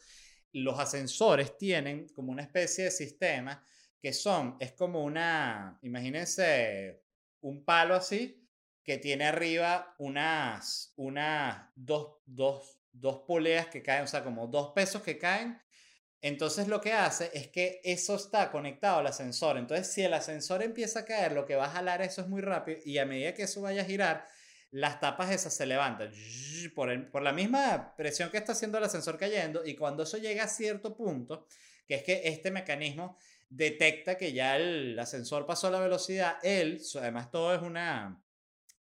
los 0.52 0.78
ascensores 0.78 1.56
tienen 1.56 2.06
como 2.10 2.32
una 2.32 2.42
especie 2.42 2.84
de 2.84 2.90
sistema 2.90 3.64
que 3.98 4.12
son, 4.12 4.58
es 4.60 4.72
como 4.72 5.02
una, 5.04 5.78
imagínense 5.80 7.02
un 7.40 7.64
palo 7.64 7.94
así, 7.94 8.46
que 8.84 8.98
tiene 8.98 9.24
arriba 9.24 9.94
unas, 9.96 10.92
unas 10.96 11.70
dos, 11.74 12.18
dos, 12.26 12.78
dos 12.92 13.22
poleas 13.26 13.68
que 13.68 13.82
caen, 13.82 14.04
o 14.04 14.06
sea, 14.06 14.22
como 14.22 14.48
dos 14.48 14.72
pesos 14.74 15.00
que 15.00 15.16
caen 15.16 15.58
entonces 16.22 16.68
lo 16.68 16.80
que 16.80 16.92
hace 16.92 17.30
es 17.34 17.48
que 17.48 17.80
eso 17.82 18.14
está 18.14 18.52
conectado 18.52 19.00
al 19.00 19.08
ascensor. 19.08 19.58
Entonces 19.58 19.88
si 19.88 20.02
el 20.02 20.14
ascensor 20.14 20.62
empieza 20.62 21.00
a 21.00 21.04
caer, 21.04 21.32
lo 21.32 21.44
que 21.44 21.56
va 21.56 21.66
a 21.66 21.70
jalar 21.70 22.00
eso 22.00 22.20
es 22.22 22.28
muy 22.28 22.40
rápido 22.40 22.78
y 22.84 22.98
a 22.98 23.04
medida 23.04 23.34
que 23.34 23.42
eso 23.42 23.60
vaya 23.60 23.82
a 23.82 23.84
girar, 23.84 24.28
las 24.70 25.00
tapas 25.00 25.32
esas 25.32 25.52
se 25.52 25.66
levantan 25.66 26.12
por, 26.74 27.10
por 27.10 27.22
la 27.22 27.32
misma 27.32 27.94
presión 27.96 28.30
que 28.30 28.38
está 28.38 28.52
haciendo 28.52 28.78
el 28.78 28.84
ascensor 28.84 29.18
cayendo 29.18 29.66
y 29.66 29.74
cuando 29.74 30.04
eso 30.04 30.16
llega 30.16 30.44
a 30.44 30.48
cierto 30.48 30.96
punto, 30.96 31.46
que 31.86 31.96
es 31.96 32.02
que 32.04 32.22
este 32.24 32.52
mecanismo 32.52 33.18
detecta 33.50 34.16
que 34.16 34.32
ya 34.32 34.56
el 34.56 34.98
ascensor 34.98 35.44
pasó 35.44 35.70
la 35.70 35.80
velocidad, 35.80 36.36
él, 36.42 36.80
además 36.98 37.30
todo 37.32 37.52
es 37.54 37.60
una, 37.60 38.22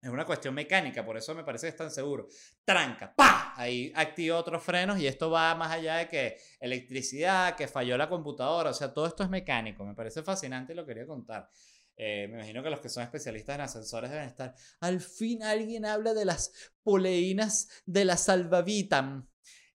es 0.03 0.11
una 0.11 0.25
cuestión 0.25 0.53
mecánica, 0.53 1.05
por 1.05 1.17
eso 1.17 1.33
me 1.33 1.45
parece 1.45 1.67
que 1.67 1.71
es 1.71 1.77
tan 1.77 1.91
seguro. 1.91 2.27
Tranca, 2.65 3.15
¡pa! 3.15 3.55
Ahí 3.57 3.93
activa 3.95 4.37
otros 4.37 4.61
frenos 4.61 4.98
y 4.98 5.07
esto 5.07 5.31
va 5.31 5.55
más 5.55 5.71
allá 5.71 5.98
de 5.98 6.09
que 6.09 6.37
electricidad, 6.59 7.55
que 7.55 7.69
falló 7.69 7.96
la 7.96 8.09
computadora, 8.09 8.71
o 8.71 8.75
sea, 8.75 8.92
todo 8.92 9.07
esto 9.07 9.23
es 9.23 9.31
mecánico. 9.31 9.85
Me 9.85 9.94
parece 9.94 10.25
fascinante 10.25 10.73
y 10.73 10.77
lo 10.77 10.85
quería 10.85 11.07
contar. 11.07 11.48
Eh, 11.96 12.27
me 12.29 12.38
imagino 12.38 12.65
que 12.65 12.71
los 12.71 12.81
que 12.81 12.88
son 12.88 13.05
especialistas 13.05 13.55
en 13.55 13.61
ascensores 13.61 14.11
deben 14.11 14.27
estar. 14.27 14.57
Al 14.81 15.00
fin 15.00 15.44
alguien 15.44 15.85
habla 15.85 16.15
de 16.15 16.25
las 16.25 16.53
poleínas 16.83 17.69
de 17.87 18.05
la 18.05 18.17
salvavitam. 18.17 19.29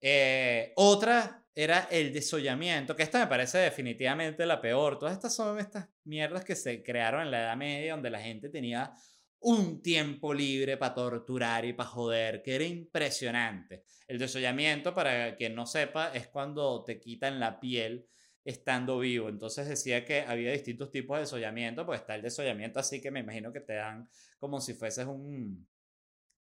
Eh, 0.01 0.73
otra 0.75 1.45
era 1.53 1.87
el 1.91 2.11
desollamiento, 2.11 2.95
que 2.95 3.03
esta 3.03 3.19
me 3.19 3.27
parece 3.27 3.59
definitivamente 3.59 4.43
la 4.47 4.59
peor. 4.59 4.97
Todas 4.97 5.13
estas 5.13 5.35
son 5.35 5.59
estas 5.59 5.87
mierdas 6.03 6.43
que 6.43 6.55
se 6.55 6.81
crearon 6.81 7.21
en 7.21 7.31
la 7.31 7.41
Edad 7.41 7.57
Media, 7.57 7.93
donde 7.93 8.09
la 8.09 8.19
gente 8.19 8.49
tenía 8.49 8.91
un 9.39 9.81
tiempo 9.81 10.33
libre 10.33 10.77
para 10.77 10.95
torturar 10.95 11.65
y 11.65 11.73
para 11.73 11.89
joder, 11.89 12.41
que 12.41 12.55
era 12.55 12.63
impresionante. 12.63 13.83
El 14.07 14.17
desollamiento, 14.19 14.93
para 14.93 15.35
quien 15.35 15.55
no 15.55 15.65
sepa, 15.65 16.11
es 16.13 16.27
cuando 16.27 16.83
te 16.83 16.99
quitan 16.99 17.39
la 17.39 17.59
piel 17.59 18.07
estando 18.43 18.99
vivo. 18.99 19.27
Entonces 19.29 19.67
decía 19.67 20.05
que 20.05 20.21
había 20.21 20.51
distintos 20.51 20.91
tipos 20.91 21.17
de 21.17 21.21
desollamiento, 21.21 21.85
pues 21.85 22.01
está 22.01 22.15
el 22.15 22.21
desollamiento 22.21 22.79
así 22.79 23.01
que 23.01 23.11
me 23.11 23.21
imagino 23.21 23.51
que 23.51 23.61
te 23.61 23.73
dan 23.73 24.09
como 24.39 24.61
si 24.61 24.73
fueses 24.73 25.05
un 25.07 25.67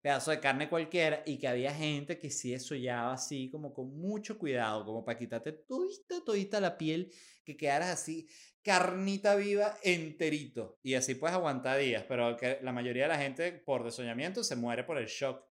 pedazo 0.02 0.32
de 0.32 0.40
carne 0.40 0.70
cualquiera 0.70 1.24
y 1.26 1.40
que 1.40 1.48
había 1.48 1.74
gente 1.74 2.20
que 2.20 2.30
sí 2.30 2.52
desollaba 2.52 3.14
así 3.14 3.50
como 3.50 3.74
con 3.74 3.98
mucho 4.00 4.38
cuidado, 4.38 4.86
como 4.86 5.04
para 5.04 5.18
quitarte 5.18 5.52
todita, 5.52 6.24
todita 6.24 6.62
la 6.62 6.78
piel, 6.78 7.12
que 7.44 7.58
quedaras 7.58 7.90
así 7.90 8.28
carnita 8.68 9.36
viva 9.36 9.78
enterito 9.82 10.78
y 10.84 10.96
así 10.96 11.16
puedes 11.16 11.38
aguantar 11.38 11.80
días, 11.80 12.04
pero 12.06 12.36
la 12.62 12.74
mayoría 12.74 13.04
de 13.04 13.08
la 13.08 13.18
gente 13.18 13.54
por 13.54 13.86
desollamiento 13.86 14.44
se 14.44 14.58
muere 14.58 14.84
por 14.84 14.98
el 14.98 15.06
shock 15.06 15.42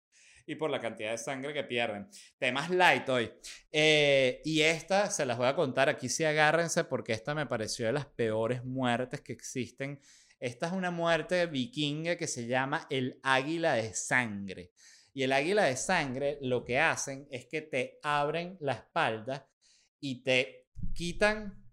y 0.45 0.57
por 0.57 0.69
la 0.69 0.83
cantidad 0.83 1.13
de 1.13 1.17
sangre 1.17 1.55
que 1.55 1.65
pierden. 1.65 2.11
Temas 2.37 2.69
light 2.69 3.09
hoy. 3.09 3.33
Eh, 3.73 4.43
y 4.45 4.61
esta 4.61 5.11
se 5.11 5.25
las 5.25 5.39
voy 5.39 5.47
a 5.47 5.57
contar, 5.57 5.89
aquí 5.89 6.11
sí 6.11 6.25
agárrense 6.25 6.85
porque 6.85 7.15
esta 7.15 7.35
me 7.35 7.47
pareció 7.47 7.87
de 7.87 7.95
las 7.95 8.05
peores 8.05 8.63
muertes 8.67 9.23
que 9.23 9.33
existen. 9.33 9.99
Esta 10.39 10.67
es 10.67 10.73
una 10.75 10.91
muerte 10.91 11.47
vikinga 11.47 12.17
que 12.17 12.27
se 12.27 12.47
llama 12.47 12.87
el 12.91 13.19
águila 13.23 13.77
de 13.77 13.95
sangre. 13.95 14.73
Y 15.15 15.23
el 15.23 15.33
águila 15.33 15.65
de 15.65 15.77
sangre 15.77 16.37
lo 16.43 16.63
que 16.67 16.79
hacen 16.81 17.27
es 17.31 17.47
que 17.47 17.63
te 17.63 17.99
abren 18.03 18.59
la 18.61 18.75
espalda 18.75 19.49
y 20.01 20.23
te 20.23 20.67
quitan 20.93 21.66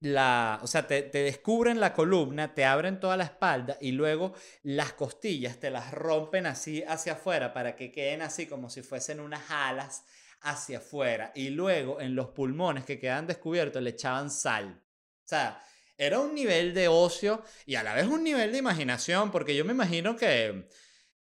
la, 0.00 0.60
o 0.62 0.66
sea, 0.66 0.86
te, 0.86 1.02
descubren 1.10 1.80
la 1.80 1.92
columna, 1.92 2.54
te 2.54 2.64
abren 2.64 3.00
toda 3.00 3.16
la 3.16 3.24
espalda 3.24 3.78
y 3.80 3.92
luego 3.92 4.34
las 4.62 4.92
costillas 4.92 5.58
te 5.58 5.70
las 5.70 5.92
rompen 5.92 6.46
así 6.46 6.82
hacia 6.86 7.14
afuera 7.14 7.52
para 7.52 7.76
que 7.76 7.90
queden 7.90 8.22
así 8.22 8.46
como 8.46 8.68
si 8.68 8.82
fuesen 8.82 9.20
unas 9.20 9.50
alas 9.50 10.04
hacia 10.42 10.78
afuera. 10.78 11.32
Y 11.34 11.50
luego 11.50 12.00
en 12.00 12.14
los 12.14 12.28
pulmones 12.28 12.84
que 12.84 12.98
quedan 12.98 13.26
descubiertos 13.26 13.82
le 13.82 13.90
echaban 13.90 14.30
sal. 14.30 14.82
O 15.24 15.28
sea, 15.28 15.62
era 15.98 16.20
un 16.20 16.34
nivel 16.34 16.74
de 16.74 16.88
ocio 16.88 17.42
y 17.64 17.76
a 17.76 17.82
la 17.82 17.94
vez 17.94 18.06
un 18.06 18.22
nivel 18.22 18.52
de 18.52 18.58
imaginación, 18.58 19.30
porque 19.30 19.56
yo 19.56 19.64
me 19.64 19.72
imagino 19.72 20.14
que 20.14 20.68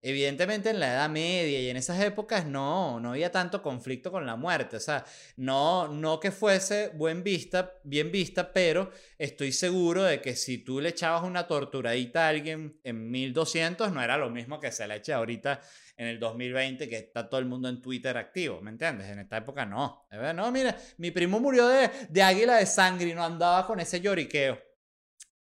Evidentemente 0.03 0.71
en 0.71 0.79
la 0.79 0.93
Edad 0.93 1.09
Media 1.11 1.59
y 1.59 1.69
en 1.69 1.77
esas 1.77 2.01
épocas 2.01 2.47
no, 2.47 2.99
no 2.99 3.11
había 3.11 3.31
tanto 3.31 3.61
conflicto 3.61 4.11
con 4.11 4.25
la 4.25 4.35
muerte, 4.35 4.77
o 4.77 4.79
sea, 4.79 5.05
no, 5.37 5.89
no 5.89 6.19
que 6.19 6.31
fuese 6.31 6.89
buen 6.95 7.23
vista, 7.23 7.73
bien 7.83 8.11
vista, 8.11 8.51
pero 8.51 8.89
estoy 9.19 9.51
seguro 9.51 10.01
de 10.01 10.19
que 10.19 10.35
si 10.35 10.57
tú 10.57 10.81
le 10.81 10.89
echabas 10.89 11.21
una 11.23 11.45
torturadita 11.45 12.25
a 12.25 12.29
alguien 12.29 12.79
en 12.83 13.11
1200 13.11 13.91
no 13.91 14.01
era 14.01 14.17
lo 14.17 14.31
mismo 14.31 14.59
que 14.59 14.71
se 14.71 14.87
le 14.87 14.95
eche 14.95 15.13
ahorita 15.13 15.61
en 15.97 16.07
el 16.07 16.19
2020 16.19 16.89
que 16.89 16.97
está 16.97 17.29
todo 17.29 17.39
el 17.39 17.45
mundo 17.45 17.69
en 17.69 17.79
Twitter 17.79 18.17
activo, 18.17 18.59
¿me 18.59 18.71
entiendes? 18.71 19.07
En 19.07 19.19
esta 19.19 19.37
época 19.37 19.67
no, 19.67 20.07
no, 20.33 20.51
mira, 20.51 20.75
mi 20.97 21.11
primo 21.11 21.39
murió 21.39 21.67
de, 21.67 21.91
de 22.09 22.23
águila 22.23 22.55
de 22.55 22.65
sangre 22.65 23.09
y 23.09 23.13
no 23.13 23.23
andaba 23.23 23.67
con 23.67 23.79
ese 23.79 24.01
lloriqueo. 24.01 24.59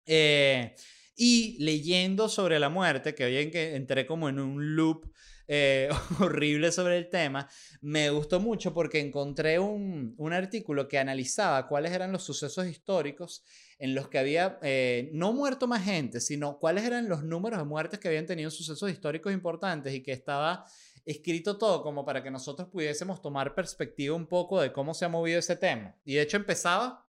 Eh, 0.06 0.76
y 1.16 1.58
leyendo 1.64 2.30
sobre 2.30 2.60
la 2.60 2.70
muerte, 2.70 3.16
que 3.16 3.26
hoy 3.26 3.38
en 3.38 3.52
que 3.52 3.76
entré 3.76 4.06
como 4.06 4.30
en 4.30 4.40
un 4.40 4.76
loop 4.76 5.12
eh, 5.48 5.90
horrible 6.20 6.72
sobre 6.72 6.98
el 6.98 7.10
tema, 7.10 7.50
me 7.82 8.10
gustó 8.10 8.40
mucho 8.40 8.74
porque 8.74 9.00
encontré 9.00 9.60
un, 9.60 10.16
un, 10.18 10.34
artículo 10.34 10.88
que 10.88 10.98
analizaba 10.98 11.68
cuáles 11.68 11.92
eran 11.92 12.12
los 12.12 12.24
sucesos 12.24 12.66
históricos 12.66 13.44
en 13.78 13.94
los 13.94 14.08
que 14.08 14.20
había 14.20 14.58
eh, 14.62 15.10
no 15.14 15.34
muerto 15.34 15.68
más 15.68 15.84
gente, 15.84 16.22
sino 16.22 16.58
cuáles 16.60 16.86
eran 16.86 17.10
los 17.10 17.24
números 17.24 17.60
de 17.60 17.66
muertes 17.66 18.00
que 18.00 18.08
habían 18.08 18.26
tenido 18.26 18.50
sucesos 18.50 18.90
históricos 18.90 19.34
importantes 19.34 19.94
y 19.94 20.02
que 20.02 20.14
estaba 20.14 20.66
escrito 21.06 21.58
todo 21.58 21.84
como 21.84 22.06
para 22.06 22.24
que 22.24 22.32
nosotros 22.32 22.70
pudiésemos 22.70 23.22
tomar 23.22 23.54
perspectiva 23.54 24.16
un 24.16 24.26
poco 24.26 24.62
de 24.62 24.72
cómo 24.72 24.94
se 24.94 25.06
ha 25.06 25.10
movido 25.10 25.40
ese 25.40 25.58
tema. 25.58 25.96
Y 26.06 26.16
de 26.16 26.22
hecho 26.22 26.38
empezaba 26.38 27.06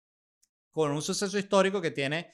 con 0.72 0.91
un 0.91 1.02
suceso 1.02 1.38
histórico 1.38 1.82
que 1.82 1.91
tiene 1.91 2.30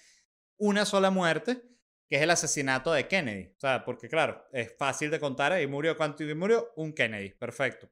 una 0.57 0.85
sola 0.85 1.09
muerte, 1.09 1.63
que 2.07 2.17
es 2.17 2.21
el 2.21 2.29
asesinato 2.29 2.91
de 2.93 3.07
Kennedy. 3.07 3.53
O 3.57 3.59
sea, 3.59 3.83
porque 3.83 4.07
claro, 4.07 4.45
es 4.51 4.75
fácil 4.77 5.11
de 5.11 5.19
contar, 5.19 5.51
ahí 5.51 5.67
murió, 5.67 5.95
¿cuánto 5.97 6.23
y 6.23 6.33
murió? 6.33 6.73
Un 6.75 6.93
Kennedy, 6.93 7.31
perfecto. 7.31 7.89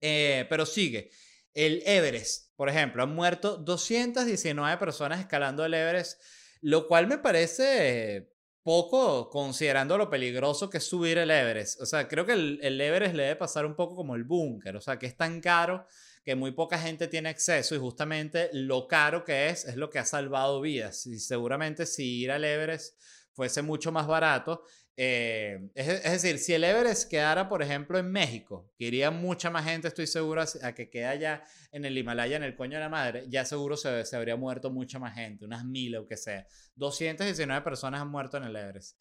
Eh, 0.00 0.46
pero 0.48 0.66
sigue. 0.66 1.10
El 1.54 1.82
Everest, 1.86 2.54
por 2.56 2.68
ejemplo, 2.68 3.02
han 3.02 3.14
muerto 3.14 3.56
219 3.56 4.76
personas 4.76 5.20
escalando 5.20 5.64
el 5.64 5.72
Everest, 5.72 6.20
lo 6.60 6.86
cual 6.86 7.06
me 7.06 7.18
parece 7.18 8.30
poco 8.62 9.30
considerando 9.30 9.96
lo 9.96 10.10
peligroso 10.10 10.68
que 10.68 10.78
es 10.78 10.84
subir 10.84 11.18
el 11.18 11.30
Everest. 11.30 11.80
O 11.80 11.86
sea, 11.86 12.08
creo 12.08 12.26
que 12.26 12.32
el, 12.32 12.58
el 12.62 12.80
Everest 12.80 13.14
le 13.14 13.22
debe 13.22 13.36
pasar 13.36 13.64
un 13.64 13.74
poco 13.74 13.96
como 13.96 14.16
el 14.16 14.24
búnker, 14.24 14.76
o 14.76 14.80
sea, 14.80 14.98
que 14.98 15.06
es 15.06 15.16
tan 15.16 15.40
caro 15.40 15.86
que 16.26 16.34
muy 16.34 16.50
poca 16.50 16.76
gente 16.76 17.06
tiene 17.06 17.28
acceso 17.28 17.76
y 17.76 17.78
justamente 17.78 18.50
lo 18.52 18.88
caro 18.88 19.22
que 19.22 19.48
es 19.48 19.64
es 19.64 19.76
lo 19.76 19.90
que 19.90 20.00
ha 20.00 20.04
salvado 20.04 20.60
vidas. 20.60 21.06
Y 21.06 21.20
seguramente 21.20 21.86
si 21.86 22.22
ir 22.22 22.32
al 22.32 22.44
Everest 22.44 23.00
fuese 23.32 23.62
mucho 23.62 23.92
más 23.92 24.08
barato, 24.08 24.64
eh, 24.96 25.70
es, 25.76 26.02
decir, 26.02 26.40
si 26.40 26.52
el 26.54 26.64
Everest 26.64 27.08
quedara, 27.08 27.48
por 27.48 27.62
ejemplo, 27.62 27.96
en 27.96 28.10
México, 28.10 28.72
que 28.76 28.86
iría 28.86 29.12
mucha 29.12 29.50
más 29.50 29.66
gente, 29.66 29.86
estoy 29.86 30.08
seguro, 30.08 30.42
a 30.62 30.74
que 30.74 30.90
quede 30.90 31.04
allá 31.04 31.44
en 31.70 31.84
el 31.84 31.96
Himalaya, 31.96 32.36
en 32.36 32.42
el 32.42 32.56
coño 32.56 32.72
de 32.72 32.80
la 32.80 32.88
madre, 32.88 33.26
ya 33.28 33.44
seguro 33.44 33.76
se, 33.76 34.04
se 34.04 34.16
habría 34.16 34.34
muerto 34.34 34.68
mucha 34.68 34.98
más 34.98 35.14
gente, 35.14 35.44
unas 35.44 35.64
mil 35.64 35.94
o 35.94 36.08
que 36.08 36.16
sea. 36.16 36.44
219 36.74 37.62
personas 37.62 38.00
han 38.00 38.08
muerto 38.08 38.38
en 38.38 38.44
el 38.44 38.56
Everest. 38.56 38.98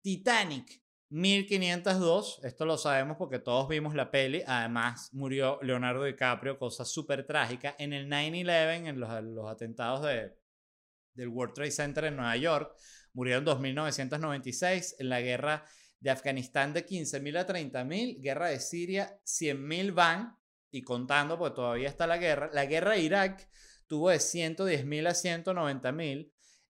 Titanic, 0.00 0.80
1502, 1.10 2.40
esto 2.44 2.66
lo 2.66 2.76
sabemos 2.76 3.16
porque 3.16 3.38
todos 3.38 3.68
vimos 3.68 3.94
la 3.94 4.10
peli, 4.10 4.42
además 4.46 5.08
murió 5.12 5.58
Leonardo 5.62 6.04
DiCaprio, 6.04 6.58
cosa 6.58 6.84
súper 6.84 7.26
trágica, 7.26 7.74
en 7.78 7.92
el 7.92 8.08
9-11, 8.08 8.88
en 8.88 9.00
los, 9.00 9.24
los 9.24 9.50
atentados 9.50 10.02
de, 10.02 10.36
del 11.14 11.28
World 11.28 11.54
Trade 11.54 11.70
Center 11.70 12.04
en 12.04 12.16
Nueva 12.16 12.36
York, 12.36 12.76
murieron 13.14 13.46
2.996, 13.46 14.96
en 14.98 15.08
la 15.08 15.20
guerra 15.20 15.64
de 16.00 16.10
Afganistán 16.10 16.72
de 16.72 16.86
15.000 16.86 17.38
a 17.38 17.46
30.000, 17.46 18.20
guerra 18.20 18.48
de 18.48 18.60
Siria 18.60 19.18
100.000 19.24 19.94
van, 19.94 20.36
y 20.70 20.82
contando 20.82 21.38
porque 21.38 21.56
todavía 21.56 21.88
está 21.88 22.06
la 22.06 22.18
guerra, 22.18 22.50
la 22.52 22.66
guerra 22.66 22.92
de 22.92 23.00
Irak 23.00 23.48
tuvo 23.86 24.10
de 24.10 24.18
110.000 24.18 25.06
a 25.06 25.12
190.000, 25.12 26.30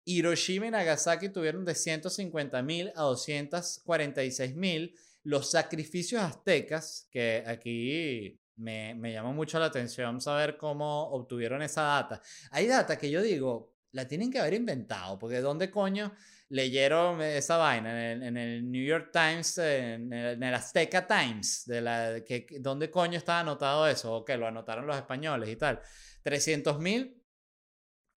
Hiroshima 0.09 0.67
y 0.67 0.71
Nagasaki 0.71 1.29
tuvieron 1.29 1.65
de 1.67 1.73
150.000 1.73 2.93
a 2.95 3.03
246.000. 3.03 4.95
Los 5.25 5.51
sacrificios 5.51 6.23
aztecas, 6.23 7.07
que 7.11 7.45
aquí 7.47 8.41
me, 8.57 8.95
me 8.95 9.13
llamó 9.13 9.35
mucho 9.35 9.59
la 9.59 9.67
atención 9.67 10.21
saber 10.23 10.57
cómo 10.57 11.11
obtuvieron 11.11 11.61
esa 11.61 11.83
data. 11.83 12.23
Hay 12.51 12.67
data 12.67 12.97
que 12.97 13.11
yo 13.11 13.21
digo, 13.21 13.75
la 13.93 14.09
tienen 14.09 14.31
que 14.31 14.39
haber 14.39 14.55
inventado, 14.55 15.19
porque 15.19 15.41
¿dónde 15.41 15.71
coño 15.71 16.13
leyeron 16.49 17.21
esa 17.21 17.59
vaina? 17.59 18.13
En 18.13 18.37
el, 18.37 18.71
New 18.71 18.85
York 18.85 19.11
Times, 19.13 19.59
en 19.59 20.13
el, 20.13 20.55
Azteca 20.55 21.07
Times, 21.07 21.65
de 21.67 21.81
la, 21.83 22.21
que, 22.25 22.47
¿dónde 22.61 22.91
coño 22.91 23.19
estaba 23.19 23.41
anotado 23.41 23.87
eso? 23.87 24.15
O 24.15 24.25
que 24.25 24.39
lo 24.39 24.47
anotaron 24.47 24.87
los 24.87 24.97
españoles 24.97 25.51
y 25.51 25.57
tal. 25.57 25.81
300.000 26.25 27.18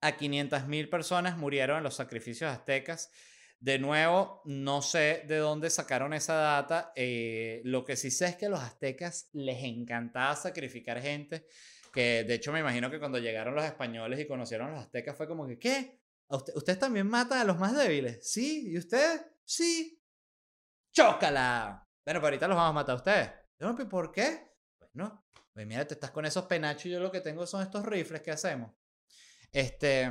a 0.02 0.18
500.000 0.18 0.90
personas 0.90 1.38
murieron 1.38 1.78
en 1.78 1.84
los 1.84 1.96
sacrificios 1.96 2.52
aztecas. 2.52 3.12
De 3.60 3.78
nuevo, 3.78 4.42
no 4.46 4.82
sé 4.82 5.24
de 5.28 5.38
dónde 5.38 5.70
sacaron 5.70 6.14
esa 6.14 6.34
data. 6.34 6.92
Eh, 6.96 7.62
lo 7.64 7.86
que 7.86 7.96
sí 7.96 8.10
sé 8.10 8.26
es 8.26 8.36
que 8.36 8.48
a 8.48 8.50
los 8.50 8.60
aztecas 8.60 9.30
les 9.34 9.64
encantaba 9.64 10.36
sacrificar 10.36 11.00
gente. 11.00 11.46
Que 11.94 12.24
de 12.24 12.34
hecho 12.34 12.52
me 12.52 12.62
imagino 12.62 12.90
que 12.90 13.00
cuando 13.00 13.20
llegaron 13.20 13.54
los 13.54 13.64
españoles 13.64 14.20
y 14.20 14.28
conocieron 14.28 14.70
a 14.70 14.72
los 14.72 14.80
aztecas 14.82 15.16
fue 15.16 15.28
como 15.28 15.48
que, 15.48 15.60
¿qué? 15.60 16.02
Usted, 16.30 16.56
¿Ustedes 16.56 16.80
también 16.80 17.08
matan 17.08 17.40
a 17.40 17.44
los 17.44 17.60
más 17.60 17.76
débiles? 17.76 18.32
¿Sí? 18.32 18.72
¿Y 18.72 18.78
usted? 18.78 19.22
Sí. 19.46 20.02
¡Chócala! 20.92 21.88
Bueno, 22.04 22.20
pero 22.20 22.28
ahorita 22.28 22.48
los 22.48 22.58
vamos 22.58 22.72
a 22.72 22.74
matar 22.74 22.94
a 22.94 22.98
ustedes. 22.98 23.30
¿Por 23.90 24.12
qué? 24.12 24.56
Pues 24.80 24.90
no. 24.94 25.24
Pues 25.54 25.68
mira, 25.68 25.86
te 25.86 25.94
estás 25.94 26.12
con 26.12 26.26
esos 26.26 26.46
penachos 26.46 26.86
y 26.88 26.92
yo 26.92 27.00
lo 27.00 27.12
que 27.12 27.22
tengo 27.22 27.46
son 27.46 27.62
estos 27.62 27.86
rifles 27.86 28.22
que 28.22 28.32
hacemos. 28.32 28.72
Este, 29.54 30.10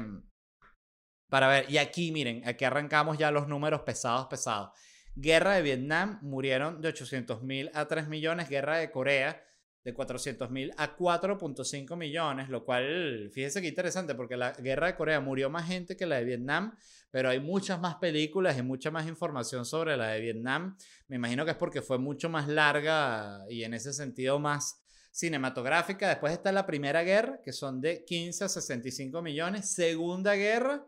para 1.28 1.49
ver, 1.49 1.70
y 1.70 1.78
aquí 1.78 2.12
miren, 2.12 2.47
aquí 2.47 2.64
arrancamos 2.64 3.18
ya 3.18 3.30
los 3.30 3.49
números 3.49 3.82
pesados, 3.82 4.26
pesados. 4.26 4.70
Guerra 5.14 5.55
de 5.55 5.62
Vietnam, 5.62 6.18
murieron 6.22 6.80
de 6.80 6.88
800 6.88 7.43
mil 7.43 7.70
a 7.74 7.86
3 7.86 8.09
millones. 8.09 8.49
Guerra 8.49 8.78
de 8.78 8.91
Corea, 8.91 9.43
de 9.84 9.95
400 9.95 10.51
mil 10.51 10.72
a 10.76 10.97
4.5 10.97 11.97
millones, 11.97 12.49
lo 12.49 12.64
cual, 12.64 13.30
fíjese 13.32 13.62
que 13.62 13.68
interesante, 13.68 14.14
porque 14.14 14.36
la 14.36 14.53
guerra 14.53 14.88
de 14.88 14.97
Corea 14.97 15.20
murió 15.20 15.49
más 15.51 15.66
gente 15.66 15.97
que 15.97 16.07
la 16.07 16.16
de 16.16 16.24
Vietnam, 16.24 16.76
pero 17.11 17.30
hay 17.30 17.41
muchas 17.41 17.80
más 17.80 17.97
películas 17.97 18.59
y 18.59 18.62
mucha 18.62 18.91
más 18.91 19.07
información 19.07 19.64
sobre 19.64 19.97
la 19.97 20.09
de 20.09 20.20
Vietnam. 20.20 20.76
Me 21.09 21.16
imagino 21.16 21.45
que 21.45 21.53
es 21.53 21.57
porque 21.57 21.82
fue 21.82 21.99
mucho 21.99 22.28
más 22.28 22.47
larga 22.47 23.41
y 23.49 23.64
en 23.64 23.74
ese 23.74 23.93
sentido 23.93 24.38
más 24.38 24.82
cinematográfica. 25.11 26.08
Después 26.08 26.32
está 26.32 26.52
la 26.52 26.66
Primera 26.66 27.02
Guerra, 27.02 27.40
que 27.42 27.52
son 27.52 27.80
de 27.80 28.04
15 28.04 28.44
a 28.44 28.48
65 28.48 29.22
millones. 29.22 29.72
Segunda 29.72 30.34
Guerra, 30.34 30.86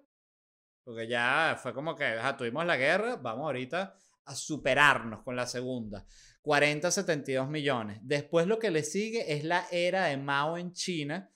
porque 0.85 1.09
ya 1.09 1.59
fue 1.63 1.73
como 1.73 1.95
que 1.95 2.19
tuvimos 2.37 2.67
la 2.67 2.77
guerra, 2.77 3.17
vamos 3.17 3.45
ahorita 3.45 3.95
a 4.25 4.35
superarnos 4.35 5.23
con 5.23 5.37
la 5.37 5.47
segunda. 5.47 6.07
40 6.43 6.89
a 6.89 6.91
72 6.91 7.49
millones. 7.49 7.99
Después 8.03 8.47
lo 8.47 8.59
que 8.59 8.71
le 8.71 8.83
sigue 8.83 9.33
es 9.33 9.45
la 9.45 9.67
era 9.71 10.07
de 10.07 10.17
Mao 10.17 10.59
en 10.59 10.73
China, 10.73 11.31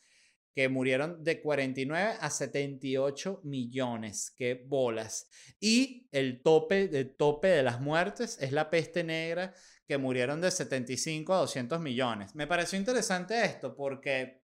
que 0.52 0.68
murieron 0.68 1.22
de 1.22 1.40
49 1.42 2.14
a 2.18 2.30
78 2.30 3.40
millones. 3.44 4.32
Qué 4.36 4.64
bolas. 4.66 5.28
Y 5.60 6.08
el 6.12 6.42
tope, 6.42 6.90
el 6.98 7.14
tope 7.14 7.48
de 7.48 7.62
las 7.62 7.80
muertes 7.80 8.38
es 8.40 8.52
la 8.52 8.70
peste 8.70 9.04
negra, 9.04 9.54
que 9.86 9.98
murieron 9.98 10.40
de 10.40 10.50
75 10.50 11.34
a 11.34 11.38
200 11.38 11.80
millones. 11.80 12.34
Me 12.34 12.46
pareció 12.46 12.78
interesante 12.78 13.44
esto 13.44 13.74
porque 13.74 14.42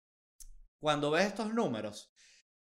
cuando 0.80 1.10
ves 1.10 1.26
estos 1.26 1.54
números, 1.54 2.12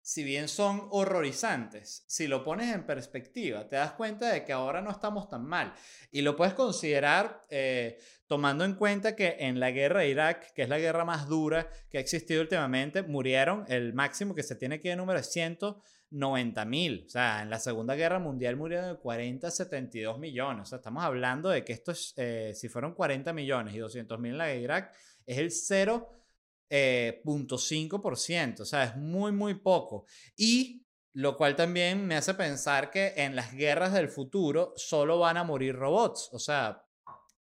si 0.02 0.24
bien 0.24 0.48
son 0.48 0.88
horrorizantes, 0.90 2.04
si 2.08 2.26
lo 2.26 2.42
pones 2.42 2.74
en 2.74 2.86
perspectiva, 2.86 3.68
te 3.68 3.76
das 3.76 3.92
cuenta 3.92 4.32
de 4.32 4.44
que 4.44 4.52
ahora 4.52 4.80
no 4.80 4.90
estamos 4.90 5.28
tan 5.28 5.44
mal. 5.44 5.74
Y 6.10 6.22
lo 6.22 6.36
puedes 6.36 6.54
considerar 6.54 7.44
eh, 7.50 7.98
tomando 8.26 8.64
en 8.64 8.74
cuenta 8.74 9.14
que 9.14 9.36
en 9.40 9.60
la 9.60 9.70
guerra 9.70 10.00
de 10.00 10.08
Irak, 10.08 10.52
que 10.54 10.62
es 10.62 10.68
la 10.68 10.78
guerra 10.78 11.04
más 11.04 11.28
dura 11.28 11.68
que 11.90 11.98
ha 11.98 12.00
existido 12.00 12.40
últimamente, 12.40 13.02
murieron, 13.02 13.64
el 13.68 13.92
máximo 13.92 14.34
que 14.34 14.42
se 14.42 14.56
tiene 14.56 14.76
aquí 14.76 14.88
de 14.88 14.96
número 14.96 15.18
es 15.18 15.30
190 16.10 16.64
mil. 16.66 17.04
O 17.06 17.08
sea, 17.08 17.42
en 17.42 17.50
la 17.50 17.58
Segunda 17.58 17.94
Guerra 17.94 18.18
Mundial 18.18 18.56
murieron 18.56 18.94
de 18.94 18.98
40 19.00 19.48
a 19.48 19.50
72 19.50 20.18
millones. 20.18 20.62
O 20.62 20.66
sea, 20.66 20.76
estamos 20.76 21.02
hablando 21.02 21.48
de 21.48 21.64
que 21.64 21.72
esto 21.72 21.92
es, 21.92 22.12
eh, 22.16 22.52
si 22.54 22.68
fueron 22.68 22.94
40 22.94 23.32
millones 23.32 23.74
y 23.74 23.78
200 23.78 24.18
mil 24.18 24.32
en 24.32 24.38
la 24.38 24.46
de 24.46 24.60
Irak, 24.60 24.92
es 25.26 25.38
el 25.38 25.50
0 25.50 26.20
eh, 26.72 27.20
0.5%, 27.24 28.60
o 28.60 28.64
sea, 28.64 28.84
es 28.84 28.96
muy, 28.96 29.32
muy 29.32 29.54
poco. 29.54 30.06
Y 30.36 30.86
lo 31.12 31.36
cual 31.36 31.56
también 31.56 32.06
me 32.06 32.16
hace 32.16 32.34
pensar 32.34 32.90
que 32.90 33.14
en 33.16 33.34
las 33.34 33.52
guerras 33.52 33.92
del 33.92 34.08
futuro 34.08 34.72
solo 34.76 35.18
van 35.18 35.36
a 35.36 35.44
morir 35.44 35.74
robots, 35.74 36.30
o 36.32 36.38
sea, 36.38 36.84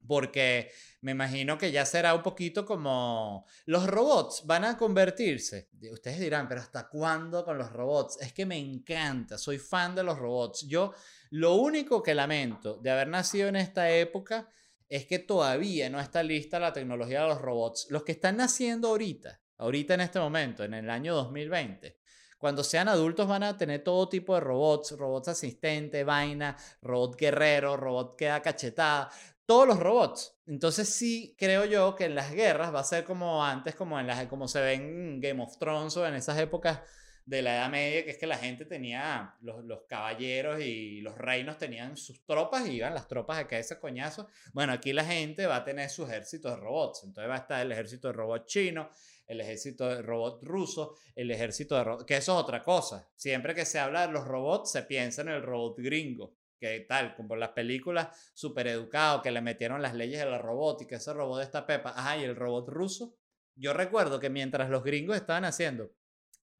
porque 0.06 0.70
me 1.02 1.12
imagino 1.12 1.56
que 1.56 1.72
ya 1.72 1.84
será 1.86 2.14
un 2.14 2.22
poquito 2.22 2.64
como 2.64 3.46
los 3.66 3.86
robots 3.86 4.42
van 4.46 4.64
a 4.64 4.76
convertirse. 4.76 5.70
Ustedes 5.92 6.20
dirán, 6.20 6.48
pero 6.48 6.60
¿hasta 6.60 6.88
cuándo 6.88 7.44
con 7.44 7.58
los 7.58 7.72
robots? 7.72 8.20
Es 8.20 8.32
que 8.32 8.46
me 8.46 8.58
encanta, 8.58 9.38
soy 9.38 9.58
fan 9.58 9.94
de 9.94 10.02
los 10.02 10.18
robots. 10.18 10.66
Yo 10.66 10.92
lo 11.30 11.54
único 11.54 12.02
que 12.02 12.14
lamento 12.14 12.76
de 12.76 12.90
haber 12.90 13.08
nacido 13.08 13.48
en 13.48 13.56
esta 13.56 13.90
época 13.90 14.48
es 14.88 15.06
que 15.06 15.20
todavía 15.20 15.88
no 15.88 16.00
está 16.00 16.22
lista 16.22 16.58
la 16.58 16.72
tecnología 16.72 17.22
de 17.22 17.28
los 17.28 17.40
robots. 17.40 17.86
Los 17.90 18.02
que 18.02 18.12
están 18.12 18.36
naciendo 18.36 18.88
ahorita, 18.88 19.40
ahorita 19.58 19.94
en 19.94 20.00
este 20.00 20.18
momento, 20.18 20.64
en 20.64 20.74
el 20.74 20.90
año 20.90 21.14
2020, 21.14 22.00
cuando 22.40 22.64
sean 22.64 22.88
adultos 22.88 23.28
van 23.28 23.42
a 23.42 23.58
tener 23.58 23.84
todo 23.84 24.08
tipo 24.08 24.34
de 24.34 24.40
robots, 24.40 24.92
robots 24.96 25.28
asistente, 25.28 26.04
vaina, 26.04 26.56
robot 26.80 27.14
guerrero, 27.16 27.76
robot 27.76 28.16
que 28.16 28.24
da 28.24 28.40
cachetada, 28.40 29.10
todos 29.50 29.66
los 29.66 29.80
robots. 29.80 30.38
Entonces 30.46 30.88
sí 30.88 31.34
creo 31.36 31.64
yo 31.64 31.96
que 31.96 32.04
en 32.04 32.14
las 32.14 32.30
guerras 32.32 32.72
va 32.72 32.78
a 32.78 32.84
ser 32.84 33.02
como 33.02 33.44
antes, 33.44 33.74
como, 33.74 33.98
en 33.98 34.06
las, 34.06 34.28
como 34.28 34.46
se 34.46 34.60
ven 34.60 34.80
en 34.80 35.20
Game 35.20 35.42
of 35.42 35.58
Thrones 35.58 35.96
o 35.96 36.06
en 36.06 36.14
esas 36.14 36.38
épocas 36.38 36.82
de 37.26 37.42
la 37.42 37.56
Edad 37.56 37.68
Media, 37.68 38.04
que 38.04 38.10
es 38.10 38.16
que 38.16 38.28
la 38.28 38.38
gente 38.38 38.64
tenía, 38.64 39.34
los, 39.40 39.80
caballeros 39.88 40.60
y 40.60 41.00
los 41.00 41.18
reinos 41.18 41.58
tenían 41.58 41.96
sus 41.96 42.24
tropas 42.24 42.68
y 42.68 42.74
iban 42.74 42.94
las 42.94 43.08
tropas 43.08 43.38
a 43.40 43.48
caer 43.48 43.62
ese 43.62 43.80
coñazo. 43.80 44.28
Bueno, 44.52 44.72
aquí 44.72 44.92
la 44.92 45.04
gente 45.04 45.46
va 45.46 45.56
a 45.56 45.64
tener 45.64 45.90
su 45.90 46.04
ejército 46.04 46.48
de 46.48 46.54
robots. 46.54 47.02
Entonces 47.02 47.28
va 47.28 47.34
a 47.34 47.38
estar 47.38 47.60
el 47.60 47.72
ejército 47.72 48.06
de 48.06 48.12
robots 48.12 48.46
chino, 48.46 48.88
el 49.26 49.40
ejército 49.40 49.88
de 49.88 50.00
robots 50.00 50.44
ruso, 50.44 50.94
el 51.16 51.28
ejército 51.32 51.74
de 51.74 51.82
robots, 51.82 52.04
que 52.04 52.18
eso 52.18 52.38
es 52.38 52.44
otra 52.44 52.62
cosa. 52.62 53.10
Siempre 53.16 53.56
que 53.56 53.64
se 53.64 53.80
habla 53.80 54.06
de 54.06 54.12
los 54.12 54.28
robots, 54.28 54.70
se 54.70 54.84
piensa 54.84 55.22
en 55.22 55.30
el 55.30 55.42
robot 55.42 55.76
gringo 55.78 56.36
que 56.60 56.80
tal, 56.80 57.16
como 57.16 57.34
las 57.34 57.50
películas 57.50 58.08
super 58.34 58.66
educado 58.68 59.22
que 59.22 59.30
le 59.30 59.40
metieron 59.40 59.82
las 59.82 59.94
leyes 59.94 60.20
de 60.20 60.30
la 60.30 60.38
robótica, 60.38 60.96
ese 60.96 61.12
robot 61.12 61.38
de 61.38 61.44
esta 61.44 61.66
pepa, 61.66 61.94
ajá, 61.96 62.18
y 62.18 62.24
el 62.24 62.36
robot 62.36 62.68
ruso. 62.68 63.16
Yo 63.56 63.72
recuerdo 63.72 64.20
que 64.20 64.30
mientras 64.30 64.70
los 64.70 64.84
gringos 64.84 65.16
estaban 65.16 65.44
haciendo 65.44 65.90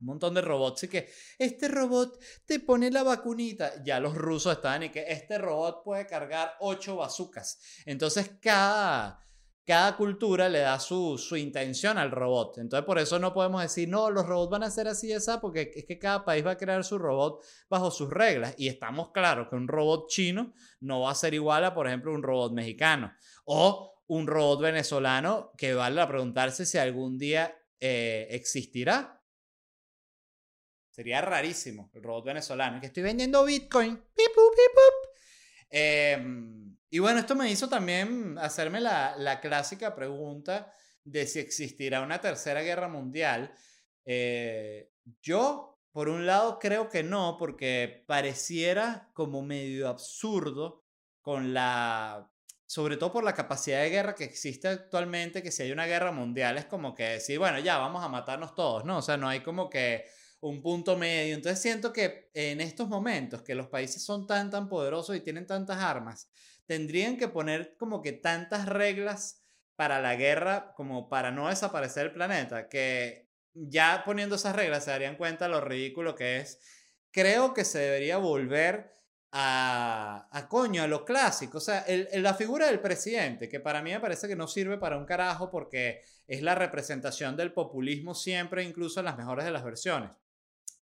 un 0.00 0.06
montón 0.06 0.34
de 0.34 0.40
robots 0.40 0.84
y 0.84 0.88
que 0.88 1.10
este 1.38 1.68
robot 1.68 2.18
te 2.46 2.58
pone 2.60 2.90
la 2.90 3.02
vacunita. 3.02 3.82
Ya 3.84 4.00
los 4.00 4.14
rusos 4.14 4.54
estaban 4.54 4.84
y 4.84 4.88
que 4.88 5.04
este 5.08 5.38
robot 5.38 5.84
puede 5.84 6.06
cargar 6.06 6.54
ocho 6.60 6.96
bazucas. 6.96 7.60
Entonces 7.84 8.32
cada, 8.40 9.20
cada 9.70 9.96
cultura 9.96 10.48
le 10.48 10.58
da 10.58 10.80
su, 10.80 11.16
su 11.16 11.36
intención 11.36 11.96
al 11.96 12.10
robot. 12.10 12.58
Entonces 12.58 12.84
por 12.84 12.98
eso 12.98 13.20
no 13.20 13.32
podemos 13.32 13.62
decir, 13.62 13.88
no, 13.88 14.10
los 14.10 14.26
robots 14.26 14.50
van 14.50 14.64
a 14.64 14.70
ser 14.70 14.88
así 14.88 15.06
y 15.06 15.12
esa, 15.12 15.40
porque 15.40 15.70
es 15.72 15.84
que 15.84 15.96
cada 15.96 16.24
país 16.24 16.44
va 16.44 16.50
a 16.50 16.56
crear 16.56 16.82
su 16.82 16.98
robot 16.98 17.40
bajo 17.68 17.92
sus 17.92 18.10
reglas. 18.10 18.52
Y 18.58 18.66
estamos 18.66 19.12
claros 19.12 19.46
que 19.48 19.54
un 19.54 19.68
robot 19.68 20.08
chino 20.08 20.54
no 20.80 21.02
va 21.02 21.12
a 21.12 21.14
ser 21.14 21.34
igual 21.34 21.64
a, 21.64 21.72
por 21.72 21.86
ejemplo, 21.86 22.12
un 22.12 22.24
robot 22.24 22.52
mexicano. 22.52 23.12
O 23.44 24.02
un 24.08 24.26
robot 24.26 24.60
venezolano 24.60 25.52
que 25.56 25.72
vale 25.72 26.00
a 26.00 26.08
preguntarse 26.08 26.66
si 26.66 26.76
algún 26.76 27.16
día 27.16 27.56
eh, 27.78 28.26
existirá 28.30 29.20
Sería 30.90 31.22
rarísimo 31.22 31.90
el 31.94 32.02
robot 32.02 32.26
venezolano. 32.26 32.80
Que 32.80 32.88
estoy 32.88 33.04
vendiendo 33.04 33.44
Bitcoin. 33.44 34.02
Em, 35.70 36.76
y 36.90 36.98
bueno, 36.98 37.20
esto 37.20 37.34
me 37.34 37.50
hizo 37.50 37.68
también 37.68 38.36
hacerme 38.38 38.80
la, 38.80 39.14
la, 39.16 39.40
clásica 39.40 39.94
pregunta 39.94 40.72
de 41.04 41.26
si 41.26 41.38
existirá 41.38 42.02
una 42.02 42.20
tercera 42.20 42.62
guerra 42.62 42.88
mundial. 42.88 43.52
Eh, 44.04 44.90
yo, 45.22 45.80
por 45.92 46.08
un 46.08 46.26
lado, 46.26 46.58
creo 46.58 46.88
que 46.88 47.02
no, 47.02 47.36
porque 47.38 48.04
pareciera 48.06 49.10
como 49.14 49.42
medio 49.42 49.88
absurdo 49.88 50.84
con 51.22 51.54
la 51.54 52.30
sobre 52.70 52.96
todo 52.96 53.12
por 53.12 53.24
la 53.24 53.34
capacidad 53.34 53.82
de 53.82 53.90
guerra 53.90 54.14
que 54.14 54.22
existe 54.22 54.68
actualmente, 54.68 55.42
que 55.42 55.50
si 55.50 55.64
hay 55.64 55.72
una 55.72 55.86
guerra 55.86 56.12
mundial 56.12 56.56
es 56.56 56.66
como 56.66 56.94
que 56.94 57.02
decir, 57.02 57.36
bueno, 57.36 57.58
ya 57.58 57.78
vamos 57.78 58.04
a 58.04 58.08
matarnos 58.08 58.54
todos, 58.54 58.84
¿no? 58.84 58.98
O 58.98 59.02
sea, 59.02 59.16
no 59.16 59.28
hay 59.28 59.40
como 59.40 59.68
que 59.68 60.04
un 60.40 60.62
punto 60.62 60.96
medio. 60.96 61.34
Entonces 61.34 61.60
siento 61.60 61.92
que 61.92 62.30
en 62.34 62.60
estos 62.60 62.88
momentos 62.88 63.42
que 63.42 63.54
los 63.54 63.68
países 63.68 64.02
son 64.04 64.26
tan, 64.26 64.50
tan 64.50 64.68
poderosos 64.68 65.16
y 65.16 65.20
tienen 65.20 65.46
tantas 65.46 65.78
armas, 65.78 66.30
tendrían 66.66 67.16
que 67.16 67.28
poner 67.28 67.76
como 67.78 68.02
que 68.02 68.12
tantas 68.12 68.66
reglas 68.66 69.42
para 69.76 70.00
la 70.00 70.14
guerra 70.14 70.72
como 70.76 71.08
para 71.08 71.30
no 71.30 71.48
desaparecer 71.48 72.06
el 72.06 72.12
planeta, 72.12 72.68
que 72.68 73.28
ya 73.54 74.02
poniendo 74.04 74.36
esas 74.36 74.54
reglas 74.54 74.84
se 74.84 74.90
darían 74.90 75.16
cuenta 75.16 75.48
lo 75.48 75.60
ridículo 75.60 76.14
que 76.14 76.38
es. 76.38 76.58
Creo 77.10 77.54
que 77.54 77.64
se 77.64 77.78
debería 77.78 78.18
volver 78.18 79.00
a, 79.32 80.28
a 80.30 80.48
coño, 80.48 80.82
a 80.82 80.86
lo 80.86 81.04
clásico. 81.04 81.58
O 81.58 81.60
sea, 81.60 81.80
el, 81.80 82.08
la 82.22 82.34
figura 82.34 82.66
del 82.66 82.80
presidente, 82.80 83.48
que 83.48 83.60
para 83.60 83.82
mí 83.82 83.90
me 83.90 84.00
parece 84.00 84.28
que 84.28 84.36
no 84.36 84.46
sirve 84.46 84.78
para 84.78 84.96
un 84.96 85.06
carajo 85.06 85.50
porque 85.50 86.02
es 86.26 86.42
la 86.42 86.54
representación 86.54 87.36
del 87.36 87.52
populismo 87.52 88.14
siempre, 88.14 88.62
incluso 88.62 89.00
en 89.00 89.06
las 89.06 89.16
mejores 89.16 89.44
de 89.44 89.50
las 89.50 89.64
versiones. 89.64 90.10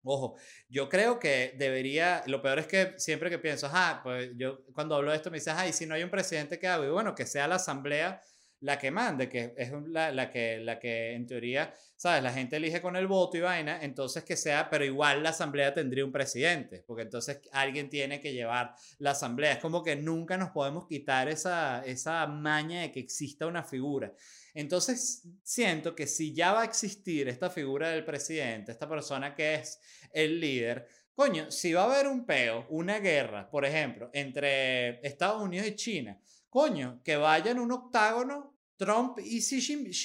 Ojo, 0.07 0.35
yo 0.69 0.87
creo 0.89 1.19
que 1.19 1.53
debería, 1.57 2.23
lo 2.27 2.41
peor 2.41 2.59
es 2.59 2.67
que 2.67 2.93
siempre 2.97 3.29
que 3.29 3.39
pienso, 3.39 3.69
ah, 3.71 3.99
pues 4.03 4.31
yo 4.35 4.63
cuando 4.73 4.95
hablo 4.95 5.11
de 5.11 5.17
esto 5.17 5.29
me 5.29 5.37
dices, 5.37 5.53
ay, 5.55 5.73
si 5.73 5.85
no 5.85 5.95
hay 5.95 6.03
un 6.03 6.09
presidente, 6.09 6.59
¿qué 6.59 6.67
hago? 6.67 6.85
Y 6.85 6.89
bueno, 6.89 7.13
que 7.13 7.25
sea 7.25 7.47
la 7.47 7.55
asamblea 7.55 8.21
la 8.61 8.79
que 8.79 8.89
mande, 8.89 9.29
que 9.29 9.53
es 9.55 9.71
la, 9.87 10.11
la, 10.11 10.29
que, 10.31 10.59
la 10.59 10.79
que 10.79 11.13
en 11.13 11.27
teoría, 11.27 11.73
¿sabes? 11.95 12.23
La 12.23 12.33
gente 12.33 12.55
elige 12.55 12.81
con 12.81 12.95
el 12.95 13.07
voto 13.07 13.37
y 13.37 13.41
vaina, 13.41 13.79
entonces 13.81 14.23
que 14.23 14.35
sea, 14.35 14.69
pero 14.69 14.83
igual 14.83 15.21
la 15.21 15.29
asamblea 15.29 15.73
tendría 15.73 16.05
un 16.05 16.11
presidente, 16.11 16.83
porque 16.87 17.03
entonces 17.03 17.41
alguien 17.51 17.89
tiene 17.89 18.19
que 18.19 18.33
llevar 18.33 18.73
la 18.97 19.11
asamblea. 19.11 19.53
Es 19.53 19.59
como 19.59 19.83
que 19.83 19.95
nunca 19.95 20.37
nos 20.37 20.49
podemos 20.49 20.87
quitar 20.87 21.29
esa, 21.29 21.83
esa 21.85 22.25
maña 22.25 22.81
de 22.81 22.91
que 22.91 22.99
exista 22.99 23.45
una 23.45 23.63
figura. 23.63 24.13
Entonces 24.53 25.27
siento 25.43 25.93
que 25.93 26.07
si 26.07 26.33
ya 26.33 26.51
va 26.51 26.61
a 26.61 26.65
existir 26.65 27.27
esta 27.27 27.51
figura 27.51 27.89
del 27.89 28.03
presidente, 28.03 28.71
esta 28.71 28.89
persona 28.89 29.35
que 29.35 29.55
es 29.55 29.79
el 30.11 30.39
líder, 30.39 30.87
coño, 31.13 31.51
si 31.51 31.73
va 31.73 31.83
a 31.83 31.93
haber 31.93 32.07
un 32.07 32.25
peo, 32.25 32.65
una 32.69 32.99
guerra, 32.99 33.49
por 33.51 33.65
ejemplo, 33.65 34.09
entre 34.13 34.99
Estados 35.07 35.43
Unidos 35.43 35.67
y 35.67 35.75
China, 35.75 36.19
coño, 36.49 37.01
que 37.03 37.17
vayan 37.17 37.59
un 37.59 37.71
octágono 37.71 38.57
Trump 38.77 39.19
y 39.19 39.41
Xi 39.41 39.61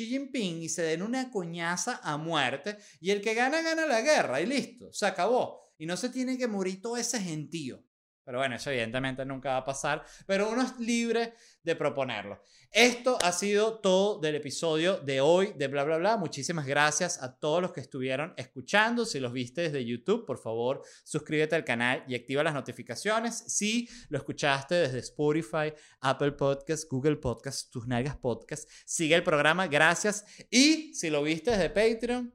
Jinping 0.06 0.62
y 0.62 0.68
se 0.68 0.82
den 0.82 1.02
una 1.02 1.30
coñaza 1.30 2.00
a 2.02 2.16
muerte 2.16 2.78
y 3.00 3.10
el 3.10 3.20
que 3.20 3.34
gana 3.34 3.60
gana 3.60 3.86
la 3.86 4.00
guerra 4.00 4.40
y 4.40 4.46
listo, 4.46 4.92
se 4.92 5.06
acabó. 5.06 5.60
Y 5.78 5.86
no 5.86 5.96
se 5.96 6.08
tiene 6.08 6.38
que 6.38 6.46
morir 6.46 6.80
todo 6.80 6.96
ese 6.96 7.20
gentío. 7.20 7.84
Pero 8.24 8.38
bueno, 8.38 8.54
eso 8.54 8.70
evidentemente 8.70 9.24
nunca 9.24 9.50
va 9.50 9.56
a 9.58 9.64
pasar, 9.64 10.04
pero 10.26 10.48
uno 10.48 10.62
es 10.62 10.78
libre 10.78 11.34
de 11.62 11.74
proponerlo. 11.74 12.40
Esto 12.70 13.18
ha 13.22 13.32
sido 13.32 13.80
todo 13.80 14.20
del 14.20 14.36
episodio 14.36 14.98
de 14.98 15.20
hoy 15.20 15.52
de 15.56 15.68
bla 15.68 15.84
bla 15.84 15.98
bla. 15.98 16.16
Muchísimas 16.16 16.66
gracias 16.66 17.22
a 17.22 17.38
todos 17.38 17.60
los 17.60 17.72
que 17.72 17.80
estuvieron 17.80 18.32
escuchando. 18.36 19.04
Si 19.04 19.20
los 19.20 19.32
viste 19.32 19.62
desde 19.62 19.84
YouTube, 19.84 20.24
por 20.24 20.38
favor, 20.38 20.82
suscríbete 21.04 21.54
al 21.54 21.64
canal 21.64 22.04
y 22.06 22.14
activa 22.14 22.42
las 22.42 22.54
notificaciones. 22.54 23.36
Si 23.48 23.88
lo 24.08 24.18
escuchaste 24.18 24.76
desde 24.76 25.00
Spotify, 25.00 25.74
Apple 26.00 26.32
Podcasts, 26.32 26.88
Google 26.88 27.16
Podcasts, 27.16 27.70
tus 27.70 27.86
nalgas 27.86 28.16
Podcasts, 28.16 28.72
sigue 28.86 29.16
el 29.16 29.22
programa. 29.22 29.66
Gracias. 29.66 30.24
Y 30.48 30.94
si 30.94 31.10
lo 31.10 31.22
viste 31.22 31.50
desde 31.50 31.70
Patreon, 31.70 32.32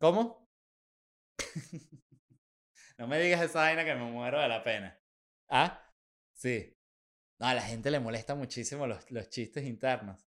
¿cómo? 0.00 0.48
no 2.98 3.06
me 3.06 3.20
digas 3.20 3.42
esa 3.42 3.60
vaina 3.60 3.84
que 3.84 3.94
me 3.94 4.10
muero 4.10 4.40
de 4.40 4.48
la 4.48 4.62
pena. 4.62 4.97
¿Ah? 5.48 5.82
Sí. 6.32 6.74
No, 7.38 7.46
a 7.46 7.54
la 7.54 7.62
gente 7.62 7.90
le 7.90 8.00
molesta 8.00 8.34
muchísimo 8.34 8.86
los, 8.86 9.10
los 9.10 9.28
chistes 9.28 9.64
internos. 9.64 10.28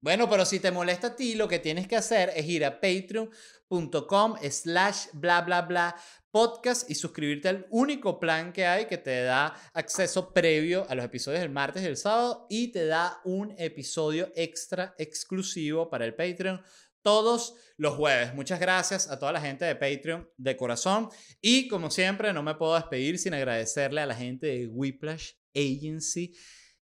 Bueno, 0.00 0.28
pero 0.28 0.44
si 0.44 0.60
te 0.60 0.70
molesta 0.70 1.08
a 1.08 1.16
ti, 1.16 1.34
lo 1.34 1.48
que 1.48 1.58
tienes 1.58 1.88
que 1.88 1.96
hacer 1.96 2.30
es 2.36 2.46
ir 2.46 2.64
a 2.64 2.80
patreon.com 2.80 4.36
slash 4.50 5.06
bla 5.14 5.40
bla 5.40 5.62
bla 5.62 5.96
podcast 6.30 6.90
y 6.90 6.94
suscribirte 6.94 7.48
al 7.48 7.66
único 7.70 8.20
plan 8.20 8.52
que 8.52 8.66
hay 8.66 8.84
que 8.86 8.98
te 8.98 9.22
da 9.22 9.54
acceso 9.72 10.34
previo 10.34 10.86
a 10.88 10.94
los 10.94 11.04
episodios 11.04 11.40
del 11.40 11.50
martes 11.50 11.82
y 11.82 11.86
el 11.86 11.96
sábado 11.96 12.46
y 12.50 12.68
te 12.72 12.86
da 12.86 13.20
un 13.24 13.54
episodio 13.56 14.30
extra 14.36 14.94
exclusivo 14.98 15.88
para 15.88 16.04
el 16.04 16.14
Patreon 16.14 16.62
todos 17.06 17.54
los 17.76 17.94
jueves. 17.94 18.34
Muchas 18.34 18.58
gracias 18.58 19.08
a 19.08 19.16
toda 19.16 19.30
la 19.30 19.40
gente 19.40 19.64
de 19.64 19.76
Patreon 19.76 20.28
de 20.36 20.56
corazón. 20.56 21.08
Y 21.40 21.68
como 21.68 21.88
siempre, 21.88 22.32
no 22.32 22.42
me 22.42 22.56
puedo 22.56 22.74
despedir 22.74 23.16
sin 23.20 23.32
agradecerle 23.32 24.00
a 24.00 24.06
la 24.06 24.16
gente 24.16 24.48
de 24.48 24.66
Whiplash 24.66 25.34
Agency, 25.54 26.34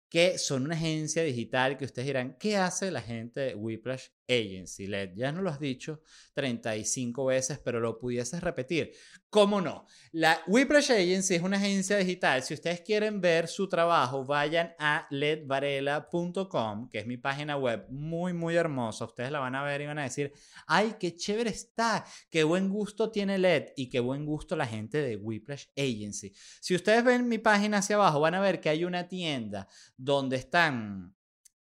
que 0.09 0.39
son 0.39 0.65
una 0.65 0.77
agencia 0.77 1.23
digital 1.23 1.77
que 1.77 1.85
ustedes 1.85 2.07
dirán, 2.07 2.39
¿qué 2.41 2.57
hace 2.57 2.91
la 2.91 3.03
gente 3.03 3.41
de 3.41 3.55
Whiplash 3.55 4.07
Agency? 4.29 4.87
Led, 4.87 5.13
ya 5.15 5.33
no 5.33 5.43
lo 5.43 5.51
has 5.51 5.61
dicho 5.61 6.03
35 6.35 7.27
veces, 7.27 7.59
pero 7.59 7.81
lo 7.81 7.99
pudieses 7.99 8.41
repetir. 8.43 8.93
¿Cómo 9.31 9.61
no? 9.61 9.87
La 10.13 10.41
Whiplash 10.47 10.93
Agency 10.93 11.35
es 11.35 11.43
una 11.43 11.57
agencia 11.57 11.97
digital. 11.97 12.43
Si 12.43 12.55
ustedes 12.55 12.81
quieren 12.83 13.21
ver 13.21 13.49
su 13.49 13.69
trabajo, 13.69 14.25
vayan 14.25 14.75
a 14.79 15.07
ledvarela.com, 15.11 16.89
que 16.89 17.01
es 17.01 17.07
mi 17.07 17.17
página 17.17 17.57
web 17.57 17.87
muy, 17.91 18.33
muy 18.33 18.55
hermosa. 18.55 19.05
Ustedes 19.05 19.31
la 19.31 19.41
van 19.41 19.55
a 19.55 19.65
ver 19.65 19.81
y 19.81 19.87
van 19.87 19.99
a 19.99 20.05
decir, 20.05 20.33
ay, 20.67 20.95
qué 21.01 21.17
chévere 21.17 21.51
está, 21.51 22.05
qué 22.31 22.45
buen 22.45 22.69
gusto 22.69 23.11
tiene 23.11 23.39
LED 23.39 23.73
y 23.77 23.89
qué 23.89 24.01
buen 24.01 24.25
gusto 24.25 24.57
la 24.57 24.67
gente 24.67 24.99
de 24.99 25.17
Whiplash 25.17 25.67
Agency. 25.77 26.33
Si 26.61 26.75
ustedes 26.75 27.03
ven 27.05 27.29
mi 27.29 27.39
página 27.39 27.79
hacia 27.79 27.97
abajo, 27.97 28.21
van 28.21 28.35
a 28.35 28.41
ver 28.41 28.61
que 28.61 28.69
hay 28.69 28.85
una 28.85 29.09
tienda 29.09 29.69
donde 29.97 30.37
están 30.37 31.15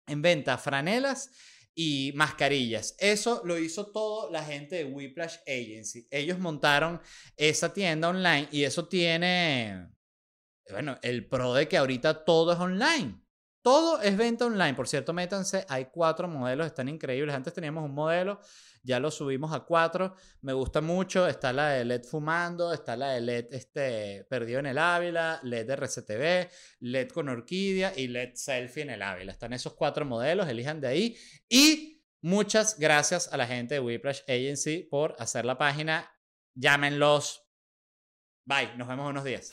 en 0.07 0.21
venta 0.21 0.57
franelas 0.57 1.31
y 1.75 2.11
mascarillas. 2.15 2.95
Eso 2.99 3.41
lo 3.45 3.57
hizo 3.57 3.91
todo 3.91 4.31
la 4.31 4.43
gente 4.43 4.77
de 4.77 4.85
Whiplash 4.85 5.37
Agency. 5.47 6.07
Ellos 6.11 6.39
montaron 6.39 7.01
esa 7.37 7.73
tienda 7.73 8.09
online 8.09 8.47
y 8.51 8.63
eso 8.63 8.87
tiene, 8.87 9.89
bueno, 10.69 10.97
el 11.01 11.27
pro 11.27 11.53
de 11.53 11.67
que 11.67 11.77
ahorita 11.77 12.25
todo 12.25 12.53
es 12.53 12.59
online. 12.59 13.20
Todo 13.61 14.01
es 14.01 14.17
venta 14.17 14.45
online. 14.45 14.73
Por 14.73 14.87
cierto, 14.87 15.13
métanse, 15.13 15.65
hay 15.69 15.85
cuatro 15.85 16.27
modelos, 16.27 16.65
están 16.67 16.89
increíbles. 16.89 17.35
Antes 17.35 17.53
teníamos 17.53 17.83
un 17.83 17.93
modelo 17.93 18.39
ya 18.83 18.99
lo 18.99 19.11
subimos 19.11 19.53
a 19.53 19.61
4. 19.61 20.15
Me 20.41 20.53
gusta 20.53 20.81
mucho. 20.81 21.27
Está 21.27 21.53
la 21.53 21.69
de 21.69 21.85
LED 21.85 22.03
fumando, 22.03 22.73
está 22.73 22.95
la 22.95 23.11
de 23.11 23.21
LED 23.21 23.53
este, 23.53 24.25
perdido 24.29 24.59
en 24.59 24.67
el 24.67 24.77
Ávila, 24.77 25.39
LED 25.43 25.69
RCTV, 25.69 26.49
LED 26.79 27.09
con 27.09 27.29
orquídea 27.29 27.93
y 27.95 28.07
LED 28.07 28.33
selfie 28.35 28.83
en 28.83 28.91
el 28.91 29.01
Ávila. 29.01 29.31
Están 29.31 29.53
esos 29.53 29.73
cuatro 29.73 30.05
modelos, 30.05 30.47
elijan 30.47 30.81
de 30.81 30.87
ahí. 30.87 31.17
Y 31.47 32.03
muchas 32.21 32.79
gracias 32.79 33.31
a 33.31 33.37
la 33.37 33.47
gente 33.47 33.75
de 33.75 33.79
Whiplash 33.79 34.21
Agency 34.27 34.83
por 34.89 35.15
hacer 35.19 35.45
la 35.45 35.57
página. 35.57 36.09
Llámenlos. 36.55 37.47
Bye, 38.45 38.75
nos 38.77 38.87
vemos 38.87 39.09
unos 39.09 39.23
días. 39.23 39.51